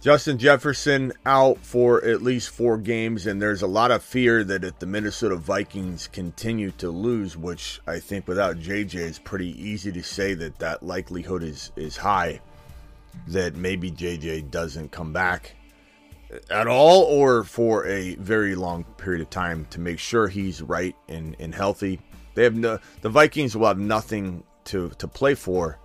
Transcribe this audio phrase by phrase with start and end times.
[0.00, 4.62] Justin Jefferson out for at least four games, and there's a lot of fear that
[4.62, 9.90] if the Minnesota Vikings continue to lose, which I think without JJ is pretty easy
[9.90, 12.40] to say that that likelihood is is high,
[13.26, 15.56] that maybe JJ doesn't come back
[16.48, 20.94] at all or for a very long period of time to make sure he's right
[21.08, 22.00] and, and healthy.
[22.34, 25.80] They have no the Vikings will have nothing to to play for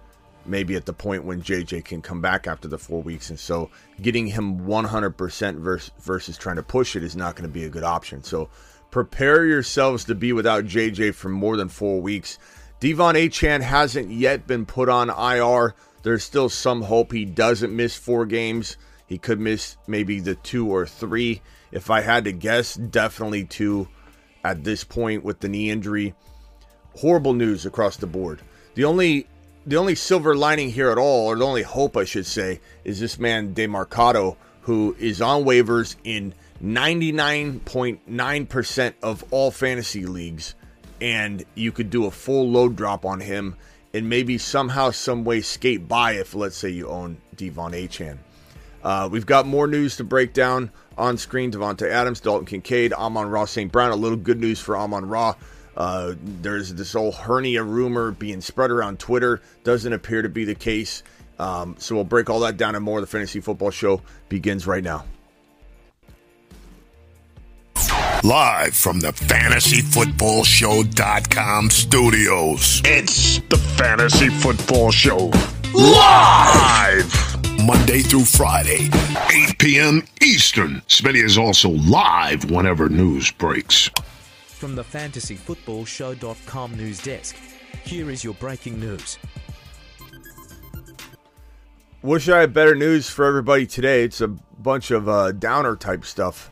[0.45, 3.29] maybe at the point when JJ can come back after the four weeks.
[3.29, 3.70] And so
[4.02, 7.69] getting him 100% versus, versus trying to push it is not going to be a
[7.69, 8.23] good option.
[8.23, 8.50] So
[8.91, 12.39] prepare yourselves to be without JJ for more than four weeks.
[12.80, 15.75] De'Von Achane hasn't yet been put on IR.
[16.03, 18.78] There's still some hope he doesn't miss four games.
[19.07, 21.41] He could miss maybe the two or three.
[21.72, 23.88] If I had to guess, definitely two
[24.44, 26.13] at this point with the knee injury.
[26.97, 28.41] Horrible news across the board.
[28.75, 29.28] The only
[29.66, 33.00] the only silver lining here at all, or the only hope I should say, is
[33.00, 36.33] this man Demercado, who is on waivers in
[36.64, 40.56] 99.9% of all fantasy leagues,
[41.02, 43.56] and you could do a full load drop on him
[43.94, 48.17] and maybe somehow, some way skate by if, let's say, you own De'Von Achane.
[48.84, 51.52] Uh, we've got more news to break down on screen.
[51.52, 53.72] Davante Adams, Dalton Kincaid, Amon-Ra St.
[53.72, 53.91] Brown.
[53.91, 55.36] A little good news for Amon-Ra.
[55.75, 59.41] Uh, there's this whole hernia rumor being spread around Twitter.
[59.63, 61.03] Doesn't appear to be the case.
[61.39, 63.02] Um, so we'll break all that down and more.
[63.02, 65.05] The Fantasy Football Show begins right now.
[68.23, 72.81] Live from the FantasyFootballShow.com studios.
[72.85, 75.29] It's the Fantasy Football Show.
[75.73, 77.33] Live!
[77.66, 78.89] Monday through Friday,
[79.50, 80.03] 8 p.m.
[80.22, 80.81] Eastern.
[80.88, 83.89] Smitty is also live whenever news breaks.
[84.63, 87.35] From the FantasyFootballShow.com news desk,
[87.84, 89.19] here is your breaking news.
[92.01, 94.06] Wish I had better news for everybody today.
[94.06, 96.50] It's a bunch of uh, downer type stuff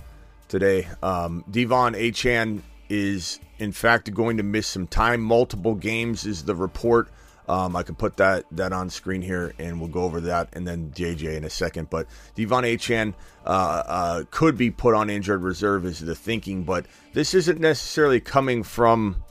[0.49, 0.89] today.
[1.01, 5.21] Um, De'Von Achane is, in fact, going to miss some time.
[5.21, 7.09] Multiple games is the report.
[7.47, 10.67] Um, I can put that that on screen here, and we'll go over that, and
[10.67, 11.89] then JJ in a second.
[11.89, 13.13] But De'Von Achane
[13.45, 16.63] uh, uh, could be put on injured reserve, is the thinking.
[16.63, 19.23] But this isn't necessarily coming from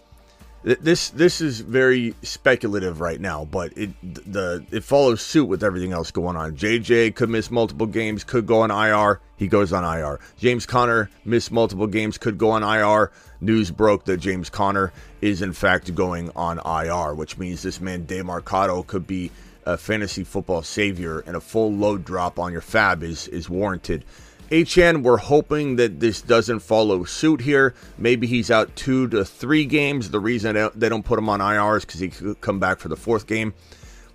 [0.63, 5.93] this this is very speculative right now, but it the it follows suit with everything
[5.93, 6.55] else going on.
[6.55, 9.21] JJ could miss multiple games, could go on IR.
[9.37, 10.21] He goes on IR.
[10.39, 13.11] James Conner missed multiple games, could go on IR.
[13.41, 18.07] News broke that James Conner is in fact going on IR, which means this man
[18.07, 19.31] Demercado could be
[19.65, 24.05] a fantasy football savior, and a full load drop on your FAAB is is warranted.
[24.51, 27.73] Achane, we're hoping that this doesn't follow suit here.
[27.97, 30.11] Maybe he's out two to three games.
[30.11, 32.89] The reason they don't put him on IR is because he could come back for
[32.89, 33.55] the fourth game.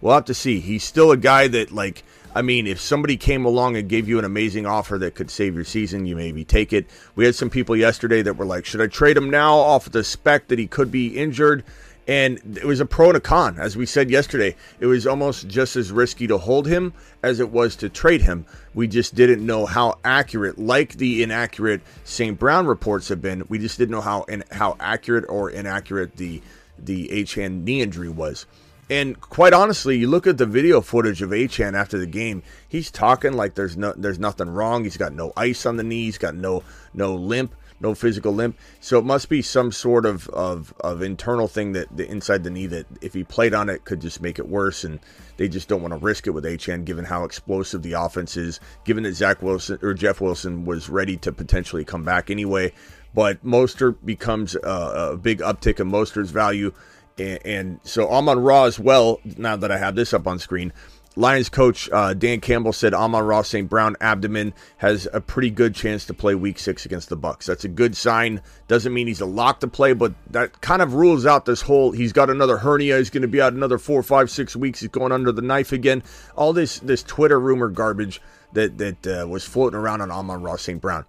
[0.01, 0.59] We'll have to see.
[0.59, 2.03] He's still a guy that, like,
[2.35, 5.55] I mean, if somebody came along and gave you an amazing offer that could save
[5.55, 6.85] your season, you maybe take it.
[7.15, 10.03] We had some people yesterday that were like, should I trade him now off the
[10.03, 11.63] spec that he could be injured?
[12.07, 13.57] And it was a pro and a con.
[13.57, 17.49] As we said yesterday, it was almost just as risky to hold him as it
[17.49, 18.45] was to trade him.
[18.75, 22.37] We just didn't know how accurate, like the inaccurate St.
[22.37, 23.45] Brown reports have been.
[23.47, 26.41] We just didn't know how in, how accurate or inaccurate the
[26.77, 28.45] the Achane knee injury was.
[28.89, 32.43] And quite honestly, you look at the video footage of Achane after the game.
[32.67, 34.83] He's talking like there's no there's nothing wrong.
[34.83, 36.03] He's got no ice on the knee.
[36.03, 36.63] He's got no
[36.93, 38.57] no limp no physical limp.
[38.79, 42.49] So it must be some sort of, of, of internal thing that the inside the
[42.49, 44.83] knee that if he played on it could just make it worse.
[44.83, 44.99] And
[45.37, 48.59] they just don't want to risk it with Achane, given how explosive the offense is,
[48.85, 52.71] given that Zach Wilson or Jeff Wilson was ready to potentially come back anyway.
[53.13, 56.73] But Mostert becomes a, a big uptick in Mostert's value.
[57.17, 60.73] And, and so Amon-Ra as well, now that I have this up on screen,
[61.17, 63.69] Lions coach uh, Dan Campbell said Amon-Ra St.
[63.69, 67.45] Brown abdomen has a pretty good chance to play Week Six against the Bucs.
[67.45, 68.41] That's a good sign.
[68.67, 71.91] Doesn't mean he's a lock to play, but that kind of rules out this whole.
[71.91, 72.97] He's got another hernia.
[72.97, 74.81] He's going to be out another four, five, six weeks.
[74.81, 76.03] He's going under the knife again.
[76.35, 78.21] All this this Twitter rumor garbage
[78.51, 80.81] that that uh, was floating around on Amon-Ra St.
[80.81, 81.05] Brown.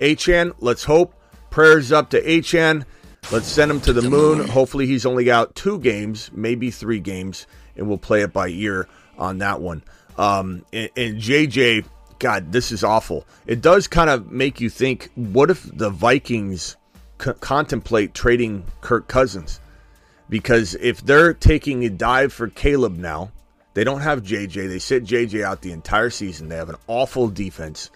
[0.00, 1.14] Achane, let's hope.
[1.50, 2.84] Prayers up to Achane.
[3.30, 4.48] Let's send him to the moon.
[4.48, 8.88] Hopefully, he's only out two games, maybe three games, and we'll play it by ear
[9.18, 9.82] on that one.
[10.16, 11.84] Um, and, and JJ,
[12.18, 13.26] God, this is awful.
[13.46, 16.76] It does kind of make you think: what if the Vikings
[17.22, 19.60] c- contemplate trading Kirk Cousins?
[20.30, 23.30] Because if they're taking a dive for Caleb now,
[23.74, 24.68] they don't have JJ.
[24.68, 26.48] They sit JJ out the entire season.
[26.48, 27.90] They have an awful defense.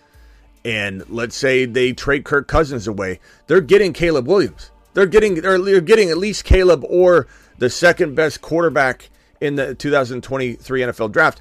[0.65, 4.71] And let's say they trade Kirk Cousins away, they're getting Caleb Williams.
[4.94, 7.27] They're getting they're getting at least Caleb or
[7.59, 9.11] the second best quarterback
[9.41, 11.41] in the 2023 NFL draft.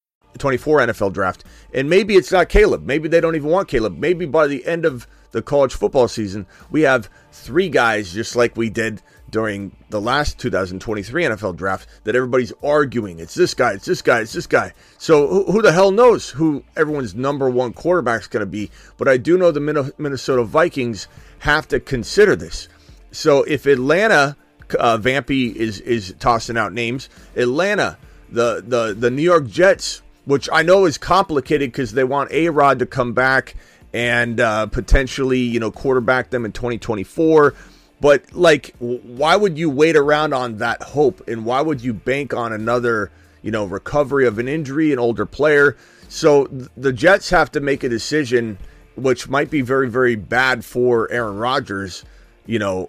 [0.37, 1.43] 24 NFL draft.
[1.73, 2.85] And maybe it's not Caleb.
[2.85, 3.97] Maybe they don't even want Caleb.
[3.97, 8.57] Maybe by the end of the college football season, we have three guys just like
[8.57, 13.19] we did during the last 2023 NFL draft that everybody's arguing.
[13.19, 14.73] It's this guy, it's this guy, it's this guy.
[14.97, 18.69] So who, who the hell knows who everyone's number one quarterback is going to be?
[18.97, 21.07] But I do know the Minnesota Vikings
[21.39, 22.67] have to consider this.
[23.11, 24.35] So if Atlanta,
[24.77, 27.97] uh, Vampy is is tossing out names, Atlanta,
[28.29, 32.49] the the the New York Jets which I know is complicated because they want A
[32.49, 33.55] Rod to come back
[33.93, 37.53] and uh, potentially, you know, quarterback them in 2024.
[37.99, 42.33] But like, why would you wait around on that hope, and why would you bank
[42.33, 45.77] on another, you know, recovery of an injury, an older player?
[46.09, 48.57] So the Jets have to make a decision,
[48.95, 52.03] which might be very, very bad for Aaron Rodgers.
[52.47, 52.87] You know,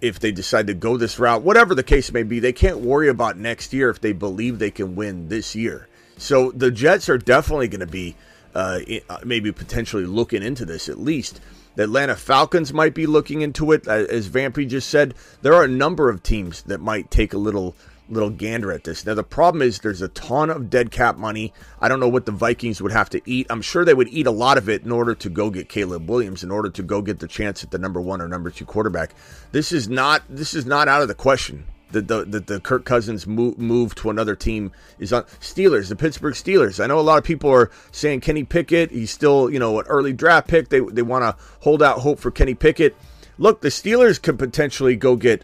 [0.00, 3.08] if they decide to go this route, whatever the case may be, they can't worry
[3.08, 5.88] about next year if they believe they can win this year.
[6.16, 8.16] So the Jets are definitely going to be
[8.54, 11.40] uh, uh, maybe potentially looking into this at least.
[11.76, 13.88] The Atlanta Falcons might be looking into it.
[13.88, 17.74] As Vampy just said, there are a number of teams that might take a little
[18.08, 19.06] little gander at this.
[19.06, 21.54] Now the problem is there's a ton of dead cap money.
[21.80, 23.46] I don't know what the Vikings would have to eat.
[23.48, 26.08] I'm sure they would eat a lot of it in order to go get Caleb
[26.08, 28.66] Williams, in order to go get the chance at the number one or number two
[28.66, 29.14] quarterback.
[29.52, 31.64] This is not this is not out of the question
[31.94, 35.96] that the, the, the Kirk Cousins move, move to another team is on Steelers, the
[35.96, 36.82] Pittsburgh Steelers.
[36.82, 39.86] I know a lot of people are saying Kenny Pickett, he's still, you know, an
[39.86, 40.68] early draft pick.
[40.68, 42.94] They, they want to hold out hope for Kenny Pickett.
[43.38, 45.42] Look, the Steelers could potentially go get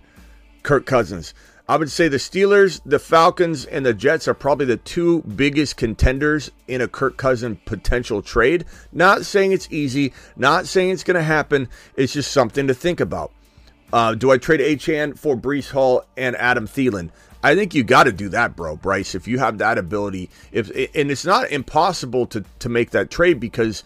[0.63, 1.35] Kirk Cousins.
[1.69, 5.77] I would say the Steelers, the Falcons, and the Jets are probably the two biggest
[5.77, 8.65] contenders in a Kirk Cousin potential trade.
[8.93, 11.69] Not saying it's easy, not saying it's going to happen.
[11.95, 13.31] It's just something to think about.
[13.93, 17.11] Uh, do I trade Achane for Breece Hall and Adam Thielen?
[17.43, 19.15] I think you got to do that, bro, Bryce.
[19.15, 23.41] If you have that ability, if and it's not impossible to to make that trade
[23.41, 23.83] because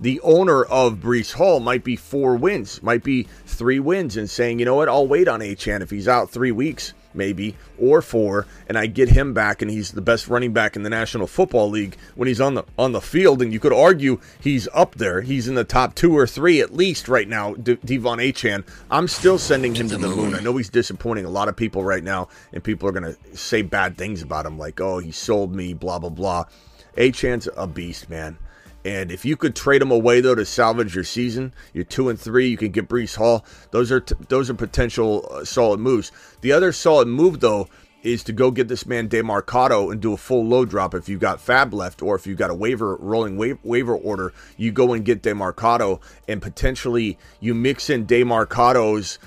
[0.00, 4.58] the owner of Breece Hall might be four wins, might be three wins, and saying,
[4.58, 8.46] you know what, I'll wait on Achane if he's out three weeks maybe, or four,
[8.68, 11.70] and I get him back, and he's the best running back in the National Football
[11.70, 13.42] League when he's on the on the field.
[13.42, 15.22] And you could argue he's up there.
[15.22, 17.54] He's in the top two or three at least right now.
[17.54, 18.64] De- De'Von Achane.
[18.90, 20.34] I'm still sending him to the moon.
[20.34, 23.62] I know he's disappointing a lot of people right now, and people are gonna say
[23.62, 26.44] bad things about him, like, "Oh, he sold me," blah blah blah.
[26.96, 28.38] Achane's a beast, man.
[28.86, 32.18] And if you could trade him away though to salvage your season, you're two and
[32.18, 32.46] three.
[32.46, 33.44] You can get Breece Hall.
[33.72, 36.12] Those are t- those are potential uh, solid moves.
[36.40, 37.68] The other solid move though
[38.04, 41.20] is to go get this man Demercado and do a full load drop if you've
[41.20, 44.32] got FAAB left or if you've got a waiver rolling wa- waiver order.
[44.56, 49.18] You go and get Demercado and potentially you mix in Demercado's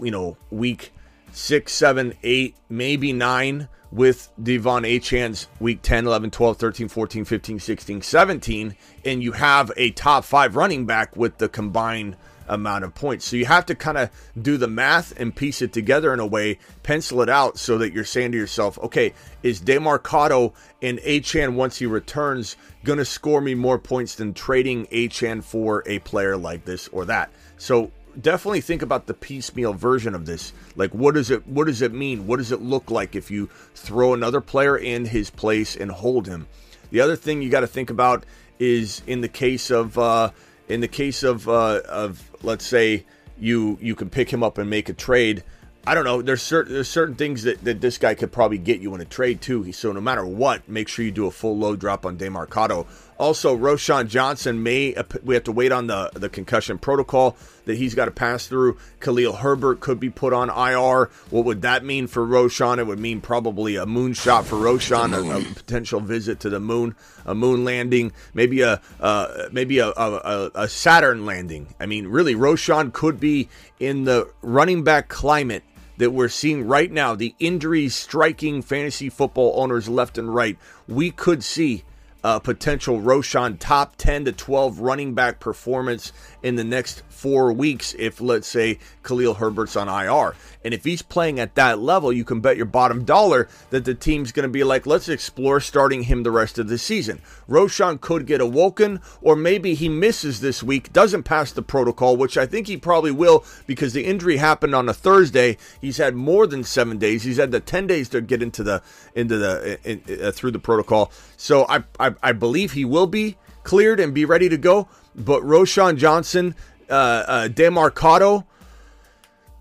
[0.00, 0.92] you know week
[1.32, 7.58] six, seven, eight, maybe nine with De'Von Achane's week 10, 11, 12, 13, 14, 15,
[7.58, 12.16] 16, 17, and you have a top five running back with the combined
[12.48, 13.26] amount of points.
[13.26, 16.26] So you have to kind of do the math and piece it together in a
[16.26, 21.54] way, pencil it out so that you're saying to yourself, okay, is Demercado and Achane
[21.54, 26.36] once he returns going to score me more points than trading Achane for a player
[26.36, 27.30] like this or that?
[27.58, 27.90] So
[28.20, 30.52] definitely think about the piecemeal version of this.
[30.76, 32.26] Like, what does it what does it mean?
[32.26, 36.26] What does it look like if you throw another player in his place and hold
[36.26, 36.46] him?
[36.90, 38.24] The other thing you got to think about
[38.58, 40.30] is in the case of uh,
[40.68, 43.04] in the case of uh, of let's say
[43.38, 45.44] you you can pick him up and make a trade.
[45.86, 46.20] I don't know.
[46.20, 49.06] There's certain there's certain things that, that this guy could probably get you in a
[49.06, 49.72] trade too.
[49.72, 52.86] So no matter what, make sure you do a full load drop on Demercado.
[53.18, 54.94] Also, Roschon Johnson may
[55.24, 58.78] we have to wait on the the concussion protocol that he's got to pass through.
[59.00, 61.10] Khalil Herbert could be put on IR.
[61.30, 62.78] What would that mean for Roschon?
[62.78, 66.94] It would mean probably a moonshot for Roschon, a, a, potential visit to the moon,
[67.26, 71.74] a moon landing, maybe a uh, maybe a, a, a Saturn landing.
[71.80, 73.48] I mean, really, Roschon could be
[73.80, 75.64] in the running back climate
[75.98, 80.56] that we're seeing right now, the injuries striking fantasy football owners left and right,
[80.86, 81.82] we could see
[82.24, 87.96] uh, potential Roschon top 10 to 12 running back performance in the next four weeks
[87.98, 90.36] if, let's say, Khalil Herbert's on IR.
[90.64, 93.94] And if he's playing at that level, you can bet your bottom dollar that the
[93.94, 97.20] team's going to be like, let's explore starting him the rest of the season.
[97.48, 102.38] Roschon could get awoken, or maybe he misses this week, doesn't pass the protocol, which
[102.38, 105.56] I think he probably will because the injury happened on a Thursday.
[105.80, 107.24] He's had more than seven days.
[107.24, 108.80] He's had the 10 days to get into the
[109.16, 111.10] into the in, uh, through the protocol.
[111.36, 113.36] So I, I I believe he will be
[113.68, 114.88] cleared and be ready to go.
[115.14, 116.54] But Roschon Johnson,
[116.90, 118.44] uh, uh, Demercado,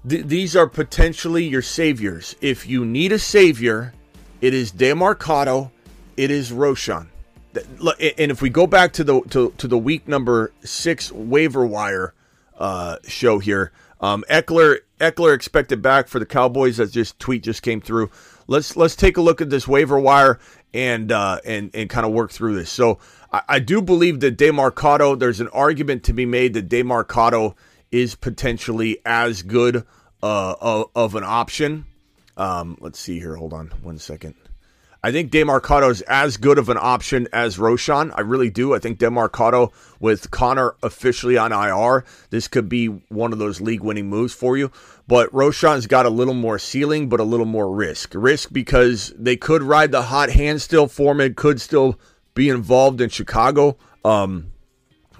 [0.07, 2.35] th- these are potentially your saviors.
[2.41, 3.93] If you need a savior,
[4.41, 5.71] it is Demercado,
[6.15, 7.07] it is Roschon.
[7.55, 12.13] And if we go back to the to, to the week number six waiver wire
[12.57, 16.77] uh, show here, um, Ekeler Ekeler expected back for the Cowboys.
[16.77, 18.11] That just tweet just came through.
[18.47, 20.39] Let's let's take a look at this waiver wire
[20.73, 22.69] and uh, and and kind of work through this.
[22.69, 22.99] So
[23.31, 25.17] I, do believe that Demercado.
[25.17, 27.55] There's an argument to be made that Demercado
[27.91, 29.85] is potentially as good
[30.23, 31.85] uh, of, of an option.
[32.35, 33.35] Um, let's see here.
[33.35, 34.35] Hold on one second.
[35.03, 38.11] I think Demercado is as good of an option as Roschon.
[38.15, 38.73] I really do.
[38.73, 43.81] I think Demercado with Conner officially on IR, this could be one of those league
[43.81, 44.71] winning moves for you.
[45.07, 48.13] But Roschon's got a little more ceiling, but a little more risk.
[48.15, 50.87] Risk because they could ride the hot hand still.
[50.87, 51.99] Foreman could still
[52.37, 53.75] be involved in Chicago.
[54.05, 54.53] Um,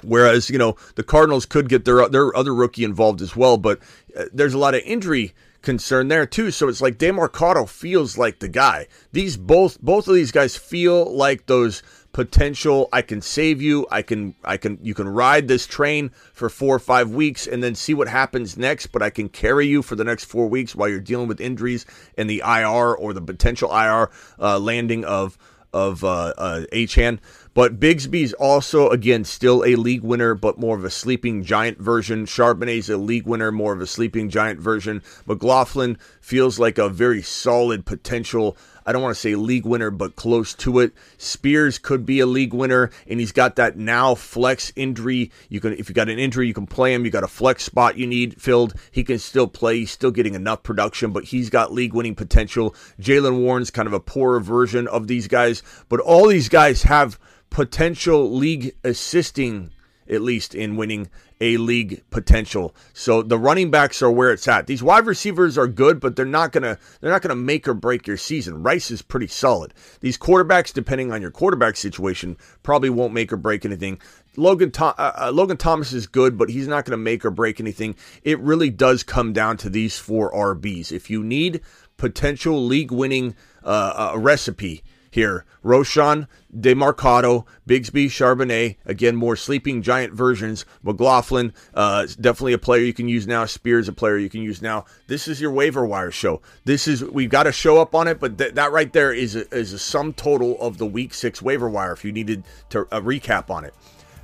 [0.03, 3.79] whereas you know the Cardinals could get their their other rookie involved as well, but
[4.17, 5.33] uh, there's a lot of injury
[5.63, 6.51] concern there too.
[6.51, 8.87] So it's like Demercado feels like the guy.
[9.11, 11.83] These both both of these guys feel like those
[12.13, 13.87] potential I can save you.
[13.91, 17.63] I can I can you can ride this train for 4 or 5 weeks and
[17.63, 20.75] then see what happens next, but I can carry you for the next 4 weeks
[20.75, 21.85] while you're dealing with injuries
[22.17, 24.09] and the IR or the potential IR
[24.39, 25.37] uh, landing of
[25.73, 27.19] of uh, uh, Achane.
[27.53, 32.25] But Bigsby's also, again, still a league winner, but more of a sleeping giant version.
[32.25, 35.01] Charbonnet's a league winner, more of a sleeping giant version.
[35.25, 38.55] McLaughlin feels like a very solid potential.
[38.87, 40.93] I don't want to say league winner, but close to it.
[41.17, 45.29] Spears could be a league winner, and he's got that now flex injury.
[45.49, 47.03] You can, if you got an injury, you can play him.
[47.03, 48.73] You got a flex spot you need filled.
[48.89, 49.79] He can still play.
[49.79, 52.73] He's still getting enough production, but he's got league winning potential.
[52.97, 57.19] Jaylen Warren's kind of a poorer version of these guys, but all these guys have
[57.49, 59.71] potential league assisting,
[60.09, 62.75] at least in winning a league potential.
[62.93, 64.67] So the running backs are where it's at.
[64.67, 68.07] These wide receivers are good, but they're not gonna they're not gonna make or break
[68.07, 68.63] your season.
[68.63, 69.73] Rice is pretty solid.
[70.01, 73.99] These quarterbacks, depending on your quarterback situation, probably won't make or break anything.
[74.35, 77.59] Logan uh, uh, Logan Thomas is good, but he's not going to make or break
[77.59, 77.95] anything.
[78.23, 80.91] It really does come down to these four RBs.
[80.91, 81.61] If you need
[81.97, 84.83] potential league winning uh, uh, recipe
[85.17, 85.45] here.
[85.65, 90.63] Roschon, Demercado, Bigsby, Charbonnet, again, more sleeping giant versions.
[90.83, 93.43] McLaughlin, uh, definitely a player you can use now.
[93.45, 94.85] Spears, a player you can use now.
[95.07, 96.43] This is your waiver wire show.
[96.65, 99.35] This is, we've got to show up on it, but th- that right there is
[99.35, 102.81] a, is a sum total of the week six waiver wire if you needed to
[102.91, 103.73] a recap on it.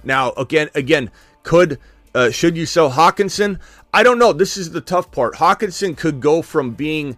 [0.04, 1.10] Now, again, again,
[1.42, 1.80] could,
[2.14, 3.60] uh, should you sell Hockenson?
[3.92, 4.32] I don't know.
[4.32, 5.36] This is the tough part.
[5.36, 7.18] Hockenson could go from being,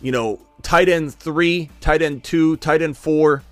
[0.00, 3.44] you know, tight end three, tight end two, tight end four.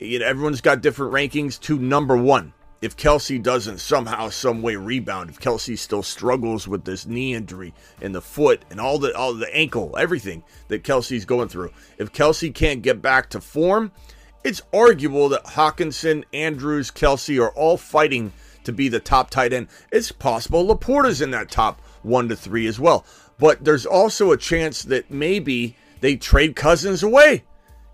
[0.00, 2.52] You know, everyone's got different rankings to number one.
[2.82, 7.72] If Kelce doesn't somehow, some way rebound, if Kelce still struggles with this knee injury
[8.02, 12.12] and the foot and all the all the ankle, everything that Kelce's going through, if
[12.12, 13.92] Kelce can't get back to form,
[14.42, 18.32] it's arguable that Hockenson, Andrews, Kelce are all fighting
[18.64, 19.68] to be the top tight end.
[19.92, 23.06] It's possible LaPorta's in that top one to three as well.
[23.38, 27.42] But there's also a chance that maybe they trade Cousins away.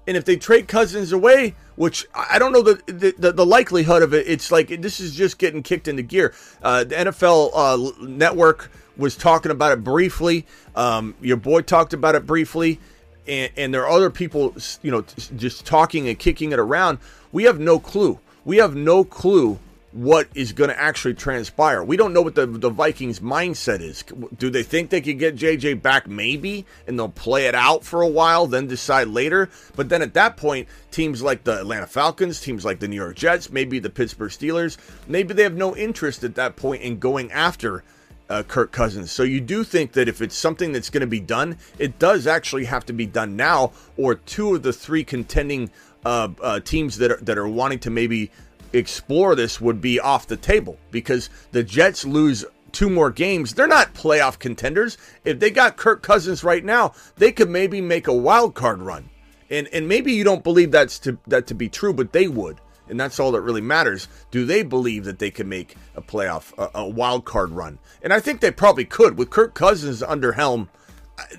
[0.07, 4.13] And if they trade Cousins away, which I don't know the, the, the likelihood of
[4.13, 6.35] it, it's like this is just getting kicked into gear.
[6.63, 10.45] Uh, the NFL uh, Network was talking about it briefly.
[10.77, 12.81] Um, your boy talked about it briefly,
[13.27, 16.99] and, and there are other people, you know, just talking and kicking it around.
[17.33, 18.21] We have no clue.
[18.45, 19.59] We have no clue
[19.93, 21.85] what is going to actually transpire.
[21.85, 24.03] We don't know what the, the Vikings' mindset is.
[24.39, 26.07] Do they think they could get JJ back?
[26.07, 29.51] Maybe, and they'll play it out for a while, then decide later.
[29.77, 33.17] But then at that point, teams like the Atlanta Falcons, teams like the New York
[33.17, 37.31] Jets, maybe the Pittsburgh Steelers, maybe they have no interest at that point in going
[37.31, 37.85] after
[38.31, 39.11] uh, Kirk Cousins.
[39.11, 42.27] So you do think that if it's something that's going to be done, it does
[42.27, 45.71] actually have to be done now, or two of the three contending
[46.05, 48.31] uh, uh, teams that are, that are wanting to maybe
[48.73, 53.55] explore this would be off the table because the Jets lose two more games.
[53.55, 54.99] They're not playoff contenders.
[55.25, 59.11] If they got Kirk Cousins right now, they could maybe make a wild card run.
[59.51, 62.61] And and maybe you don't believe that's to that to be true, but they would.
[62.89, 64.09] And that's all that really matters.
[64.31, 67.79] Do they believe that they can make a playoff a, a wild card run?
[68.03, 70.69] And I think they probably could with Kirk Cousins under helm.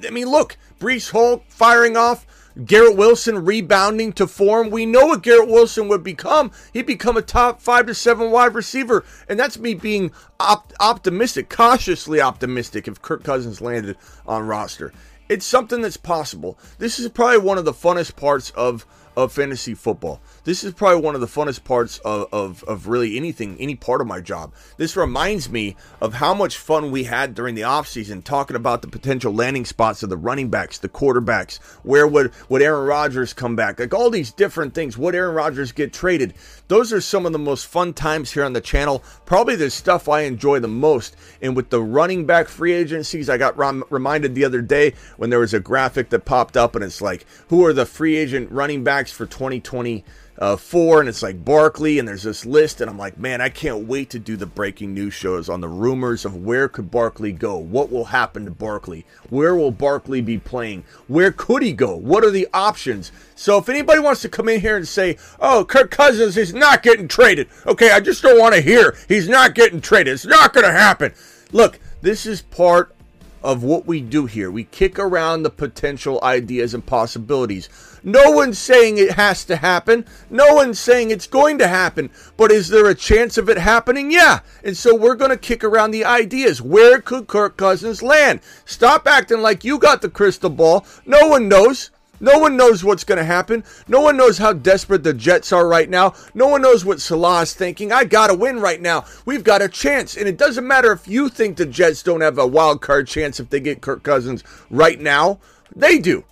[0.05, 2.25] I mean, look, Breece Hall firing off
[2.65, 4.69] Garrett Wilson rebounding to form.
[4.69, 6.51] We know what Garrett Wilson would become.
[6.71, 9.03] He'd become a top five to seven wide receiver.
[9.27, 14.93] And that's me being op- optimistic, cautiously optimistic if Kirk Cousins landed on roster.
[15.29, 16.59] It's something that's possible.
[16.77, 18.85] This is probably one of the funnest parts of,
[19.17, 20.21] of fantasy football.
[20.45, 24.01] This is probably one of the funnest parts of, of, of really anything, any part
[24.01, 24.51] of my job.
[24.75, 28.89] This reminds me of how much fun we had during the offseason talking about the
[28.89, 31.59] potential landing spots of the running backs, the quarterbacks.
[31.83, 33.79] Where would, would Aaron Rodgers come back?
[33.79, 34.97] Like all these different things.
[34.97, 36.33] Would Aaron Rodgers get traded?
[36.67, 39.01] Those are some of the most fun times here on the channel.
[39.25, 41.15] Probably the stuff I enjoy the most.
[41.41, 45.29] And with the running back free agencies, I got rem- reminded the other day when
[45.29, 48.51] there was a graphic that popped up and it's like, who are the free agent
[48.51, 50.03] running backs for 2020?
[50.37, 53.49] Uh, four, and it's like Barkley, and there's this list, and I'm like, man, I
[53.49, 57.31] can't wait to do the breaking news shows on the rumors of where could Barkley
[57.31, 61.95] go, what will happen to Barkley, where will Barkley be playing, where could he go,
[61.95, 63.11] what are the options.
[63.35, 66.83] So if anybody wants to come in here and say, oh, Kirk Cousins is not
[66.83, 70.13] getting traded, okay, I just don't want to hear he's not getting traded.
[70.13, 71.13] It's not going to happen.
[71.51, 72.95] Look, this is part
[73.43, 74.49] of what we do here.
[74.49, 77.69] We kick around the potential ideas and possibilities.
[78.03, 80.05] No one's saying it has to happen.
[80.29, 82.09] No one's saying it's going to happen.
[82.37, 84.11] But is there a chance of it happening?
[84.11, 84.39] Yeah.
[84.63, 86.61] And so we're going to kick around the ideas.
[86.61, 88.41] Where could Kirk Cousins land?
[88.65, 90.85] Stop acting like you got the crystal ball.
[91.05, 91.91] No one knows.
[92.23, 93.65] No one knows what's going to happen.
[93.85, 96.13] No one knows how desperate the Jets are right now.
[96.33, 97.91] No one knows what Saleh is thinking.
[97.91, 99.03] I got to win right now.
[99.25, 100.15] We've got a chance.
[100.15, 103.41] And it doesn't matter if you think the Jets don't have a wild card chance
[103.41, 105.41] if they get Kirk Cousins right now.
[105.75, 106.23] They do.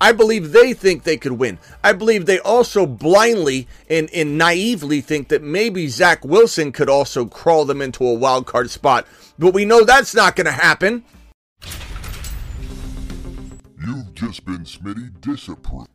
[0.00, 1.58] I believe they think they could win.
[1.82, 7.24] I believe they also blindly and, and naively think that maybe Zach Wilson could also
[7.26, 9.04] crawl them into a wild card spot.
[9.36, 11.04] But we know that's not going to happen.
[14.20, 15.88] Just been Smitty disapproved.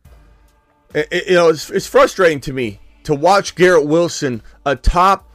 [0.94, 5.30] It, it, you know, it's, it's frustrating to me to watch Garrett Wilson, a top,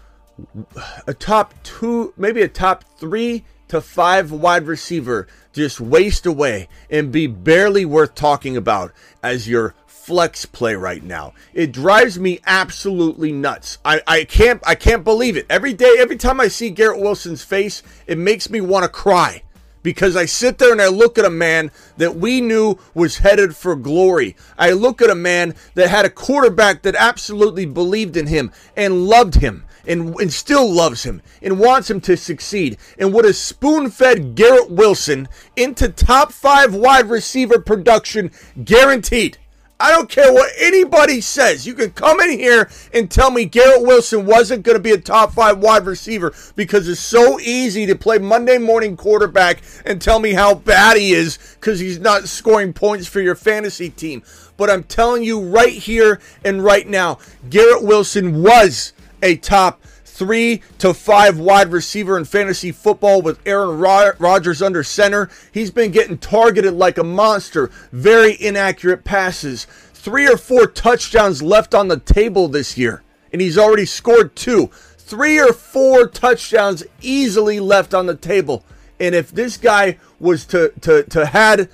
[1.07, 7.13] a top two, maybe a top three to five wide receiver, just waste away and
[7.13, 8.91] be barely worth talking about
[9.23, 11.33] as your flex play right now.
[11.53, 13.77] It drives me absolutely nuts.
[13.85, 15.45] I, I can't I can't believe it.
[15.49, 19.43] Every day, every time I see Garrett Wilson's face, it makes me want to cry
[19.83, 23.55] because I sit there and I look at a man that we knew was headed
[23.55, 24.35] for glory.
[24.57, 29.07] I look at a man that had a quarterback that absolutely believed in him and
[29.07, 33.35] loved him and, and still loves him and wants him to succeed and would have
[33.35, 38.31] spoon fed Garrett Wilson into top five wide receiver production
[38.63, 39.37] guaranteed.
[39.81, 41.65] I don't care what anybody says.
[41.65, 44.97] You can come in here and tell me Garrett Wilson wasn't going to be a
[44.97, 50.19] top five wide receiver because it's so easy to play Monday morning quarterback and tell
[50.19, 54.21] me how bad he is because he's not scoring points for your fantasy team.
[54.55, 57.17] But I'm telling you right here and right now,
[57.49, 59.81] Garrett Wilson was a top
[60.21, 65.31] three to five wide receiver in fantasy football with Aaron Rodgers under center.
[65.51, 67.71] He's been getting targeted like a monster.
[67.91, 69.65] Very inaccurate passes.
[69.65, 73.01] Three or four touchdowns left on the table this year,
[73.33, 74.67] and he's already scored two.
[74.95, 78.63] Three or four touchdowns easily left on the table.
[78.99, 81.67] And if this guy was to to to had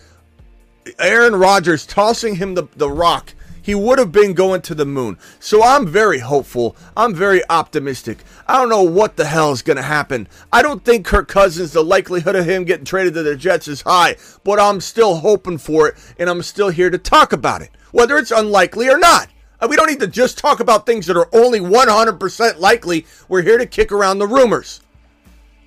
[0.99, 3.33] Aaron Rodgers tossing him the, the rock
[3.67, 5.17] he would have been going to the moon.
[5.41, 6.77] So I'm very hopeful.
[6.95, 8.19] I'm very optimistic.
[8.47, 10.29] I don't know what the hell is going to happen.
[10.53, 13.81] I don't think Kirk Cousins, the likelihood of him getting traded to the Jets is
[13.81, 17.71] high, but I'm still hoping for it, and I'm still here to talk about it,
[17.91, 19.27] whether it's unlikely or not.
[19.67, 23.05] We don't need to just talk about things that are only 100% likely.
[23.27, 24.79] We're here to kick around the rumors.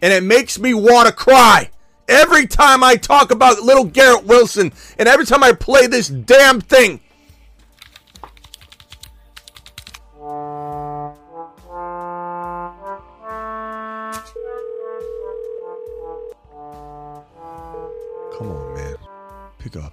[0.00, 1.70] And it makes me want to cry
[2.08, 6.62] every time I talk about little Garrett Wilson and every time I play this damn
[6.62, 7.00] thing.
[19.60, 19.92] Pick up.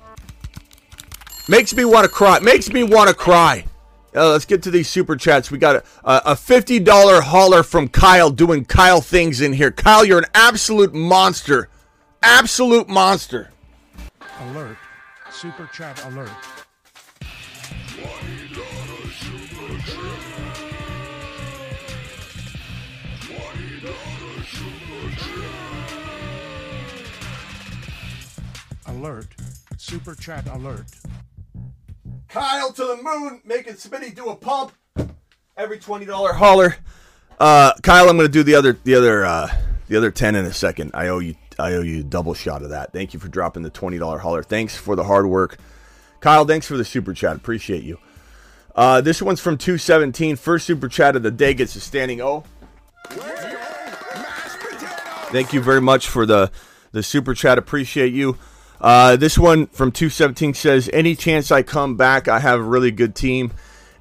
[1.48, 2.40] Makes me want to cry.
[2.40, 3.66] Makes me want to cry.
[4.16, 5.52] Uh, let's get to these super chats.
[5.52, 9.72] We got a, a $50 hauler from Kyle doing Kyle things in here.
[9.72, 11.70] Kyle, you're an absolute monster.
[12.24, 13.52] Absolute monster.
[14.42, 14.78] Alert.
[15.32, 16.30] Super chat alert.
[28.88, 29.47] Alert.
[29.78, 30.86] Super chat alert.
[32.28, 34.74] Kyle to the moon, making Smitty do a pump.
[35.56, 36.76] Every twenty dollar hauler.
[37.40, 39.50] Uh, Kyle, I'm to do the other the other uh,
[39.88, 40.92] the other ten in a second.
[40.94, 42.92] I owe you I owe you a double shot of that.
[42.92, 44.44] Thank you for dropping the twenty dollar hauler.
[44.44, 45.58] Thanks for the hard work,
[46.20, 46.46] Kyle.
[46.46, 47.36] Thanks for the super chat.
[47.36, 48.00] Appreciate you.
[48.76, 50.36] Uh, this one's from 217.
[50.36, 52.44] First super chat of the day gets a standing O.
[55.32, 56.52] Thank you very much for the
[56.92, 57.58] the super chat.
[57.58, 58.38] Appreciate you.
[58.80, 62.92] Uh, this one from 217 says, Any chance I come back, I have a really
[62.92, 63.54] good team,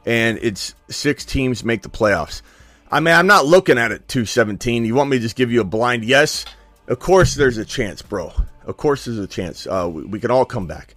[0.04, 2.42] and it's six teams make the playoffs.
[2.90, 4.84] I mean, I'm not looking at it 217.
[4.84, 6.44] You want me to just give you a blind yes?
[6.86, 8.32] Of course, there's a chance, bro.
[8.64, 9.66] Of course, there's a chance.
[9.66, 10.94] Uh, we, we can all come back.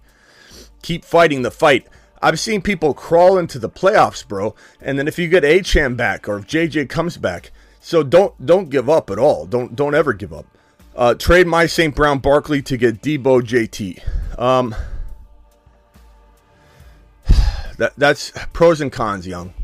[0.82, 1.86] Keep fighting the fight.
[2.22, 4.54] I've seen people crawl into the playoffs, bro.
[4.80, 8.68] And then if you get Achane back or if JJ comes back, so don't don't
[8.68, 9.46] give up at all.
[9.46, 10.46] Don't don't ever give up.
[11.00, 11.94] Uh, trade my St.
[11.94, 14.38] Brown Barkley to get Deebo JT.
[14.38, 14.74] Um,
[17.78, 19.54] that that's pros and cons, young.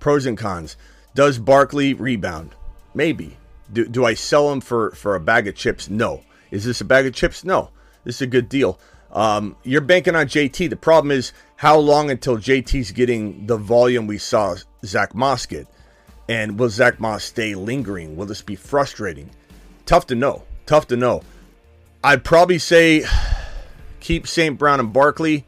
[0.00, 0.78] Pros and cons.
[1.14, 2.54] Does Barkley rebound?
[2.94, 3.36] Maybe.
[3.70, 5.90] Do, do I sell him for, for a bag of chips?
[5.90, 6.22] No.
[6.50, 7.44] Is this a bag of chips?
[7.44, 7.68] No.
[8.04, 8.80] This is a good deal.
[9.12, 10.70] Um, you're banking on JT.
[10.70, 15.66] The problem is how long until JT's getting the volume we saw Zach Moss get?
[16.30, 18.16] And will Zach Moss stay lingering?
[18.16, 19.28] Will this be frustrating?
[19.86, 20.42] Tough to know.
[20.66, 21.22] Tough to know.
[22.02, 23.04] I'd probably say
[24.00, 24.58] keep St.
[24.58, 25.46] Brown and Barkley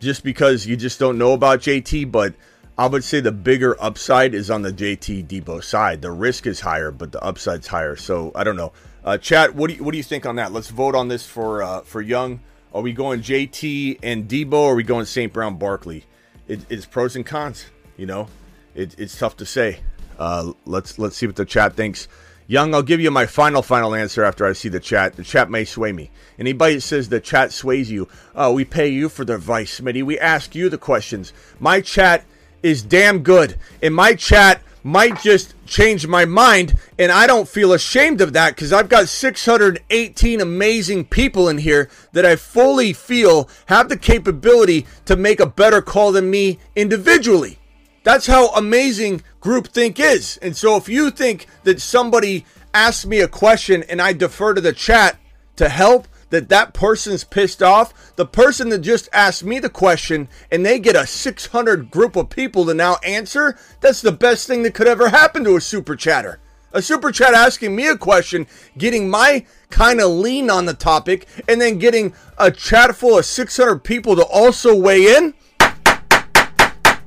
[0.00, 2.34] just because you just don't know about JT, but
[2.76, 6.02] I would say the bigger upside is on the JT Deebo side.
[6.02, 7.96] The risk is higher, but the upside's higher.
[7.96, 8.72] So I don't know.
[9.04, 10.52] Uh, chat, what do you what do you think on that?
[10.52, 12.40] Let's vote on this for uh, for Young.
[12.74, 15.32] Are we going JT and Deebo, or are we going St.
[15.32, 16.04] Brown Barkley?
[16.48, 17.66] It, it's pros and cons.
[17.96, 18.28] You know,
[18.74, 19.80] it, it's tough to say.
[20.18, 22.08] Uh, let's let's see what the chat thinks.
[22.52, 25.16] Young, I'll give you my final, final answer after I see the chat.
[25.16, 26.10] The chat may sway me.
[26.38, 30.02] Anybody that says the chat sways you, oh, we pay you for the advice, Smitty.
[30.02, 31.32] We ask you the questions.
[31.58, 32.26] My chat
[32.62, 33.56] is damn good.
[33.82, 36.74] And my chat might just change my mind.
[36.98, 41.88] And I don't feel ashamed of that because I've got 618 amazing people in here
[42.12, 47.60] that I fully feel have the capability to make a better call than me individually.
[48.04, 50.38] That's how amazing groupthink is.
[50.42, 54.60] And so if you think that somebody asks me a question and I defer to
[54.60, 55.18] the chat
[55.56, 60.28] to help, that that person's pissed off, the person that just asked me the question
[60.50, 64.62] and they get a 600 group of people to now answer, that's the best thing
[64.62, 66.40] that could ever happen to a super chatter.
[66.72, 68.46] A super chat asking me a question,
[68.78, 73.26] getting my kind of lean on the topic, and then getting a chat full of
[73.26, 75.34] 600 people to also weigh in.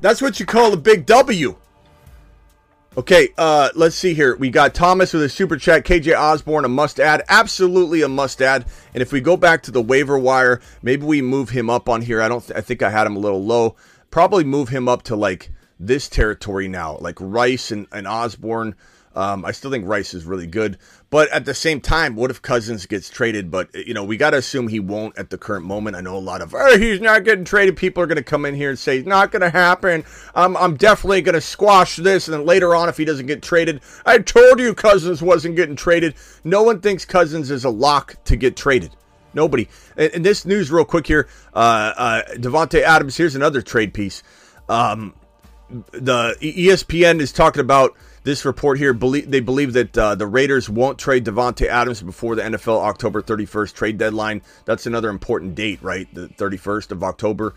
[0.06, 1.56] That's what you call a big W.
[2.96, 4.36] Okay, uh, let's see here.
[4.36, 5.84] We got Thomas with a super chat.
[5.84, 7.24] KJ Osborn, a must add.
[7.28, 8.66] Absolutely a must add.
[8.94, 12.04] And if we go back to the waiver wire, maybe we move him up on
[12.04, 12.22] here.
[12.22, 12.46] I don't.
[12.46, 13.78] Th- I think I had him a little low.
[14.12, 18.76] Probably move him up to like this territory now, like Rice and, and Osborn.
[19.16, 20.78] Um, I still think Rice is really good,
[21.10, 23.52] but at the same time, what if Cousins gets traded?
[23.52, 25.96] But you know, we got to assume he won't at the current moment.
[25.96, 27.78] I know a lot of, oh, he's not getting traded.
[27.78, 30.04] People are going to come in here and say, it's not going to happen.
[30.34, 32.28] I'm, I'm definitely going to squash this.
[32.28, 35.76] And then later on, if he doesn't get traded, I told you Cousins wasn't getting
[35.76, 36.16] traded.
[36.44, 38.92] No one thinks Cousins is a lock to get traded.
[39.34, 39.68] Nobody.
[39.96, 43.16] And, and this news, real quick here, uh, uh, Davante Adams.
[43.16, 44.24] Here's another trade piece.
[44.68, 45.14] Um,
[45.92, 50.68] the ESPN is talking about this report here, believe, they believe that uh, the Raiders
[50.68, 54.42] won't trade Davante Adams before the NFL October 31st trade deadline.
[54.66, 56.12] That's another important date, right?
[56.14, 57.54] The 31st of October,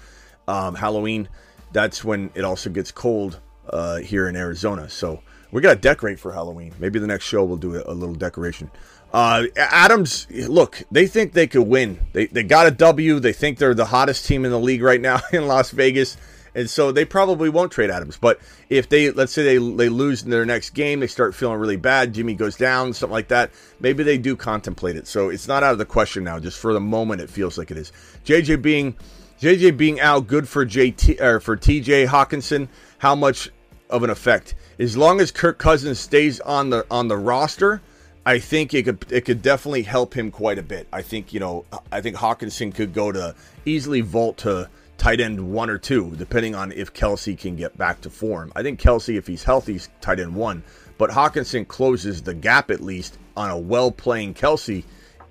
[0.47, 1.31] um, Halloween.
[1.73, 4.91] That's when it also gets cold uh, here in Arizona.
[4.91, 6.75] So we got to decorate for Halloween.
[6.79, 8.71] Maybe the next show we'll do a, a little decoration.
[9.11, 11.99] Uh, Adams, look, they think they could win.
[12.13, 13.21] They, they got a W.
[13.21, 16.19] They think they're the hottest team in the league right now in Las Vegas
[16.59, 18.19] and so they probably won't trade Adams.
[18.21, 21.61] But if they, let's say they they lose in their next game, they start feeling
[21.61, 22.13] really bad.
[22.13, 23.53] Jimmy goes down, something like that.
[23.79, 25.07] Maybe they do contemplate it.
[25.07, 26.41] So it's not out of the question now.
[26.41, 27.93] Just for the moment, it feels like it is.
[28.25, 28.97] JJ being
[29.41, 32.67] JJ being out, good for JT or for TJ Hockenson.
[32.99, 33.51] How much
[33.89, 34.57] of an effect?
[34.81, 37.81] As long as Kirk Cousins stays on the on the roster,
[38.27, 40.89] I think it could it could definitely help him quite a bit.
[40.93, 44.69] I think you know I think Hockenson could go to easily vault to
[44.99, 48.53] tight end one or two, depending on if Kelce can get back to form.
[48.55, 50.63] I think Kelce, if he's healthy, is tight end one,
[50.99, 54.85] but Hockenson closes the gap at least on a well playing Kelce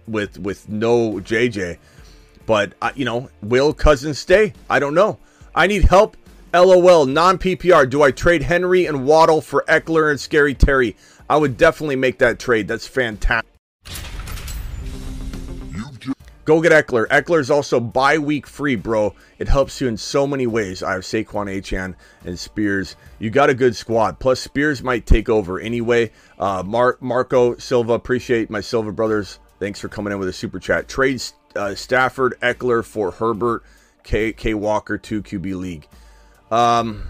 [0.07, 1.77] with with no JJ.
[2.45, 4.53] But uh, you know, will Cousins stay?
[4.69, 5.19] I don't know.
[5.53, 6.17] I need help.
[6.53, 7.89] LOL, non PPR.
[7.89, 10.95] Do I trade Henry and Waddle for Ekeler and Scary Terry?
[11.29, 12.69] I would definitely make that trade.
[12.69, 13.56] That's fantastic.
[16.47, 17.41] Go get Ekeler.
[17.41, 19.13] is also bye week free, bro.
[19.37, 20.81] It helps you in so many ways.
[20.81, 22.95] I have Saquon Achane and Spears.
[23.19, 24.17] You got a good squad.
[24.17, 26.09] Plus, Spears might take over anyway.
[26.39, 29.39] Uh, Mar- Marco Silva, appreciate my Silva brothers.
[29.59, 30.87] Thanks for coming in with a super chat.
[30.87, 31.21] Trade
[31.57, 33.63] uh, Stafford Ekeler for Herbert
[34.03, 35.85] K K Walker two QB league.
[36.49, 37.09] Um,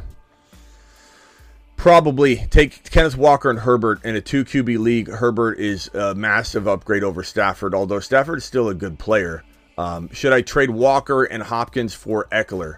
[1.78, 5.10] Probably take Kenneth Walker and Herbert in a two QB league.
[5.10, 9.44] Herbert is a massive upgrade over Stafford, although Stafford is still a good player.
[9.78, 12.78] Um, should I trade Walker and Hopkins for Ekeler?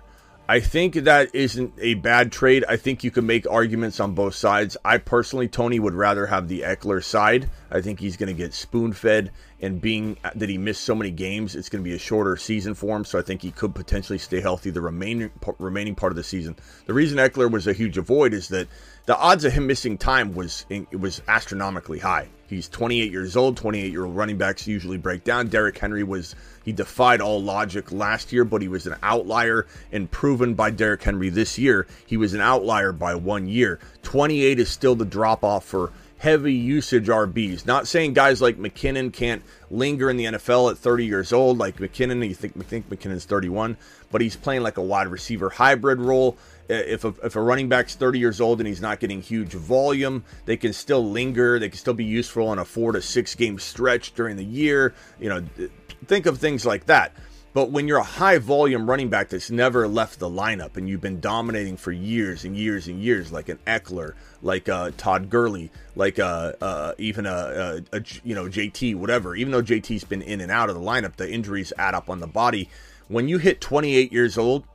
[0.50, 2.66] I think that isn't a bad trade.
[2.68, 4.76] I think you can make arguments on both sides.
[4.84, 7.52] I personally, Tony, would rather have the Ekeler side.
[7.70, 9.30] I think he's going to get spoon fed,
[9.62, 12.74] and being that he missed so many games, it's going to be a shorter season
[12.74, 13.06] for him.
[13.06, 16.56] So I think he could potentially stay healthy the remaining remaining part of the season.
[16.88, 18.68] The reason Ekeler was a huge avoid is that
[19.06, 22.28] the odds of him missing time was it was astronomically high.
[22.48, 23.56] He's 28 years old.
[23.56, 25.48] 28 year old running backs usually break down.
[25.48, 26.34] Derrick Henry was
[26.70, 31.02] he defied all logic last year, but he was an outlier and proven by Derrick
[31.02, 31.88] Henry this year.
[32.06, 33.80] He was an outlier by one year.
[34.04, 37.66] 28 is still the drop off for heavy usage RBs.
[37.66, 41.78] Not saying guys like McKinnon can't linger in the NFL at 30 years old, like
[41.78, 42.28] McKinnon.
[42.28, 43.76] You think, think McKinnon's 31,
[44.12, 46.38] but he's playing like a wide receiver hybrid role.
[46.68, 50.24] If a, if a running back's 30 years old and he's not getting huge volume,
[50.46, 51.58] they can still linger.
[51.58, 54.94] They can still be useful on a four to six game stretch during the year.
[55.20, 55.70] You know,
[56.06, 57.14] think of things like that.
[57.52, 61.02] But when you're a high volume running back that's never left the lineup and you've
[61.02, 65.72] been dominating for years and years and years, like an Ekeler, like uh, Todd Gurley,
[65.96, 69.36] like uh, uh, even a, a, a, you know JT, whatever.
[69.36, 72.20] Even though JT's been in and out of the lineup, the injuries add up on
[72.20, 72.70] the body.
[73.08, 74.66] When you hit 28 years old,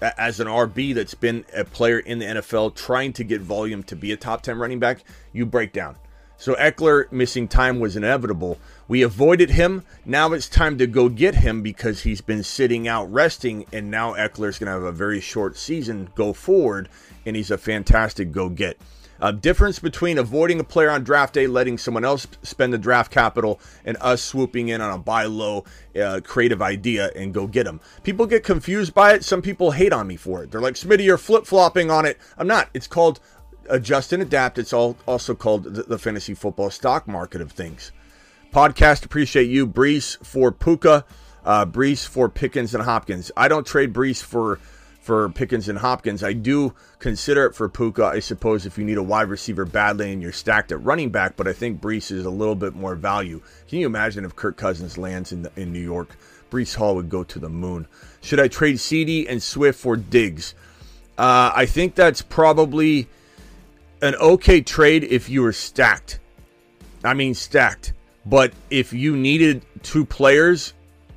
[0.00, 3.96] as an RB that's been a player in the NFL trying to get volume to
[3.96, 5.96] be a top 10 running back, you break down.
[6.38, 8.58] So Ekeler missing time was inevitable.
[8.88, 9.84] We avoided him.
[10.04, 14.14] Now it's time to go get him because he's been sitting out resting, and now
[14.14, 16.88] Ekeler's going to have a very short season go forward,
[17.24, 18.78] and he's a fantastic go get.
[19.18, 23.10] A difference between avoiding a player on draft day, letting someone else spend the draft
[23.10, 25.64] capital, and us swooping in on a buy low
[25.98, 27.80] uh, creative idea and go get them.
[28.02, 29.24] People get confused by it.
[29.24, 30.50] Some people hate on me for it.
[30.50, 32.18] They're like, Smitty, you're flip flopping on it.
[32.36, 32.68] I'm not.
[32.74, 33.18] It's called
[33.68, 34.58] adjust and adapt.
[34.58, 37.92] It's all also called the, the fantasy football stock market of things.
[38.52, 41.04] Podcast appreciate you, Breece for Puka,
[41.44, 43.30] uh, Breece for Pickens and Hopkins.
[43.36, 44.58] I don't trade Breece for
[45.06, 46.24] for Pickens and Hopkins.
[46.24, 50.12] I do consider it for Puka, I suppose, if you need a wide receiver badly
[50.12, 52.96] and you're stacked at running back, but I think Breece is a little bit more
[52.96, 53.40] value.
[53.68, 56.16] Can you imagine if Kirk Cousins lands in, the, in New York?
[56.50, 57.86] Breece Hall would go to the moon.
[58.20, 60.54] Should I trade CD and Swift for Diggs?
[61.16, 63.08] Uh, I think that's probably
[64.02, 66.20] an okay trade if you were stacked.
[67.04, 67.92] I mean, stacked.
[68.24, 70.74] But if you needed two players,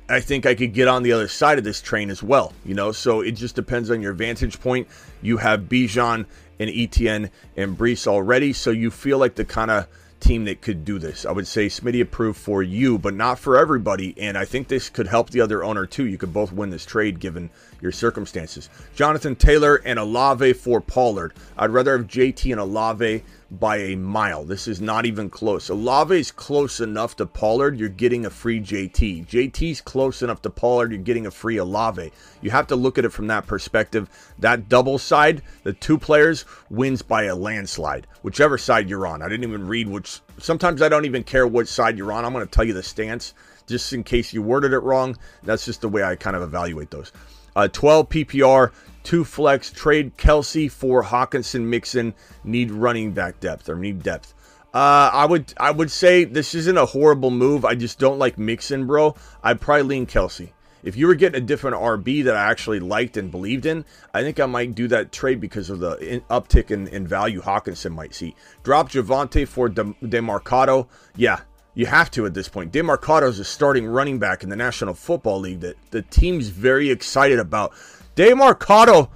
[0.08, 2.52] I think I could get on the other side of this train as well.
[2.64, 4.88] You know, so it just depends on your vantage point.
[5.22, 6.26] You have Bijan
[6.58, 9.86] and Etienne and Breece already, so you feel like the kind of
[10.20, 11.24] team that could do this.
[11.24, 14.14] I would say Smitty approved for you, but not for everybody.
[14.18, 16.06] And I think this could help the other owner too.
[16.06, 18.68] You could both win this trade given your circumstances.
[18.94, 21.32] Jonathan Taylor and Olave for Pollard.
[21.56, 24.44] I'd rather have JT and Olave by a mile.
[24.44, 25.68] This is not even close.
[25.68, 29.26] Olave is close enough to Pollard, you're getting a free JT.
[29.26, 32.12] JT's close enough to Pollard, you're getting a free Olave.
[32.40, 34.08] You have to look at it from that perspective.
[34.38, 39.22] That double side, the two players, wins by a landslide, whichever side you're on.
[39.22, 40.20] I didn't even read which.
[40.38, 42.24] Sometimes I don't even care which side you're on.
[42.24, 43.34] I'm going to tell you the stance
[43.66, 45.16] just in case you worded it wrong.
[45.42, 47.12] That's just the way I kind of evaluate those.
[47.54, 48.70] Uh, 12 PPR,
[49.02, 54.34] two flex, trade Kelce for Hockenson, Mixon, need running back depth or need depth.
[54.72, 57.64] Uh, I would I would say this isn't a horrible move.
[57.64, 59.16] I just don't like Mixon, bro.
[59.42, 60.50] I'd probably lean Kelce.
[60.82, 63.84] If you were getting a different RB that I actually liked and believed in,
[64.14, 67.42] I think I might do that trade because of the in, uptick in, in, value
[67.42, 68.34] Hockenson might see.
[68.62, 70.88] Drop Javonte for De, Demercado.
[71.16, 71.40] Yeah,
[71.74, 72.72] you have to at this point.
[72.72, 76.90] Demercado is a starting running back in the National Football League that the team's very
[76.90, 77.72] excited about.
[78.16, 79.08] Demercado.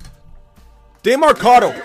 [1.03, 1.83] Demercado.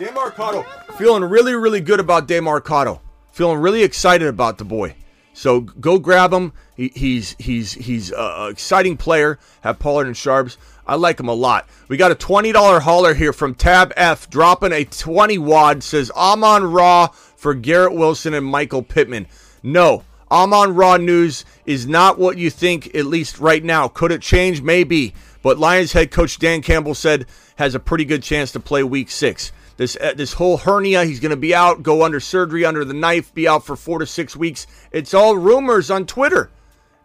[0.00, 0.64] Demarcado,
[0.96, 3.00] feeling really, really good about Demercado.
[3.32, 4.94] Feeling really excited about the boy.
[5.34, 6.54] So go grab him.
[6.74, 9.38] He, he's he's he's an exciting player.
[9.60, 10.56] Have Pollard and Sharps.
[10.86, 11.68] I like him a lot.
[11.88, 15.82] We got a twenty dollar hauler here from Tab F, dropping a twenty wad.
[15.82, 19.26] Says Amon Ra for Garrett Wilson and Michael Pittman.
[19.62, 22.94] No, Amon Ra news is not what you think.
[22.94, 23.88] At least right now.
[23.88, 24.62] Could it change?
[24.62, 25.14] Maybe.
[25.42, 29.10] But Lions head coach Dan Campbell said has a pretty good chance to play Week
[29.10, 29.52] Six.
[29.76, 32.92] This uh, this whole hernia, he's going to be out, go under surgery, under the
[32.92, 34.66] knife, be out for four to six weeks.
[34.92, 36.50] It's all rumors on Twitter,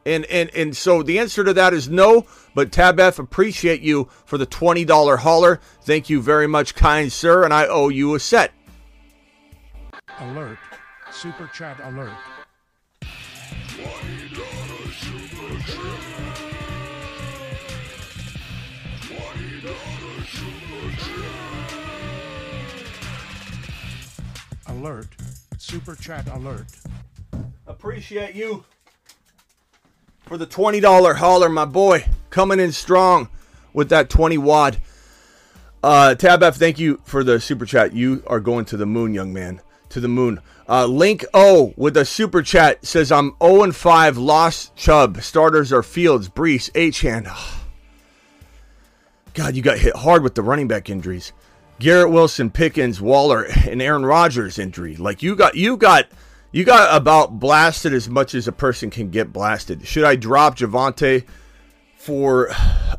[0.05, 2.25] and and and so the answer to that is no.
[2.53, 5.61] But Tab F, appreciate you for the twenty dollar hauler.
[5.83, 8.51] Thank you very much, kind sir, and I owe you a set.
[10.19, 10.57] Alert.
[11.11, 12.11] Super chat alert.
[24.75, 25.07] Alert.
[25.57, 26.65] Super chat alert.
[27.65, 28.65] Appreciate you
[30.23, 33.29] for the twenty dollar hauler, my boy, coming in strong
[33.73, 34.77] with that twenty wad.
[35.81, 37.93] Uh, Tab F, thank you for the super chat.
[37.93, 39.61] You are going to the moon, young man.
[39.89, 40.41] To the moon.
[40.67, 45.21] Uh, Link O with a super chat says, I'm 0 and 5, lost Chubb.
[45.21, 47.31] Starters are Fields, Breece, Achane.
[49.35, 51.33] God, you got hit hard with the running back injuries.
[51.79, 54.95] Garrett Wilson, Pickens, Waller, and Aaron Rodgers injury.
[54.95, 56.07] Like you got you got
[56.51, 59.85] you got about blasted as much as a person can get blasted.
[59.85, 61.25] Should I drop Javonte
[61.97, 62.49] for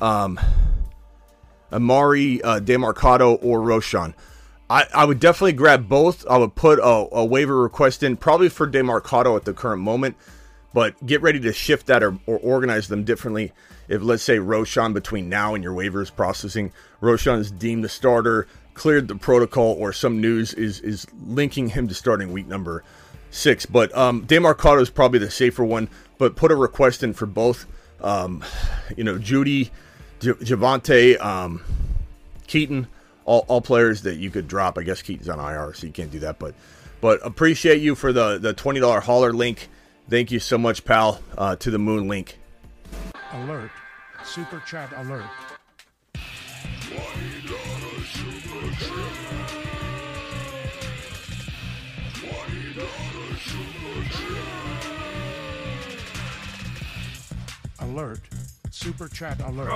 [0.00, 0.38] um,
[1.72, 4.14] Emari uh, Demercado or Roschon?
[4.68, 6.26] I, I would definitely grab both.
[6.28, 10.16] I would put a, a waiver request in probably for Demercado at the current moment,
[10.74, 13.52] but get ready to shift that or, or organize them differently.
[13.88, 18.48] If let's say Roschon between now and your waivers processing, Roschon is deemed the starter,
[18.76, 22.84] cleared the protocol, or some news is is linking him to starting week number
[23.30, 23.66] six.
[23.66, 25.88] But um, Demercado is probably the safer one.
[26.18, 27.66] But put a request in for both.
[28.00, 28.44] Um,
[28.96, 29.70] you know, Judy,
[30.20, 31.62] J- Javonte, um,
[32.46, 32.86] Keaton,
[33.24, 34.78] all, all players that you could drop.
[34.78, 36.38] I guess Keaton's on IR, so you can't do that.
[36.38, 36.54] But
[37.00, 39.68] but appreciate you for the the twenty dollar hauler link.
[40.08, 41.20] Thank you so much, pal.
[41.36, 42.38] Uh, to the moon link.
[43.32, 43.70] Alert.
[44.24, 45.24] Super chat alert.
[57.96, 58.20] Alert.
[58.70, 59.70] Super chat alert.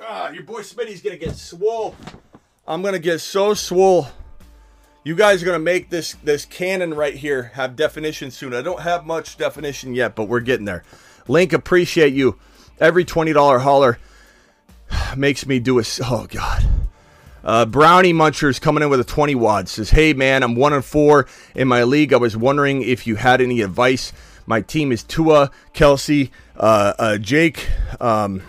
[0.00, 1.96] Ah, your boy Smitty's gonna get swole.
[2.68, 4.06] I'm gonna get so swole.
[5.02, 8.54] You guys are gonna make this this cannon right here have definition soon.
[8.54, 10.84] I don't have much definition yet, but we're getting there.
[11.26, 12.38] Link, appreciate you.
[12.78, 13.98] Every twenty dollar hauler
[15.16, 15.82] makes me do a.
[16.04, 16.64] Oh God.
[17.42, 20.84] Uh, Brownie Munchers coming in with a 20 wad says, Hey man, I'm one and
[20.84, 22.12] four in my league.
[22.12, 24.12] I was wondering if you had any advice.
[24.46, 27.68] My team is Tua, Kelce, uh, uh, Jake,
[28.00, 28.42] um,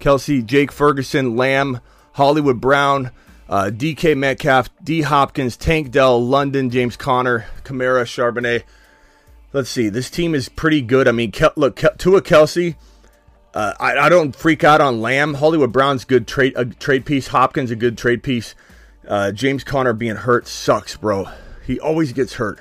[0.00, 1.80] Kelce, Jake Ferguson, Lamb,
[2.12, 3.12] Hollywood Brown,
[3.48, 8.64] uh, DK Metcalf, D Hopkins, Tank Dell, London, James Conner, Kamara, Charbonnet.
[9.52, 9.88] Let's see.
[9.88, 11.08] This team is pretty good.
[11.08, 12.74] I mean, Kel- look, Kel- Tua Kelce.
[13.54, 15.34] Uh, I, I don't freak out on Lamb.
[15.34, 17.28] Hollywood Brown's good trade a trade piece.
[17.28, 18.54] Hopkins a good trade piece.
[19.06, 21.28] Uh, James Conner being hurt sucks, bro.
[21.66, 22.60] He always gets hurt.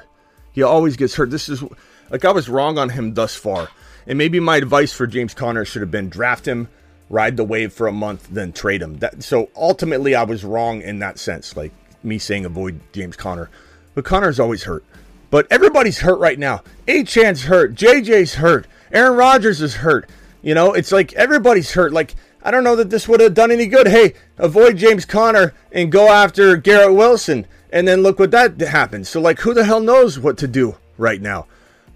[0.57, 1.29] He always gets hurt.
[1.29, 1.63] This is
[2.09, 3.67] like I was wrong on him thus far.
[4.07, 6.67] And maybe my advice for James Conner should have been draft him,
[7.11, 8.97] ride the wave for a month, then trade him.
[8.97, 11.55] That, so ultimately, I was wrong in that sense.
[11.55, 13.51] Like me saying avoid James Conner,
[13.93, 14.83] but Conner's always hurt.
[15.29, 16.63] But everybody's hurt right now.
[16.87, 17.75] Achane's hurt.
[17.75, 18.65] JJ's hurt.
[18.91, 20.09] Aaron Rodgers is hurt.
[20.41, 21.93] You know, it's like everybody's hurt.
[21.93, 23.87] Like, I don't know that this would have done any good.
[23.87, 27.45] Hey, avoid James Conner and go after Garrett Wilson.
[27.71, 29.07] And then look what that happened.
[29.07, 31.47] So, like, who the hell knows what to do right now?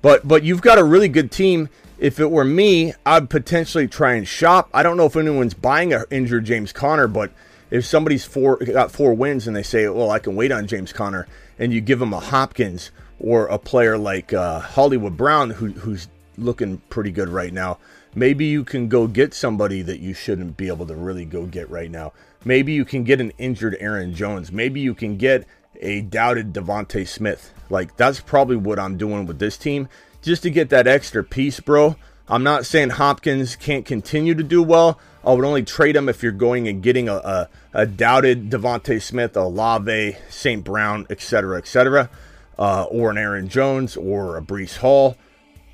[0.01, 1.69] But but you've got a really good team.
[1.97, 4.69] If it were me, I'd potentially try and shop.
[4.73, 7.31] I don't know if anyone's buying an injured James Conner, but
[7.69, 10.91] if somebody's four got four wins and they say, "Well, I can wait on James
[10.91, 11.27] Conner,"
[11.59, 16.07] and you give them a Hopkins or a player like uh, Hollywood Brown, who, who's
[16.37, 17.77] looking pretty good right now,
[18.15, 21.69] maybe you can go get somebody that you shouldn't be able to really go get
[21.69, 22.13] right now.
[22.43, 24.51] Maybe you can get an injured Aaron Jones.
[24.51, 25.45] Maybe you can get
[25.81, 27.53] a doubted DeVonta Smith.
[27.69, 29.89] Like that's probably what I'm doing with this team,
[30.21, 31.95] just to get that extra piece, bro.
[32.27, 34.99] I'm not saying Hopkins can't continue to do well.
[35.25, 39.01] I would only trade him if you're going and getting a, a, a doubted DeVonta
[39.01, 40.63] Smith, a Lave, St.
[40.63, 42.09] Brown, etc., etc.,
[42.57, 45.15] uh, or an Aaron Jones or a Breece Hall.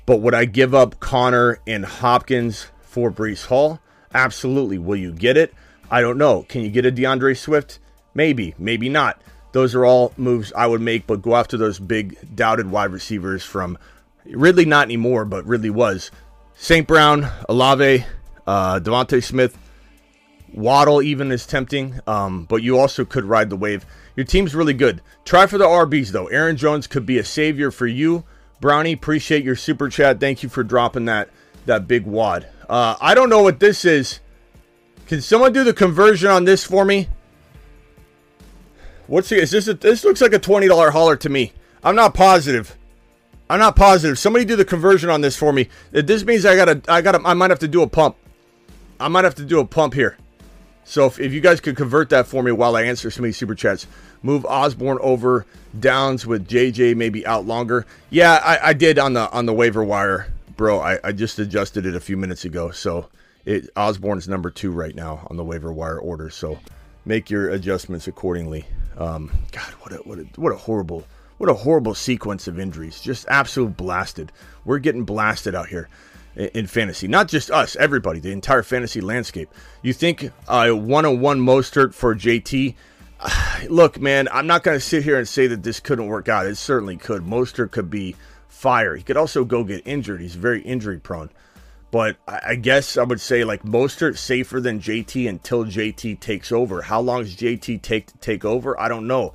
[0.04, 3.80] But would I give up Conner and Hopkins for Breece Hall?
[4.12, 4.78] Absolutely.
[4.78, 5.54] Will you get it?
[5.90, 6.44] I don't know.
[6.48, 7.78] Can you get a D'Andre Swift?
[8.14, 9.20] Maybe, maybe not.
[9.58, 13.42] Those are all moves I would make, but go after those big doubted wide receivers
[13.42, 13.76] from
[14.24, 16.12] Ridley, not anymore, but Ridley was.
[16.54, 16.86] St.
[16.86, 18.04] Brown, Olave,
[18.46, 19.58] uh, DeVonta Smith,
[20.54, 23.84] Waddle even is tempting, um, but you also could ride the wave.
[24.14, 25.02] Your team's really good.
[25.24, 26.28] Try for the RBs though.
[26.28, 28.22] Aaron Jones could be a savior for you.
[28.60, 30.20] Brownie, appreciate your super chat.
[30.20, 31.30] Thank you for dropping that
[31.66, 32.46] that big wad.
[32.68, 34.20] Uh, I don't know what this is.
[35.08, 37.08] Can someone do the conversion on this for me?
[39.08, 39.66] What's the, is this?
[39.66, 41.52] A, this looks like a twenty dollar hauler to me.
[41.82, 42.76] I'm not positive.
[43.50, 44.18] I'm not positive.
[44.18, 45.68] Somebody do the conversion on this for me.
[45.90, 48.16] This means I gotta, I gotta, I might have to do a pump.
[49.00, 50.18] I might have to do a pump here.
[50.84, 53.28] So if, if you guys could convert that for me while I answer some of
[53.28, 53.86] these super chats,
[54.22, 55.46] move Osborn over
[55.78, 57.86] Downs with JJ maybe out longer.
[58.10, 60.80] Yeah, I, I did on the on the waiver wire, bro.
[60.80, 63.08] I, I just adjusted it a few minutes ago, so
[63.46, 66.28] it Osborn's number two right now on the waiver wire order.
[66.28, 66.58] So
[67.04, 68.66] make your adjustments accordingly.
[68.98, 71.04] Um, God, what a what a what a horrible
[71.38, 73.00] what a horrible sequence of injuries.
[73.00, 74.32] Just absolute blasted.
[74.64, 75.88] We're getting blasted out here
[76.36, 77.08] in fantasy.
[77.08, 79.48] Not just us, everybody, the entire fantasy landscape.
[79.82, 82.74] You think uh, one on one Mostert for JT?
[83.68, 86.46] Look, man, I'm not going to sit here and say that this couldn't work out.
[86.46, 87.22] It certainly could.
[87.22, 88.16] Mostert could be
[88.48, 88.96] fire.
[88.96, 90.20] He could also go get injured.
[90.20, 91.30] He's very injury prone.
[91.90, 96.82] But I guess I would say like Mostert safer than JT until JT takes over.
[96.82, 98.78] How long does JT take to take over?
[98.78, 99.32] I don't know.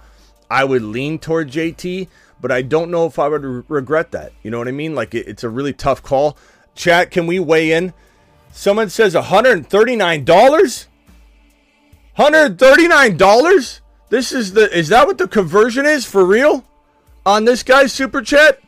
[0.52, 2.08] I would lean toward JT,
[2.40, 4.34] but I don't know if I would re- regret that.
[4.44, 4.94] You know what I mean?
[4.94, 6.38] Like it, it's a really tough call.
[6.76, 7.94] Chat, can we weigh in?
[8.52, 10.88] Someone says $139?
[12.18, 13.80] $139?
[14.10, 16.64] This is the is that what the conversion is for real?
[17.26, 18.60] On this guy's super chat?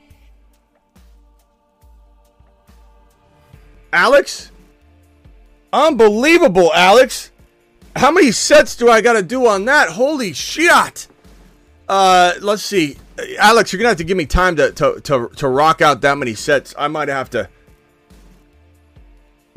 [3.96, 4.52] Alex?
[5.74, 7.32] Unbelievable, Alex.
[7.96, 9.90] How many sets do I got to do on that?
[9.90, 11.08] Holy shit.
[11.88, 12.98] Uh, let's see.
[13.40, 16.02] Alex, you're going to have to give me time to, to, to, to rock out
[16.02, 16.76] that many sets.
[16.78, 17.50] I might have to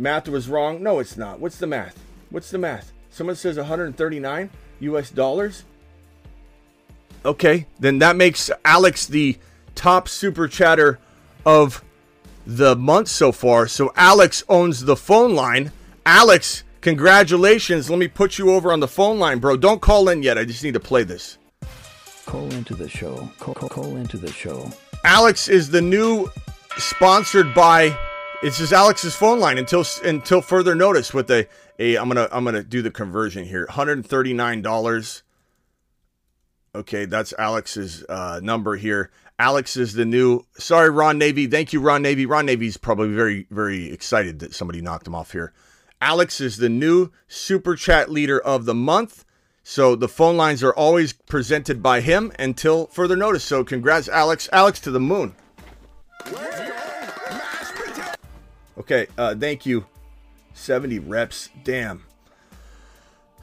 [0.01, 0.80] Math was wrong.
[0.80, 1.41] No, it's not.
[1.41, 2.01] What's the math?
[2.30, 2.93] What's the math?
[3.11, 5.64] Someone says 139 US dollars.
[7.24, 9.36] Okay, then that makes Alex the
[9.74, 11.01] top super chatter
[11.45, 11.82] of
[12.49, 13.68] the month so far.
[13.68, 15.70] So Alex owns the phone line.
[16.07, 17.90] Alex, congratulations.
[17.90, 19.59] Let me put you over on the phone line, bro.
[19.59, 20.38] Don't call in yet.
[20.38, 21.36] I just need to play this.
[22.24, 23.30] Call into the show.
[23.38, 24.70] Call, call, call into the show.
[25.05, 26.26] Alex is the new
[26.78, 27.94] sponsored by
[28.42, 31.12] it's just Alex's phone line until until further notice.
[31.12, 31.46] With a,
[31.78, 33.66] a I'm gonna I'm gonna do the conversion here.
[33.66, 35.22] 139 dollars.
[36.74, 39.11] Okay, that's Alex's uh, number here.
[39.39, 40.45] Alex is the new.
[40.59, 41.47] Sorry, Ron Navy.
[41.47, 42.26] Thank you, Ron Navy.
[42.26, 45.53] Ron Navy's probably very very excited that somebody knocked him off here.
[46.01, 49.24] Alex is the new super chat leader of the month.
[49.62, 53.45] So the phone lines are always presented by him until further notice.
[53.45, 54.49] So congrats, Alex.
[54.53, 55.34] Alex to the moon.
[58.78, 59.84] Okay, uh, thank you.
[60.55, 61.51] 70 reps.
[61.64, 62.05] Damn.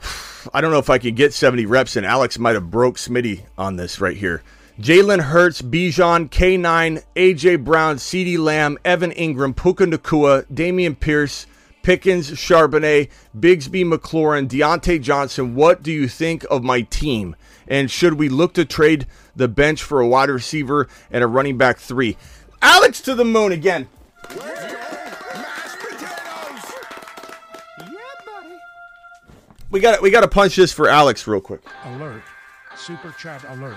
[0.52, 3.44] I don't know if I can get 70 reps, and Alex might have broke Smitty
[3.56, 4.42] on this right here.
[4.80, 11.46] Jalen Hurts, Bijan, K9, AJ Brown, CeeDee Lamb, Evan Engram, Puka Nacua, Dameon Pierce,
[11.82, 15.54] Pickens, Charbonnet, Bigsby McLaurin, Diontae Johnson.
[15.54, 17.36] What do you think of my team?
[17.66, 21.56] And should we look to trade the bench for a wide receiver and a running
[21.56, 22.18] back three?
[22.60, 23.88] Alex to the moon again.
[29.70, 31.60] We got we got to punch this for Alex real quick.
[31.84, 32.22] Alert.
[32.76, 33.76] Super chat alert.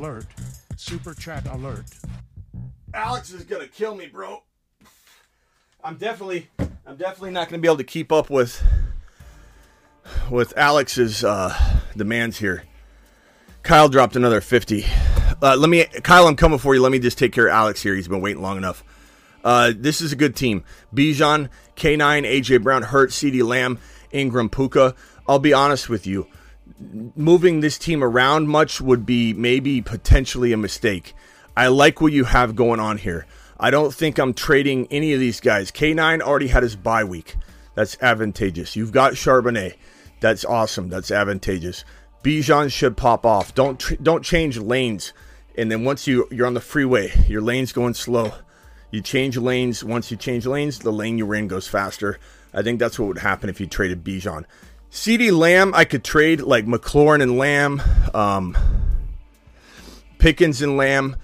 [0.00, 0.24] Alert.
[0.76, 1.84] Super chat alert.
[2.94, 4.42] Alex is gonna kill me, bro.
[5.84, 6.48] I'm definitely
[6.86, 8.64] I'm definitely not gonna be able to keep up with
[10.30, 11.54] with Alex's uh,
[11.94, 12.62] demands here.
[13.62, 14.86] Kyle dropped another 50.
[15.42, 16.80] Uh, let me, Kyle, I'm coming for you.
[16.80, 17.94] Let me just take care of Alex here.
[17.94, 18.82] He's been waiting long enough.
[19.44, 20.64] Uh, this is a good team.
[20.94, 23.78] Bijan, K9, AJ Brown, Hurt, CeeDee Lamb,
[24.14, 24.94] Engram, Puka.
[25.28, 26.26] I'll be honest with you.
[27.14, 31.14] Moving this team around much would be maybe potentially a mistake.
[31.56, 33.26] I like what you have going on here.
[33.58, 35.70] I don't think I'm trading any of these guys.
[35.70, 37.36] K9 already had his bye week.
[37.74, 38.76] That's advantageous.
[38.76, 39.74] You've got Charbonnet.
[40.20, 40.88] That's awesome.
[40.88, 41.84] That's advantageous.
[42.22, 43.54] Bijan should pop off.
[43.54, 45.12] Don't tr- don't change lanes,
[45.56, 48.32] and then once you you're on the freeway, your lane's going slow.
[48.90, 49.82] You change lanes.
[49.84, 52.18] Once you change lanes, the lane you're in goes faster.
[52.52, 54.44] I think that's what would happen if you traded Bijan.
[54.90, 57.80] CeeDee Lamb, I could trade like McLaurin and Lamb,
[58.12, 58.56] um,
[60.18, 61.16] Pickens and Lamb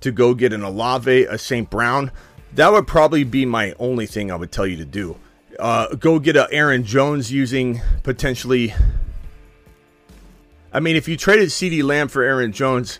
[0.00, 1.70] to go get an Olave, a St.
[1.70, 2.10] Brown.
[2.54, 5.16] That would probably be my only thing I would tell you to do.
[5.58, 8.74] Uh, go get a Aaron Jones using potentially.
[10.72, 12.98] I mean, if you traded CeeDee Lamb for Aaron Jones,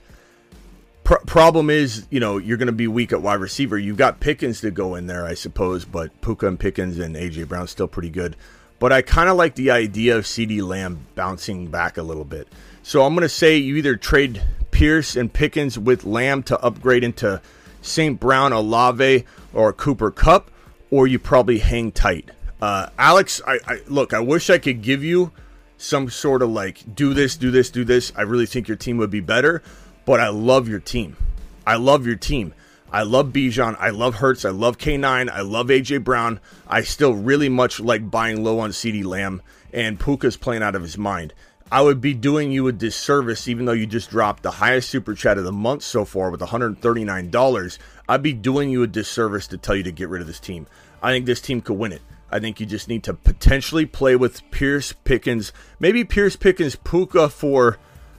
[1.02, 3.76] pr- problem is, you know, you're going to be weak at wide receiver.
[3.76, 7.48] You've got Pickens to go in there, I suppose, but Puka and Pickens and AJ
[7.48, 8.36] Brown still pretty good.
[8.82, 12.48] But I kind of like the idea of CeeDee Lamb bouncing back a little bit.
[12.82, 17.04] So I'm going to say you either trade Pierce and Pickens with Lamb to upgrade
[17.04, 17.40] into
[17.80, 18.18] St.
[18.18, 19.24] Brown, Olave,
[19.54, 20.50] or Cooper Kupp,
[20.90, 22.32] or you probably hang tight.
[22.60, 24.12] Uh, Alex, I, I look.
[24.12, 25.30] I wish I could give you
[25.78, 28.12] some sort of like do this, do this, do this.
[28.16, 29.62] I really think your team would be better,
[30.04, 31.16] but I love your team.
[31.64, 32.52] I love your team.
[32.92, 33.74] I love Bijan.
[33.80, 34.44] I love Hurts.
[34.44, 35.30] I love K9.
[35.30, 36.40] I love AJ Brown.
[36.68, 39.40] I still really much like buying low on CeeDee Lamb,
[39.72, 41.32] and Puka's playing out of his mind.
[41.72, 45.14] I would be doing you a disservice, even though you just dropped the highest super
[45.14, 47.78] chat of the month so far with $139.
[48.10, 50.66] I'd be doing you a disservice to tell you to get rid of this team.
[51.02, 52.02] I think this team could win it.
[52.30, 57.30] I think you just need to potentially play with Pierce Pickens, maybe Pierce Pickens Puka
[57.30, 57.78] for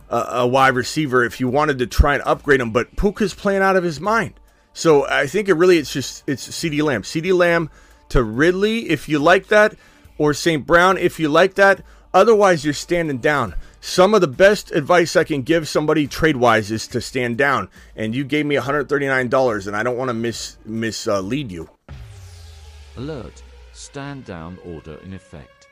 [0.10, 2.72] a, a wide receiver if you wanted to try and upgrade him.
[2.72, 4.34] But Puka's playing out of his mind,
[4.74, 7.70] so I think it really it's just it's CeeDee Lamb, CeeDee Lamb
[8.10, 9.76] to Ridley if you like that,
[10.18, 10.66] or St.
[10.66, 11.84] Brown if you like that.
[12.14, 13.56] Otherwise, you're standing down.
[13.82, 17.70] Some of the best advice I can give somebody trade wise is to stand down.
[17.96, 21.70] And you gave me $139, and I don't want to mis mislead uh, you.
[22.98, 23.42] Alert
[23.74, 25.68] stand down order in effect.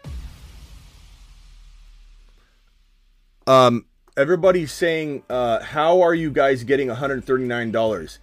[3.46, 3.86] Um,
[4.18, 8.18] everybody's saying, uh, how are you guys getting $139?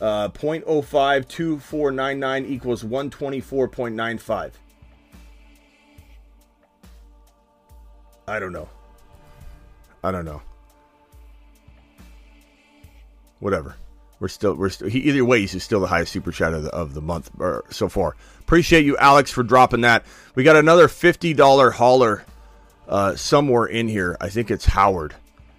[0.00, 4.52] Uh, 0.052499 equals 124.95.
[8.28, 8.68] I don't know.
[10.02, 10.42] I don't know.
[13.40, 13.76] Whatever.
[14.18, 16.70] We're still we're still he, either way he's still the highest super chat of the,
[16.70, 18.16] of the month or so far.
[18.40, 20.06] Appreciate you, Alex, for dropping that.
[20.34, 22.24] We got another fifty dollar hauler
[22.88, 24.16] uh, somewhere in here.
[24.20, 25.14] I think it's Howard.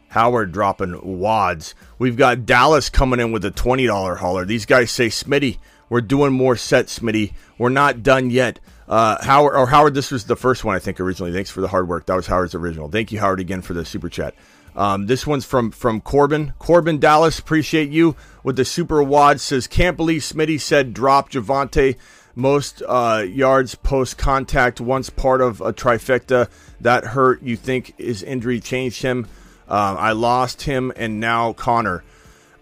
[0.09, 1.75] Howard dropping wads.
[1.99, 4.45] We've got Dallas coming in with a twenty dollar hauler.
[4.45, 5.57] These guys say, Smitty,
[5.89, 7.33] we're doing more sets, Smitty.
[7.57, 8.59] We're not done yet.
[8.87, 11.33] Uh, Howard or Howard, this was the first one I think originally.
[11.33, 12.05] Thanks for the hard work.
[12.05, 12.87] That was Howard's original.
[12.87, 14.33] Thank you, Howard, again for the super chat.
[14.77, 16.53] Um, this one's from from Corbin.
[16.59, 19.41] Corbin Dallas, appreciate you with the super wad.
[19.41, 21.97] Says can't believe Smitty said drop Javonte
[22.35, 26.47] most uh, yards post contact once part of a trifecta
[26.79, 27.41] that hurt.
[27.41, 29.27] You think his injury changed him?
[29.69, 32.03] Uh, I lost him and now Conner.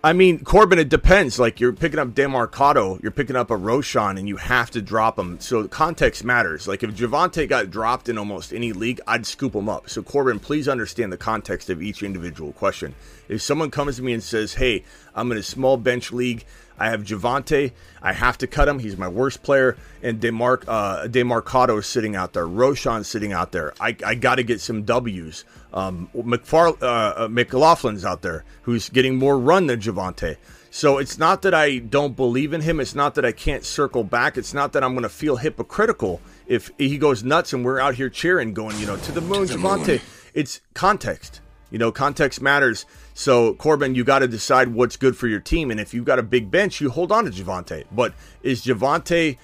[0.06, 1.40] I mean, Corbin, it depends.
[1.40, 5.18] Like you're picking up Demercado, you're picking up a Roschon, and you have to drop
[5.18, 5.40] him.
[5.40, 6.68] So context matters.
[6.68, 9.90] Like if Javonte got dropped in almost any league, I'd scoop him up.
[9.90, 12.94] So Corbin, please understand the context of each individual question.
[13.28, 14.84] If someone comes to me and says, "Hey,
[15.16, 16.46] I'm in a small bench league,"
[16.78, 17.72] I have Javonte.
[18.02, 18.80] I have to cut him.
[18.80, 19.76] He's my worst player.
[20.04, 22.46] And DeMar- uh, Demercado is sitting out there.
[22.46, 23.74] Roschon's sitting out there.
[23.80, 25.46] I, I got to get some W's.
[25.76, 30.38] Um, McFar- uh, uh, McLaughlin's out there who's getting more run than Javonte.
[30.72, 32.80] So it's not that I don't believe in him.
[32.80, 34.38] It's not that I can't circle back.
[34.38, 37.96] It's not that I'm going to feel hypocritical if he goes nuts and we're out
[37.96, 40.02] here cheering, going, you know, to the moon, Javonte.
[40.34, 41.42] It's context.
[41.72, 42.86] You know, context matters.
[43.14, 45.72] So, Corbin, you got to decide what's good for your team.
[45.72, 47.86] And if you've got a big bench, you hold on to Javonte.
[47.92, 48.14] But
[48.44, 49.38] is Javonte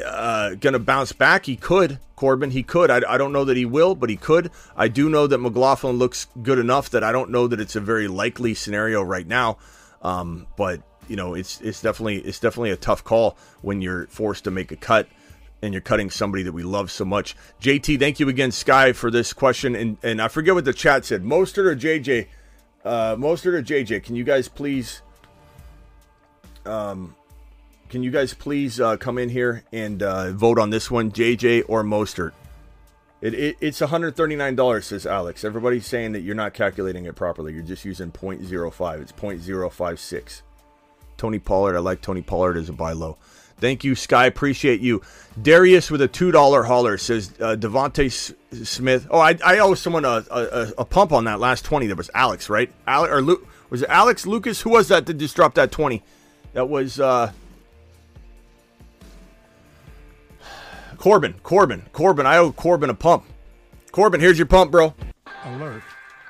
[0.00, 1.46] uh, going to bounce back?
[1.46, 2.50] He could, Corbin.
[2.50, 2.90] He could.
[2.90, 4.50] I, I, don't know that he will, but he could.
[4.76, 7.80] I do know that McLaughlin looks good enough that I don't know that it's a
[7.80, 9.58] very likely scenario right now.
[10.02, 14.44] Um, but you know, it's it's definitely it's definitely a tough call when you're forced
[14.44, 15.08] to make a cut
[15.62, 17.36] and you're cutting somebody that we love so much.
[17.60, 19.74] JT, thank you again, Sky, for this question.
[19.74, 21.22] And and I forget what the chat said.
[21.22, 22.28] Mostert or JJ?
[22.84, 24.02] Uh, Mostert or JJ?
[24.02, 25.02] Can you guys please?
[26.64, 27.14] Um,
[27.92, 31.64] can you guys please uh, come in here and uh, vote on this one, JJ
[31.68, 32.32] or Mostert?
[33.20, 35.44] It, it, it's $139, says Alex.
[35.44, 37.52] Everybody's saying that you're not calculating it properly.
[37.52, 39.02] You're just using 0.05.
[39.02, 40.42] It's 0.056.
[41.18, 43.18] Tony Pollard, I like Tony Pollard as a buy low.
[43.58, 44.24] Thank you, Sky.
[44.24, 45.02] Appreciate you.
[45.40, 47.56] Darius with a two dollar hauler says uh,
[47.98, 48.32] S-
[48.64, 49.06] Smith.
[49.10, 51.86] Oh, I, I owe someone a, a, a, pump on that last twenty.
[51.86, 52.72] That was Alex, right?
[52.88, 54.62] Alex or Lu- was it Alex Lucas?
[54.62, 56.02] Who was that that just dropped that twenty?
[56.54, 57.30] That was uh,
[61.02, 61.34] Corbin.
[61.42, 61.82] Corbin.
[61.92, 62.26] Corbin.
[62.26, 63.24] I owe Corbin a pump.
[63.90, 64.94] Corbin, here's your pump, bro.
[65.46, 65.82] Alert.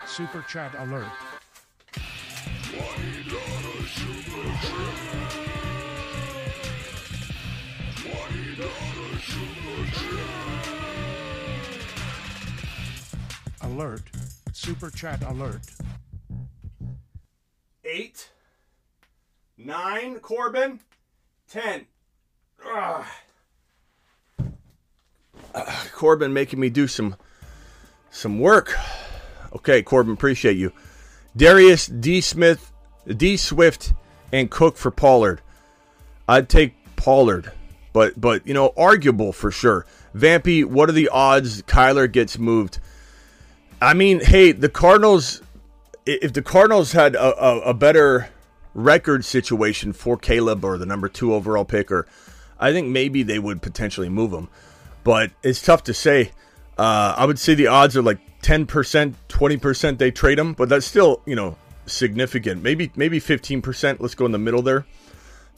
[0.07, 1.05] Super chat alert.
[13.61, 14.03] Alert.
[14.55, 15.61] Super chat alert.
[17.85, 18.31] Eight,
[19.59, 20.81] nine, Corbin,
[21.47, 21.85] ten.
[22.75, 23.05] Ugh.
[25.55, 27.17] Uh, Corbin making me do some
[28.11, 28.77] some work.
[29.55, 30.73] Okay, Corbin, appreciate you.
[31.37, 32.21] Darius D.
[32.21, 32.73] Smith,
[33.07, 33.37] D.
[33.37, 33.93] Swift,
[34.33, 35.41] and Cook for Pollard.
[36.29, 37.53] I'd take Pollard,
[37.93, 39.87] but but you know, arguable for sure.
[40.15, 42.79] Vampy, what are the odds Kyler gets moved?
[43.81, 45.43] I mean, hey, the Cardinals.
[46.05, 48.29] If the Cardinals had a, a, a better
[48.75, 52.09] record situation for Caleb or the number two overall picker,
[52.59, 54.49] I think maybe they would potentially move him.
[55.05, 56.33] But it's tough to say.
[56.79, 60.87] Uh, I would say the odds are like 10%, 20% they trade him, but that's
[60.87, 62.63] still, you know, significant.
[62.63, 64.01] Maybe maybe 15%.
[64.01, 64.87] Let's go in the middle there.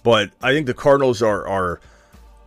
[0.02, 1.80] But I think the Cardinals are are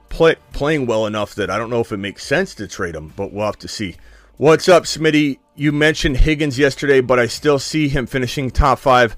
[0.09, 3.13] play, playing well enough that I don't know if it makes sense to trade him,
[3.15, 3.95] but we'll have to see.
[4.37, 5.39] What's up, Smitty?
[5.55, 9.17] You mentioned Higgins yesterday, but I still see him finishing top five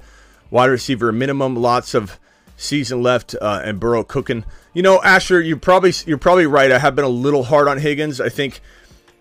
[0.49, 1.55] wide receiver minimum.
[1.55, 2.17] Lots of
[2.55, 4.45] season left, uh, and Burrow cooking.
[4.73, 6.71] You know, Asher, you probably you're probably right.
[6.71, 8.21] I have been a little hard on Higgins.
[8.21, 8.61] I think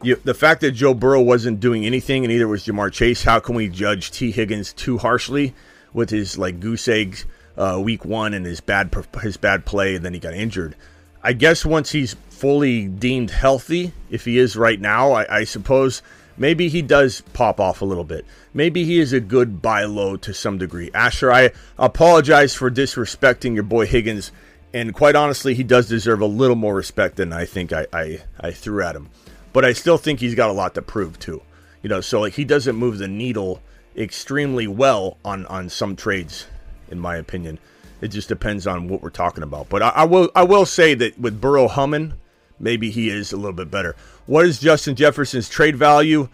[0.03, 3.25] you, the fact that Joe Burrow wasn't doing anything, and either was Ja'Marr Chase.
[3.25, 5.55] How can we judge T Higgins too harshly
[5.93, 7.25] with his like goose egg
[7.57, 10.77] uh, week one and his bad his bad play, and then he got injured?
[11.23, 16.03] I guess once he's fully deemed healthy, if he is right now, I, I suppose
[16.37, 18.25] maybe he does pop off a little bit.
[18.55, 20.91] Maybe he is a good buy low to some degree.
[20.95, 24.31] Asher, I apologize for disrespecting your boy Higgins,
[24.73, 28.23] and quite honestly, he does deserve a little more respect than I think I, I,
[28.41, 29.11] I threw at him.
[29.53, 31.43] But I still think he's got a lot to prove too.
[31.83, 33.63] You know, so like he doesn't move the needle
[33.97, 36.47] extremely well on on some trades,
[36.91, 37.59] in my opinion.
[38.01, 39.69] It just depends on what we're talking about.
[39.69, 42.15] But I, I will I will say that with Burrow humming,
[42.59, 43.97] maybe he is a little bit better.
[44.27, 46.29] What is Justin Jefferson's trade value?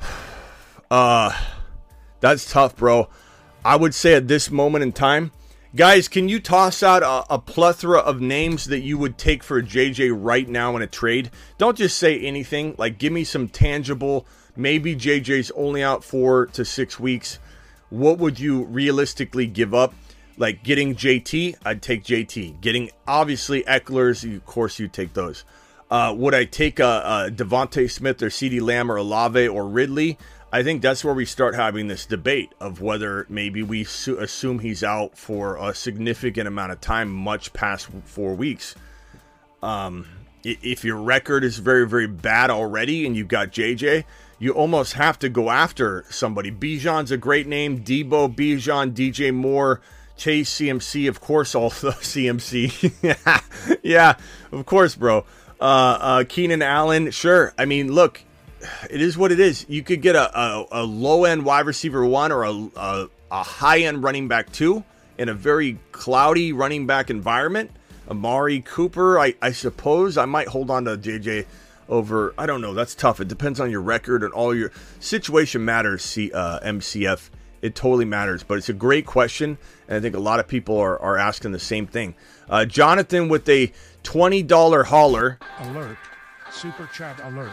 [0.90, 1.30] Uh
[2.20, 3.08] that's tough, bro.
[3.64, 5.30] I would say at this moment in time,
[5.74, 9.62] guys, can you toss out a, a, plethora of names that you would take for
[9.62, 11.30] JJ right now in a trade?
[11.58, 12.74] Don't just say anything.
[12.78, 14.26] Like, give me some tangible.
[14.56, 17.38] Maybe JJ's only out four to six weeks.
[17.88, 19.94] What would you realistically give up?
[20.36, 22.60] Like getting JT, I'd take JT.
[22.60, 25.44] Getting obviously Ekeler's, of course, you'd take those.
[25.90, 30.16] Uh, would I take a, a DeVonta Smith or CeeDee Lamb or Olave or Ridley?
[30.52, 34.58] I think that's where we start having this debate of whether maybe we su- assume
[34.58, 38.74] he's out for a significant amount of time, much past four weeks.
[39.62, 40.06] Um,
[40.42, 44.04] if your record is very, very bad already and you've got JJ,
[44.40, 46.50] you almost have to go after somebody.
[46.50, 47.84] Bijan's a great name.
[47.84, 49.80] Deebo, Bijan, DJ Moore,
[50.16, 53.78] Chase, CMC, of course, all the CMC.
[53.84, 54.16] yeah,
[54.50, 55.24] of course, bro.
[55.60, 57.52] Uh, uh, Keenan Allen, sure.
[57.58, 58.22] I mean, look,
[58.90, 59.66] it is what it is.
[59.68, 63.42] You could get a, a, a low end wide receiver one or a, a, a
[63.42, 64.84] high end running back two
[65.18, 67.70] in a very cloudy running back environment.
[68.08, 71.46] Amari Cooper, I, I suppose I might hold on to JJ
[71.88, 72.34] over.
[72.36, 72.74] I don't know.
[72.74, 73.20] That's tough.
[73.20, 76.02] It depends on your record and all your situation matters.
[76.02, 77.30] C, uh, MCF,
[77.62, 78.42] it totally matters.
[78.42, 81.52] But it's a great question, and I think a lot of people are, are asking
[81.52, 82.14] the same thing.
[82.48, 85.38] Uh, Jonathan with a twenty dollar hauler.
[85.60, 85.98] Alert!
[86.50, 87.52] Super chat alert!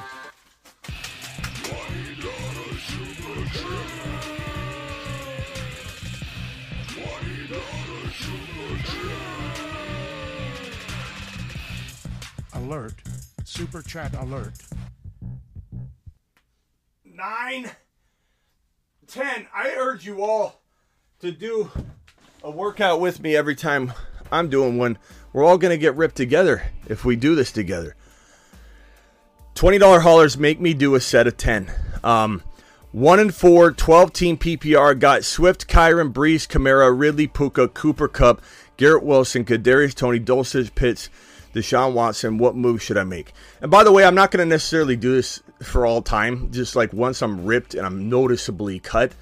[12.53, 12.93] Alert.
[13.43, 14.53] Super chat alert.
[17.05, 17.71] Nine.
[19.07, 19.47] Ten.
[19.53, 20.61] I urge you all
[21.19, 21.71] to do
[22.43, 23.93] a workout with me every time
[24.31, 24.97] I'm doing one.
[25.33, 27.95] We're all going to get ripped together if we do this together.
[29.57, 31.71] $20 haulers make me do a set of 10.
[32.03, 32.43] Um,
[32.91, 34.97] 1 and 4, 12 team PPR.
[34.97, 38.39] Got Swift, Kyren, Breece, Kamara, Ridley, Puka, Cooper Kupp,
[38.77, 41.09] Garrett Wilson, Kadarius Toney, Dulcich, Pitts,
[41.55, 42.37] Deshaun Watson.
[42.37, 43.33] What move should I make?
[43.59, 46.51] And by the way, I'm not going to necessarily do this for all time.
[46.51, 49.13] Just like once I'm ripped and I'm noticeably cut,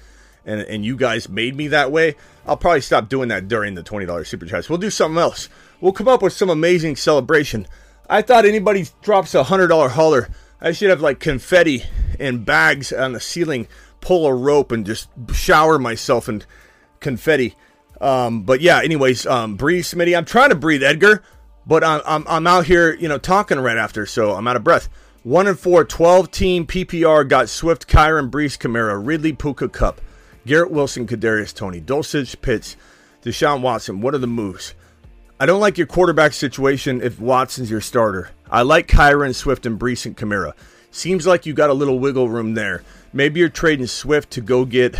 [0.44, 2.14] and, and you guys made me that way,
[2.46, 4.68] I'll probably stop doing that during the $20 super chats.
[4.68, 5.48] We'll do something else.
[5.80, 7.66] We'll come up with some amazing celebration.
[8.08, 10.28] I thought anybody drops a $100 hauler,
[10.60, 11.84] I should have like confetti
[12.18, 13.68] and bags on the ceiling,
[14.00, 16.42] pull a rope, and just shower myself in
[17.00, 17.56] confetti.
[18.00, 20.16] Um, but yeah, anyways, um, breathe, Smitty.
[20.16, 21.22] I'm trying to breathe, Edgar,
[21.66, 24.64] but I'm, I'm, I'm out here, you know, talking right after, so I'm out of
[24.64, 24.88] breath.
[25.22, 30.00] One and four, 12 team PPR got Swift, Kyren, Breece, Kamara, Ridley, Puka Kupp,
[30.46, 32.76] Garrett Wilson, Kadarius Toney, Dulcich, Pitts,
[33.22, 34.00] Deshaun Watson.
[34.00, 34.74] What are the moves?
[35.38, 38.30] I don't like your quarterback situation if Watson's your starter.
[38.50, 40.54] I like Kyren Swift, and Breece and Kamara.
[40.90, 42.82] Seems like you got a little wiggle room there.
[43.12, 44.98] Maybe you're trading Swift to go get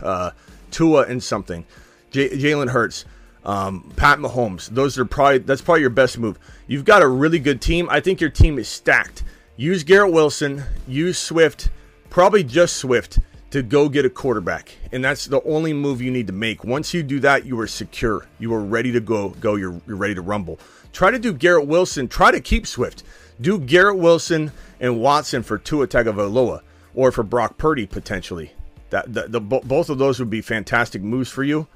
[0.00, 0.30] uh,
[0.70, 1.66] Tua and something.
[2.12, 3.06] J- Jalen Hurts,
[3.44, 4.68] um, Pat Mahomes.
[4.68, 6.38] Those are probably that's probably your best move.
[6.68, 7.88] You've got a really good team.
[7.90, 9.24] I think your team is stacked.
[9.56, 10.62] Use Garrett Wilson.
[10.86, 11.70] Use Swift.
[12.08, 13.18] Probably just Swift
[13.50, 14.76] to go get a quarterback.
[14.92, 16.64] And that's the only move you need to make.
[16.64, 18.26] Once you do that, you are secure.
[18.38, 19.30] You are ready to go.
[19.30, 19.56] Go.
[19.56, 20.58] You're, you're ready to rumble.
[20.92, 22.08] Try to do Garrett Wilson.
[22.08, 23.02] Try to keep Swift.
[23.40, 26.62] Do Garrett Wilson and Watson for Tua Tagovailoa
[26.94, 28.52] or for Brock Purdy potentially.
[28.90, 31.66] That the, the both of those would be fantastic moves for you,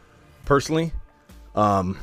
[0.44, 0.92] personally.
[1.54, 1.98] Um,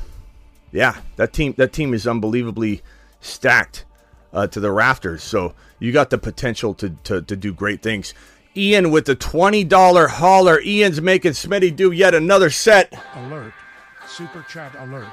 [0.72, 2.82] yeah, that team that team is unbelievably
[3.22, 3.86] stacked
[4.34, 5.24] uh, to the rafters.
[5.24, 8.13] So you got the potential to, to to do great things.
[8.57, 10.59] Ian with the twenty dollar hauler.
[10.59, 12.91] Ian's making Smitty do yet another set.
[13.13, 13.53] Alert!
[14.07, 15.07] Super chat alert!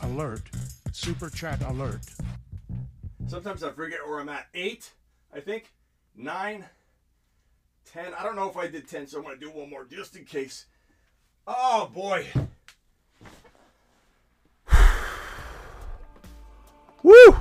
[0.00, 0.42] Alert!
[0.92, 2.00] Super chat alert!
[3.26, 4.46] Sometimes I forget where I'm at.
[4.54, 4.92] Eight,
[5.34, 5.74] I think.
[6.16, 6.64] Nine,
[7.92, 8.14] ten.
[8.18, 10.16] I don't know if I did ten, so I'm going to do one more just
[10.16, 10.64] in case.
[11.46, 12.26] Oh, boy.
[17.02, 17.36] Woo!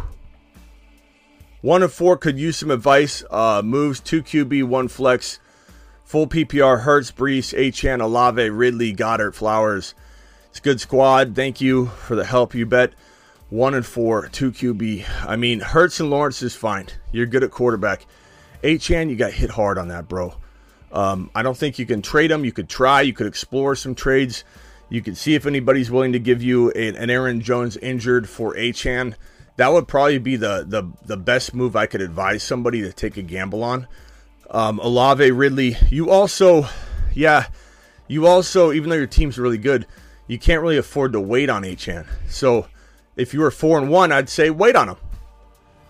[1.61, 3.23] One of four could use some advice.
[3.31, 5.39] Uh, moves two QB, one flex.
[6.03, 9.95] Full PPR, Hurts, Breece, Achane, Olave, Ridley, Goedert, Flowers.
[10.49, 11.35] It's a good squad.
[11.35, 12.93] Thank you for the help, you bet.
[13.49, 15.05] One and four, two QB.
[15.27, 16.87] I mean, Hurts and Lawrence is fine.
[17.11, 18.05] You're good at quarterback.
[18.63, 20.35] Achane, you got hit hard on that, bro.
[20.91, 22.45] Um, I don't think you can trade him.
[22.45, 23.01] You could try.
[23.01, 24.43] You could explore some trades.
[24.89, 29.15] You could see if anybody's willing to give you an Aaron Jones injured for Achane.
[29.57, 33.17] That would probably be the, the the best move I could advise somebody to take
[33.17, 33.87] a gamble on.
[34.51, 35.77] Um, Olave, Ridley.
[35.89, 36.67] You also,
[37.13, 37.47] yeah,
[38.07, 39.87] you also, even though your team's really good,
[40.27, 42.05] you can't really afford to wait on Achane.
[42.29, 42.67] So
[43.15, 44.97] if you were four and one, I'd say wait on him.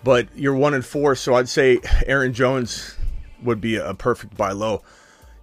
[0.04, 2.96] But you're one and four, so I'd say Aaron Jones
[3.46, 4.84] would be a perfect buy low.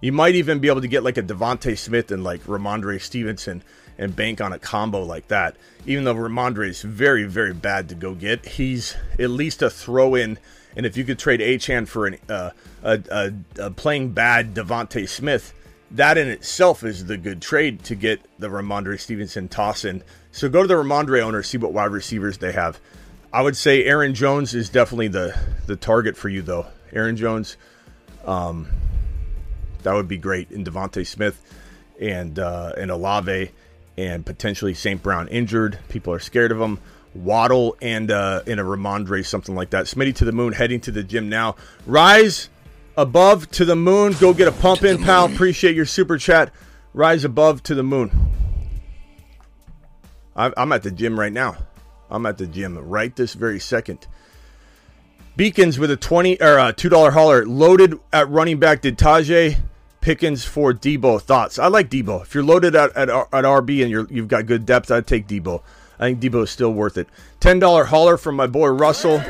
[0.01, 3.63] You might even be able to get like a DeVonta Smith and like Rhamondre Stevenson
[3.97, 5.55] and bank on a combo like that.
[5.85, 10.15] Even though Rhamondre is very, very bad to go get, he's at least a throw
[10.15, 10.37] in.
[10.75, 12.49] And if you could trade Achane for an, uh,
[12.83, 13.33] a, a,
[13.65, 15.53] a playing bad DeVonta Smith,
[15.91, 20.03] that in itself is the good trade to get the Rhamondre Stevenson toss in.
[20.31, 22.79] So go to the Rhamondre owner, see what wide receivers they have.
[23.31, 26.67] I would say Aaron Jones is definitely the the target for you though.
[26.91, 27.57] Aaron Jones,
[28.25, 28.67] um,
[29.83, 30.51] that would be great.
[30.51, 31.41] in DeVonta Smith
[31.99, 33.51] and uh, and Olave
[33.97, 35.01] and potentially St.
[35.01, 35.77] Brown injured.
[35.89, 36.79] People are scared of him.
[37.13, 39.85] Waddle and uh, in a Rhamondre, something like that.
[39.85, 41.55] Smitty to the moon, heading to the gym now.
[41.85, 42.49] Rise
[42.97, 44.13] above to the moon.
[44.19, 45.25] Go get a pump in, pal.
[45.25, 46.51] Appreciate your super chat.
[46.93, 48.11] Rise above to the moon.
[50.35, 51.57] I'm at the gym right now.
[52.09, 54.07] I'm at the gym right this very second.
[55.35, 58.81] Beacons with a twenty or a two dollar hauler loaded at running back.
[58.81, 59.57] Did Tajae
[59.99, 61.21] Pickens for Deebo?
[61.21, 61.57] Thoughts?
[61.57, 62.21] I like Deebo.
[62.21, 65.27] If you're loaded at, at, at RB and you're, you've got good depth, I'd take
[65.27, 65.61] Deebo.
[65.99, 67.07] I think Deebo is still worth it.
[67.39, 69.23] Ten dollar hauler from my boy Russell.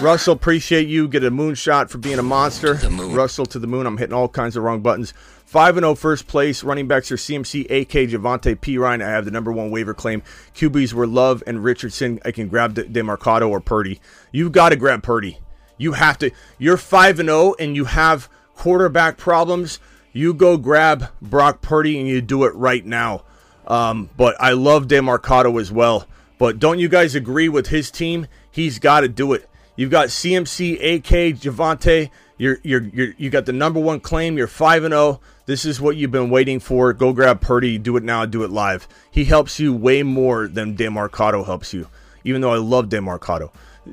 [0.00, 1.08] Russell, appreciate you.
[1.08, 2.74] Get a moonshot for being a monster.
[2.74, 3.86] Russell to the moon.
[3.86, 5.12] I'm hitting all kinds of wrong buttons.
[5.52, 6.64] 5 0 first place.
[6.64, 9.04] Running backs are CMC, AK, Javonte, Perine.
[9.04, 10.22] I have the number one waiver claim.
[10.54, 12.20] QBs were Love and Richardson.
[12.24, 14.00] I can grab Demercado or Purdy.
[14.30, 15.40] You've got to grab Purdy.
[15.76, 16.30] You have to.
[16.56, 19.78] You're 5 0 and you have quarterback problems.
[20.14, 23.22] You go grab Brock Purdy and you do it right now.
[23.66, 26.06] Um, but I love Demercado as well.
[26.38, 28.26] But don't you guys agree with his team?
[28.50, 29.50] He's got to do it.
[29.76, 32.08] You've got CMC, AK, Javonte.
[32.38, 34.38] You're, you're, you're, you got the number one claim.
[34.38, 35.20] You're 5 and 0.
[35.52, 36.94] This is what you've been waiting for.
[36.94, 37.76] Go grab Purdy.
[37.76, 38.24] Do it now.
[38.24, 38.88] Do it live.
[39.10, 41.88] He helps you way more than Demercado helps you,
[42.24, 43.52] even though I love Demercado.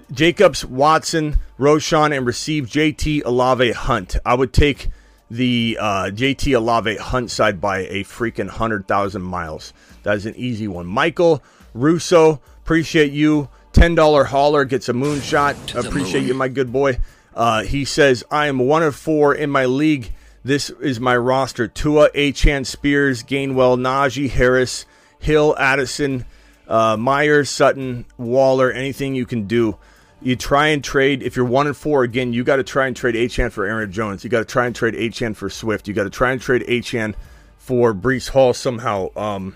[0.10, 4.16] Jacobs, Watson, Roschon, and receive JT Olave Hunt.
[4.26, 4.88] I would take
[5.30, 9.74] the uh, JT Olave Hunt side by a freaking 100,000 miles.
[10.04, 10.86] That is an easy one.
[10.86, 11.44] Michael
[11.74, 13.50] Russo, appreciate you.
[13.74, 15.76] $10 hauler gets a moonshot.
[15.76, 17.00] Appreciate you, my good boy.
[17.36, 20.14] Uh, he says, I am one of four in my league.
[20.44, 21.68] This is my roster.
[21.68, 24.86] Tua, Achane, Spears, Gainwell, Najee, Harris,
[25.20, 26.26] Hill, Addison,
[26.68, 29.78] uh, Myers, Sutton, Waller, anything you can do.
[30.22, 31.24] You try and trade.
[31.24, 33.92] If you're one and four, again, you got to try and trade Achane for Aaron
[33.92, 34.24] Jones.
[34.24, 35.88] You got to try and trade Achane for Swift.
[35.88, 37.16] You got to try and trade Achane
[37.58, 39.16] for Breece Hall somehow.
[39.16, 39.56] Um,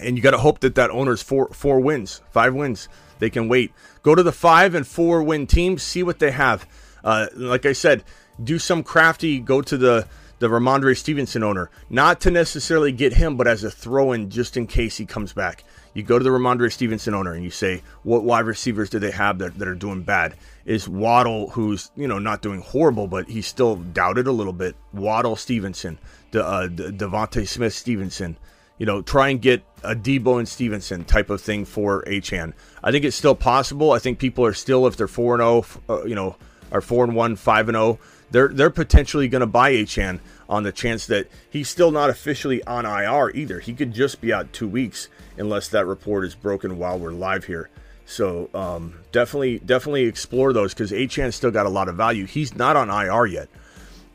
[0.00, 2.88] and you got to hope that that owner's four four wins, five wins.
[3.18, 3.72] They can wait.
[4.02, 5.82] Go to the five and four win teams.
[5.82, 6.66] See what they have.
[7.04, 8.04] Uh, like I said,
[8.42, 9.38] do some crafty.
[9.38, 10.06] Go to the
[10.38, 14.56] the Rhamondre Stevenson owner, not to necessarily get him, but as a throw in just
[14.56, 15.64] in case he comes back.
[15.94, 19.10] You go to the Rhamondre Stevenson owner and you say, what wide receivers do they
[19.10, 20.36] have that, that are doing bad?
[20.64, 24.76] Is Waddle, who's you know not doing horrible, but he's still doubted a little bit.
[24.92, 25.98] Waddle Stevenson,
[26.30, 28.36] the uh, DeVonta Smith Stevenson.
[28.78, 32.52] You know, try and get a Deebo and Stevenson type of thing for Achane.
[32.84, 33.90] I think it's still possible.
[33.90, 36.36] I think people are still, if they're four and zero, uh, you know,
[36.70, 37.98] are four and one, five and zero,
[38.30, 42.62] they're they're potentially going to buy Achane on the chance that he's still not officially
[42.64, 43.60] on IR either.
[43.60, 47.44] He could just be out two weeks unless that report is broken while we're live
[47.44, 47.70] here.
[48.06, 52.24] So um, definitely, definitely explore those because Achane still got a lot of value.
[52.24, 53.48] He's not on IR yet.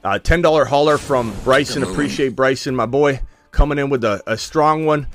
[0.03, 1.83] Uh, Ten dollar hauler from Bryson.
[1.83, 5.07] Appreciate Bryson, my boy, coming in with a, a strong one.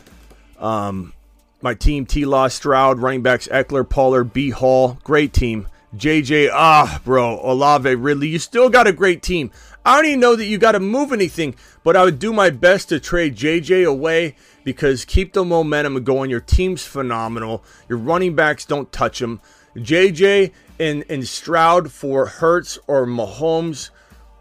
[0.59, 1.12] Um,
[1.61, 2.24] my team: T.
[2.24, 4.51] Law, Stroud, running backs: Ekeler, Pollard, B.
[4.51, 4.99] Hall.
[5.03, 5.66] Great team.
[5.97, 8.28] JJ, ah, bro, Olave, Ridley.
[8.28, 9.51] You still got a great team.
[9.84, 12.51] I don't even know that you got to move anything, but I would do my
[12.51, 14.34] best to trade JJ away
[14.64, 16.28] because keep the momentum going.
[16.28, 17.64] Your team's phenomenal.
[17.89, 19.41] Your running backs don't touch them.
[19.76, 23.89] JJ and, and Stroud for Hurts or Mahomes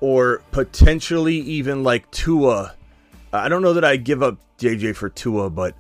[0.02, 2.76] or potentially even like Tua.
[3.32, 5.76] I don't know that I give up JJ for Tua, but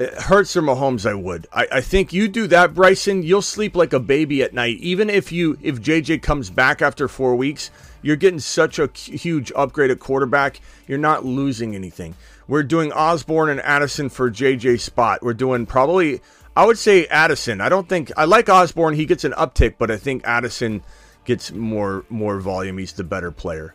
[0.00, 1.46] Hurts or Mahomes, I would.
[1.52, 3.22] I, I think you do that, Bryson.
[3.22, 4.78] You'll sleep like a baby at night.
[4.78, 7.70] Even if you if JJ comes back after four weeks,
[8.02, 10.60] you're getting such a huge upgrade at quarterback.
[10.88, 12.14] You're not losing anything.
[12.48, 15.22] We're doing Osborn and Addison for JJ spot.
[15.22, 16.20] We're doing probably,
[16.56, 17.60] I would say Addison.
[17.60, 18.94] I don't think I like Osborn.
[18.94, 20.82] He gets an uptick, but I think Addison
[21.24, 22.78] gets more more volume.
[22.78, 23.74] He's the better player.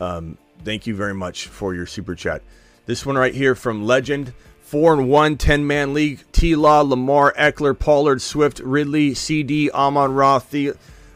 [0.00, 2.42] Um, thank you very much for your super chat.
[2.84, 4.34] This one right here from Legend.
[4.66, 6.24] Four and one, 10 man league.
[6.32, 10.72] T Law, Lamar, Ekeler, Pollard, Swift, Ridley, CD, Amon Ra, the-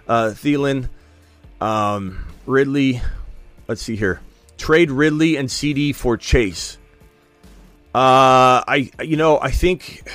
[0.06, 0.88] uh, Thielen,
[1.60, 3.02] um, Ridley.
[3.66, 4.20] Let's see here.
[4.56, 6.78] Trade Ridley and CD for Chase.
[7.92, 10.08] Uh, I you know I think.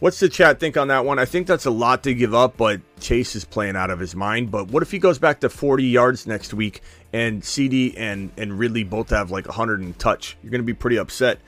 [0.00, 1.20] What's the chat think on that one?
[1.20, 4.16] I think that's a lot to give up, but Chase is playing out of his
[4.16, 4.50] mind.
[4.50, 8.58] But what if he goes back to 40 yards next week and CD and and
[8.58, 10.36] Ridley both have like 100 and touch?
[10.42, 11.38] You're going to be pretty upset.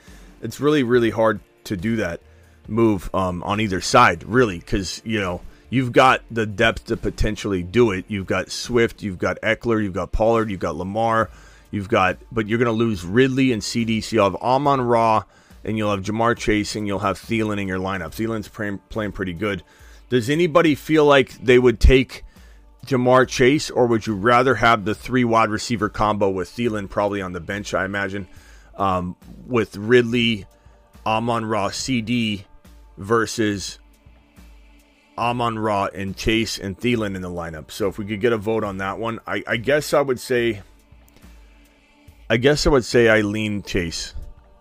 [0.41, 2.21] It's really really hard to do that
[2.67, 7.63] move um, on either side, really, because you know you've got the depth to potentially
[7.63, 8.05] do it.
[8.07, 11.29] You've got Swift, you've got Ekeler, you've got Pollard, you've got Lamar.
[11.71, 14.01] You've got, but you're going to lose Ridley and CD.
[14.01, 15.23] So you'll have Amon Ra
[15.63, 18.11] and you'll have Ja'Marr Chase and you'll have Thielen in your lineup.
[18.11, 19.63] Thielen's playing, playing pretty good.
[20.09, 22.25] Does anybody feel like they would take
[22.85, 27.21] Ja'Marr Chase or would you rather have the three wide receiver combo with Thielen probably
[27.21, 28.27] on the bench, I imagine,
[28.75, 29.15] um,
[29.45, 30.45] with Ridley,
[31.05, 32.45] Amon Ra, CD
[32.97, 33.79] versus
[35.17, 37.71] Amon Ra and Chase and Thielen in the lineup?
[37.71, 40.19] So if we could get a vote on that one, I, I guess I would
[40.19, 40.61] say
[42.31, 44.13] I guess I would say I lean Chase,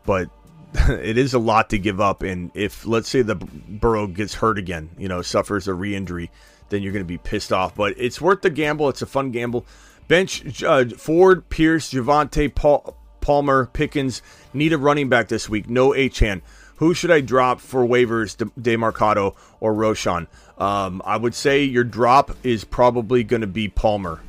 [0.05, 0.29] but
[0.75, 2.25] it is a lot to give up.
[2.25, 6.33] And if let's say the Burrow gets hurt again, you know, suffers a re-injury,
[6.69, 7.77] then you're going to be pissed off.
[7.77, 8.89] But it's worth the gamble.
[8.89, 9.67] It's a fun gamble.
[10.09, 15.69] Bench uh, Ford, Pierce, Javonte, Paul, Palmer, Pickens need a running back this week.
[15.69, 16.43] No Achane.
[16.77, 18.37] Who should I drop for waivers?
[18.59, 20.27] Demercado or Roschon?
[20.57, 24.21] Um, I would say your drop is probably going to be Palmer.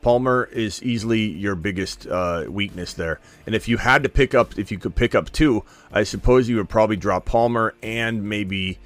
[0.00, 3.20] Palmer is easily your biggest uh, weakness there.
[3.46, 6.48] And if you had to pick up, if you could pick up two, I suppose
[6.48, 8.80] you would probably drop Palmer and maybe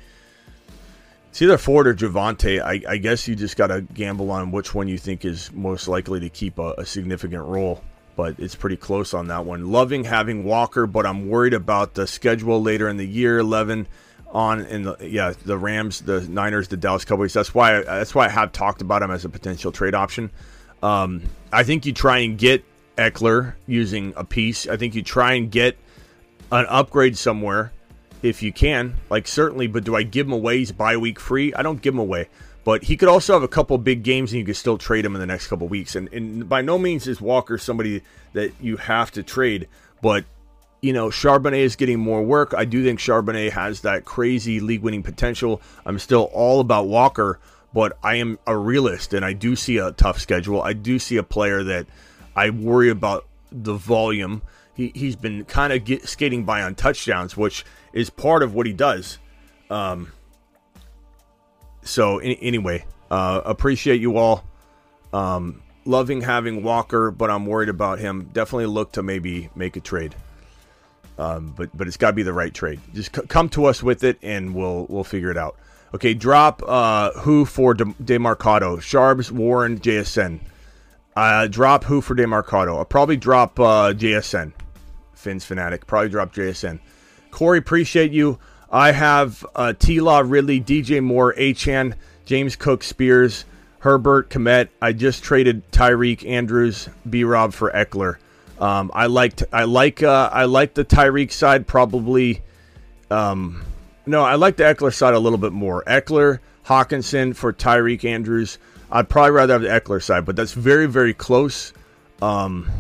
[1.30, 2.62] it's either Ford or Javonte.
[2.62, 5.88] I, I guess you just got to gamble on which one you think is most
[5.88, 7.82] likely to keep a, a significant role.
[8.16, 9.70] But it's pretty close on that one.
[9.70, 13.38] Loving having Walker, but I'm worried about the schedule later in the year.
[13.38, 13.86] 11
[14.32, 17.32] on in the yeah the Rams, the Niners, the Dallas Cowboys.
[17.32, 20.30] That's why that's why I have talked about him as a potential trade option.
[20.82, 22.64] Um, I think you try and get
[22.96, 24.66] Ekeler using a piece.
[24.66, 25.78] I think you try and get
[26.52, 27.72] an upgrade somewhere
[28.22, 28.96] if you can.
[29.10, 30.58] Like certainly, but do I give him away?
[30.58, 31.54] He's bye week free.
[31.54, 32.28] I don't give him away.
[32.66, 35.14] But he could also have a couple big games, and you could still trade him
[35.14, 35.96] in the next couple weeks.
[35.96, 38.02] And, and by no means is Walker somebody
[38.34, 39.68] that you have to trade.
[40.02, 40.26] But
[40.82, 42.52] you know, Charbonnet is getting more work.
[42.54, 45.62] I do think Charbonnet has that crazy league winning potential.
[45.86, 47.40] I'm still all about Walker
[47.76, 50.62] but I am a realist and I do see a tough schedule.
[50.62, 51.86] I do see a player that
[52.34, 54.40] I worry about the volume.
[54.72, 58.72] He, he's been kind of skating by on touchdowns, which is part of what he
[58.72, 59.18] does.
[59.68, 60.10] Um,
[61.86, 64.44] so, in, anyway, uh, appreciate you all.
[65.12, 68.30] Um, loving having Walker, but I'm worried about him.
[68.32, 70.14] Definitely look to maybe make a trade.
[71.18, 72.80] Um, but but it's got to be the right trade.
[72.92, 75.56] Just c- come to us with it, and we'll we'll figure it out.
[75.94, 78.76] Okay, drop uh, who for De- Demercado?
[78.78, 80.40] Sharbs, Warren, JSN.
[81.16, 82.76] Uh, drop who for Demercado?
[82.76, 84.52] I'll probably drop uh, JSN.
[85.14, 85.86] Finn's Fanatic.
[85.86, 86.80] Probably drop JSN.
[87.30, 88.38] Corey, appreciate you.
[88.76, 91.94] I have uh, T Law, Ridley, DJ Moore, Achane,
[92.26, 93.46] James Cook, Spears,
[93.78, 94.68] Herbert, Kmet.
[94.82, 98.16] I just traded Tyreek, Andrews, B Rob for Ekeler.
[98.60, 102.42] Um, I liked I like uh, I like the Tyreek side probably.
[103.10, 103.64] Um,
[104.04, 105.82] no, I like the Ekeler side a little bit more.
[105.86, 108.58] Ekeler, Hockenson for Tyreek Andrews.
[108.92, 111.72] I'd probably rather have the Ekeler side, but that's very very close.
[112.20, 112.70] Um,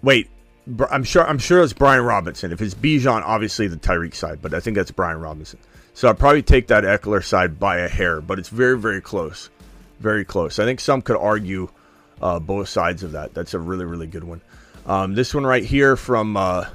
[0.00, 0.28] wait,
[0.90, 2.52] I'm sure I'm sure it's Brian Robinson.
[2.52, 5.60] If it's Bijan, obviously the Tyreek side, but I think that's Brian Robinson.
[5.94, 9.48] So I'd probably take that Ekeler side by a hair, but it's very very close,
[10.00, 10.58] very close.
[10.58, 11.68] I think some could argue
[12.20, 13.32] uh, both sides of that.
[13.32, 14.40] That's a really really good one.
[14.86, 16.66] Um, this one right here from uh,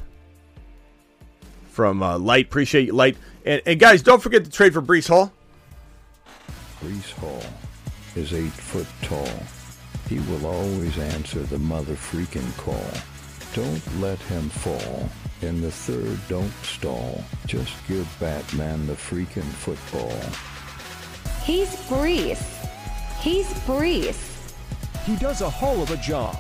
[1.69, 2.45] from uh, Light.
[2.45, 3.17] Appreciate you, Light.
[3.45, 5.33] And, and guys, don't forget to trade for Breece Hall.
[6.81, 7.43] Breece Hall
[8.15, 9.29] is eight foot tall.
[10.07, 12.85] He will always answer the mother freaking call.
[13.53, 15.09] Don't let him fall.
[15.41, 17.21] In the third, don't stall.
[17.45, 20.15] Just give Batman the freaking football.
[21.43, 22.47] He's Breece.
[23.19, 24.31] He's Breece.
[25.05, 26.35] He does a whole of a job.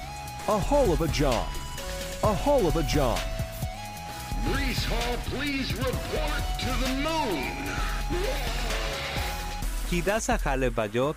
[0.47, 1.47] A whole of a job.
[2.23, 3.19] A whole of a job.
[4.45, 7.51] Breece Hall, please report to the moon.
[9.89, 11.15] He does a jale bayot.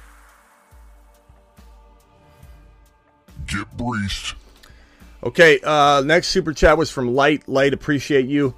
[3.46, 4.34] Get Breece.
[5.24, 7.48] Okay, uh, next super chat was from Light.
[7.48, 8.54] Light, appreciate you.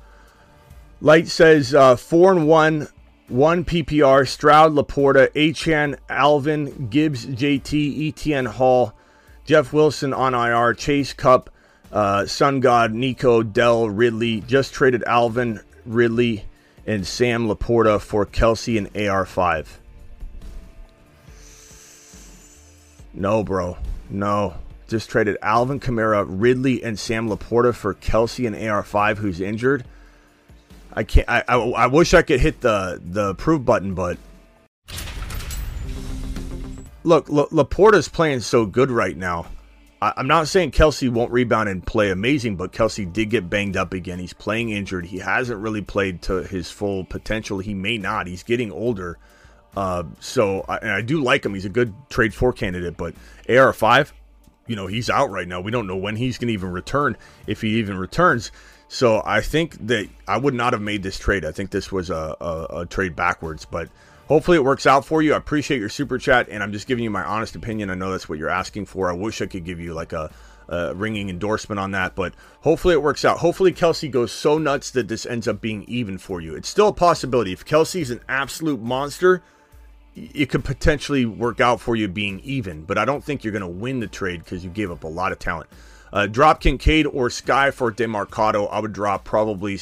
[1.01, 2.89] Light says uh, four and one,
[3.29, 4.27] one PPR.
[4.27, 8.95] Stroud, Laporta, Achane, Alvin, Gibbs, JT, ETN Hall,
[9.45, 11.51] Jeff Wilson on IR, Chase Kupp,
[11.93, 14.41] uh, Sun God, Nico, Dell, Ridley.
[14.41, 16.47] Just traded Alvin, Ridley,
[16.85, 19.69] and Sam Laporta for Kelce and AR5.
[23.14, 23.79] No, bro.
[24.11, 24.57] No.
[24.89, 29.84] Just traded Alvin Kamara, Ridley, and Sam Laporta for Kelce and AR5, who's injured.
[30.93, 31.28] I can't.
[31.28, 34.16] I, I, I wish I could hit the the approve button, but
[37.05, 39.47] look, La, Laporta's playing so good right now.
[40.01, 43.76] I, I'm not saying Kelce won't rebound and play amazing, but Kelce did get banged
[43.76, 44.18] up again.
[44.18, 45.07] He's playing injured.
[45.07, 47.59] He hasn't really played to his full potential.
[47.59, 48.26] He may not.
[48.26, 49.18] He's getting older.
[49.76, 51.53] Uh, so, I, and I do like him.
[51.53, 53.14] He's a good trade for candidate, but
[53.49, 54.11] AR5,
[54.67, 55.61] you know, he's out right now.
[55.61, 58.51] We don't know when he's going to even return, if he even returns.
[58.89, 61.45] So I think that I would not have made this trade.
[61.45, 63.89] I think this was a, a, a, trade backwards, but
[64.29, 65.35] hopefully it works out for you.
[65.35, 67.91] I appreciate your super chat, and I'm just giving you my honest opinion.
[67.91, 69.11] I know that's what you're asking for.
[69.11, 70.31] I wish I could give you like a,
[70.69, 73.39] a ringing endorsement on that, but hopefully it works out.
[73.39, 76.55] Hopefully Kelce goes so nuts that this ends up being even for you.
[76.55, 77.53] It's still a possibility.
[77.53, 79.43] If Kelce's an absolute monster,
[80.17, 83.61] it could potentially work out for you being even, but I don't think you're going
[83.61, 85.69] to win the trade because you gave up a lot of talent.
[86.12, 88.69] Uh, drop Kincaid or Sky for Demercado.
[88.71, 89.79] I would drop probably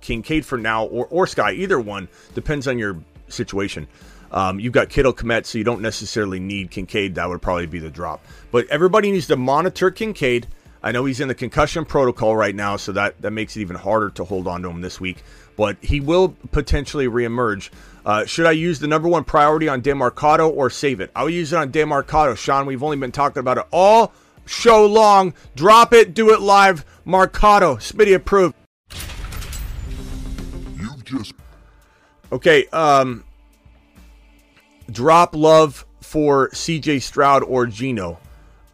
[0.00, 2.08] Kincaid for now or, or Sky, either one.
[2.34, 3.88] Depends on your situation.
[4.30, 7.14] Um, you've got Kittle Kmet, so you don't necessarily need Kincaid.
[7.14, 8.22] That would probably be the drop.
[8.50, 10.46] But everybody needs to monitor Kincaid.
[10.82, 13.76] I know he's in the concussion protocol right now, so that, that makes it even
[13.76, 15.22] harder to hold on to him this week.
[15.56, 17.70] But he will potentially reemerge.
[18.08, 21.10] Uh, should I use the number one priority on Demercado or save it?
[21.14, 22.38] I will use it on Demercado.
[22.38, 24.14] Sean, we've only been talking about it all
[24.46, 25.34] show long.
[25.54, 26.86] Drop it, do it live.
[27.06, 28.54] Marcado, Smitty approved.
[30.74, 31.34] You've just
[32.32, 32.64] okay.
[32.68, 33.24] Um,
[34.90, 37.00] drop love for C.J.
[37.00, 38.18] Stroud or Geno.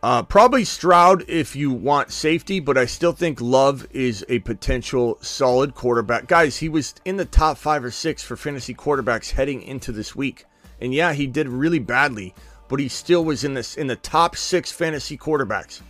[0.04, 5.16] Uh, probably Stroud if you want safety, but I still think Love is a potential
[5.22, 6.26] solid quarterback.
[6.26, 10.14] Guys, he was in the top five or six for fantasy quarterbacks heading into this
[10.14, 10.44] week.
[10.78, 12.34] And yeah, he did really badly,
[12.68, 15.80] but he still was in this in the top six fantasy quarterbacks.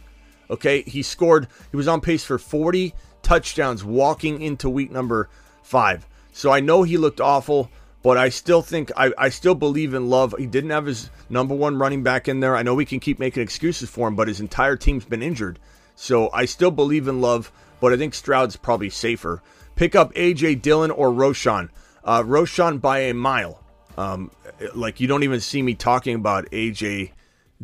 [0.49, 1.49] Okay, he scored.
[1.73, 5.29] He was on pace for 40 touchdowns walking into week number
[5.65, 6.07] five.
[6.31, 7.69] So I know he looked awful,
[8.05, 10.35] but I still think I, I still believe in Love.
[10.39, 12.55] He didn't have his number one running back in there.
[12.55, 15.59] I know we can keep making excuses for him, but his entire team's been injured.
[15.97, 17.51] So I still believe in Love,
[17.81, 19.43] but I think Stroud's probably safer.
[19.75, 21.71] Pick up AJ Dillon or Roschon.
[22.05, 23.65] Uh, Roschon by a mile.
[23.97, 24.31] Um,
[24.75, 27.13] like you don't even see me talking about AJ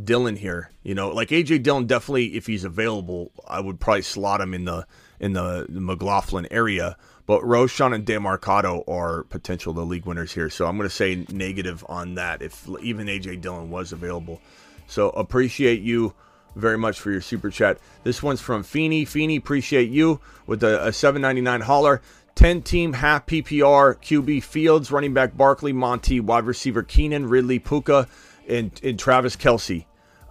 [0.03, 0.71] Dillon here.
[0.83, 4.65] You know, like AJ Dillon definitely, if he's available, I would probably slot him in
[4.65, 4.87] the
[5.19, 6.97] in the, the McLaughlin area.
[7.31, 11.25] But Roschon and Demercado are potential the league winners here, so I'm going to say
[11.31, 12.43] negative on that.
[12.43, 14.41] If even AJ Dillon was available,
[14.89, 16.13] so appreciate you
[16.57, 17.79] very much for your super chat.
[18.03, 19.05] This one's from Feeney.
[19.05, 22.03] Feeney, appreciate you with a, a 7.99 hauler.
[22.35, 28.09] 10 team half PPR QB Fields, running back Barkley, Monty, wide receiver Keenan, Ridley, Puka
[28.49, 29.85] and, and Travis Kelce.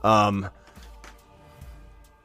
[0.04, 0.50] Um,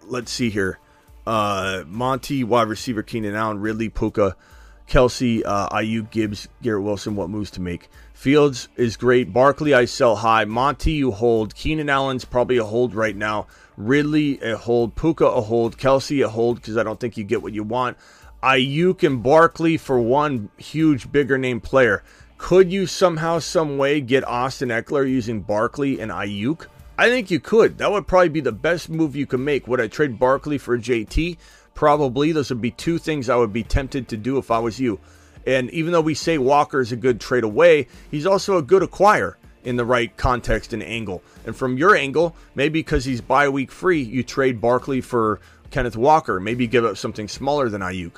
[0.02, 0.80] let's see here.
[1.24, 4.34] Uh, Monty, wide receiver, Keenan Allen, Ridley, Puka,
[4.88, 7.16] Kelce, uh, Aiyuk, Gibbs, Garrett Wilson.
[7.16, 7.88] What moves to make?
[8.12, 9.32] Fields is great.
[9.32, 10.44] Barkley, I sell high.
[10.44, 11.54] Monty, you hold.
[11.54, 13.46] Keenan Allen's probably a hold right now.
[13.76, 14.94] Ridley, a hold.
[14.94, 15.78] Puka, a hold.
[15.78, 17.96] Kelce, a hold because I don't think you get what you want.
[18.42, 22.02] Aiyuk and Barkley for one huge, bigger name player.
[22.36, 26.66] Could you somehow, some way get Austin Ekeler using Barkley and Aiyuk?
[26.98, 27.78] I think you could.
[27.78, 29.66] That would probably be the best move you could make.
[29.66, 31.38] Would I trade Barkley for JT?
[31.74, 32.32] Probably.
[32.32, 35.00] Those would be two things I would be tempted to do if I was you.
[35.46, 38.82] And even though we say Walker is a good trade away, he's also a good
[38.82, 41.22] acquire in the right context and angle.
[41.44, 45.96] And from your angle, maybe because he's bye week free, you trade Barkley for Kenneth
[45.96, 46.38] Walker.
[46.40, 48.12] Maybe give up something smaller than Aiyuk.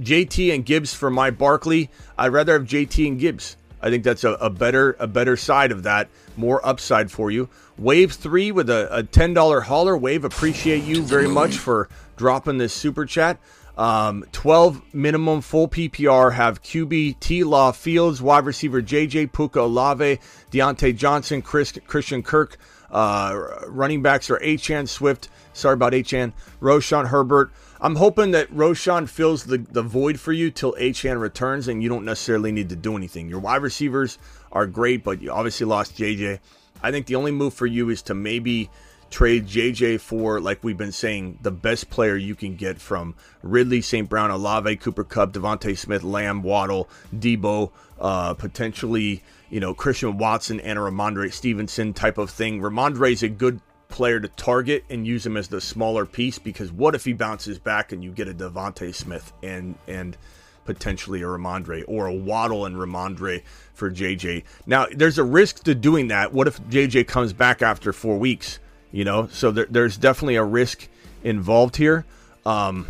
[0.00, 1.90] JT and Gibbs for my Barkley.
[2.16, 3.56] I'd rather have JT and Gibbs.
[3.82, 7.50] I think that's a, a better a better side of that, more upside for you.
[7.76, 9.94] Wave three with a, a ten dollar hauler.
[9.94, 13.38] Wave appreciate you very much for dropping this super chat.
[13.76, 20.20] Um, 12 minimum full PPR have QB T Law Fields, wide receiver JJ Puka Olave,
[20.52, 22.56] Diontae Johnson, Chris, Christian Kirk.
[22.90, 25.28] Uh, running backs are Achane Swift.
[25.52, 26.32] Sorry about Achane.
[26.60, 27.52] Roschon Herbert.
[27.80, 31.88] I'm hoping that Roschon fills the, the void for you till Achane returns and you
[31.88, 33.28] don't necessarily need to do anything.
[33.28, 34.18] Your wide receivers
[34.52, 36.38] are great, but you obviously lost JJ.
[36.82, 38.70] I think the only move for you is to maybe
[39.14, 43.80] trade JJ for, like we've been saying, the best player you can get from Ridley,
[43.80, 44.08] St.
[44.08, 50.58] Brown, Olave, Cooper Kupp, DeVonta Smith, Lamb, Waddle, Deebo, uh, potentially, you know, Christian Watson
[50.58, 52.60] and a Rhamondre Stevenson type of thing.
[52.60, 56.72] Rhamondre is a good player to target and use him as the smaller piece because
[56.72, 60.16] what if he bounces back and you get a DeVonta Smith and and
[60.64, 63.42] potentially a Rhamondre or a Waddle and Rhamondre
[63.74, 64.42] for JJ.
[64.66, 66.32] Now, there's a risk to doing that.
[66.32, 68.58] What if JJ comes back after four weeks?
[68.94, 70.86] You know, so there, there's definitely a risk
[71.24, 72.04] involved here.
[72.46, 72.86] Um,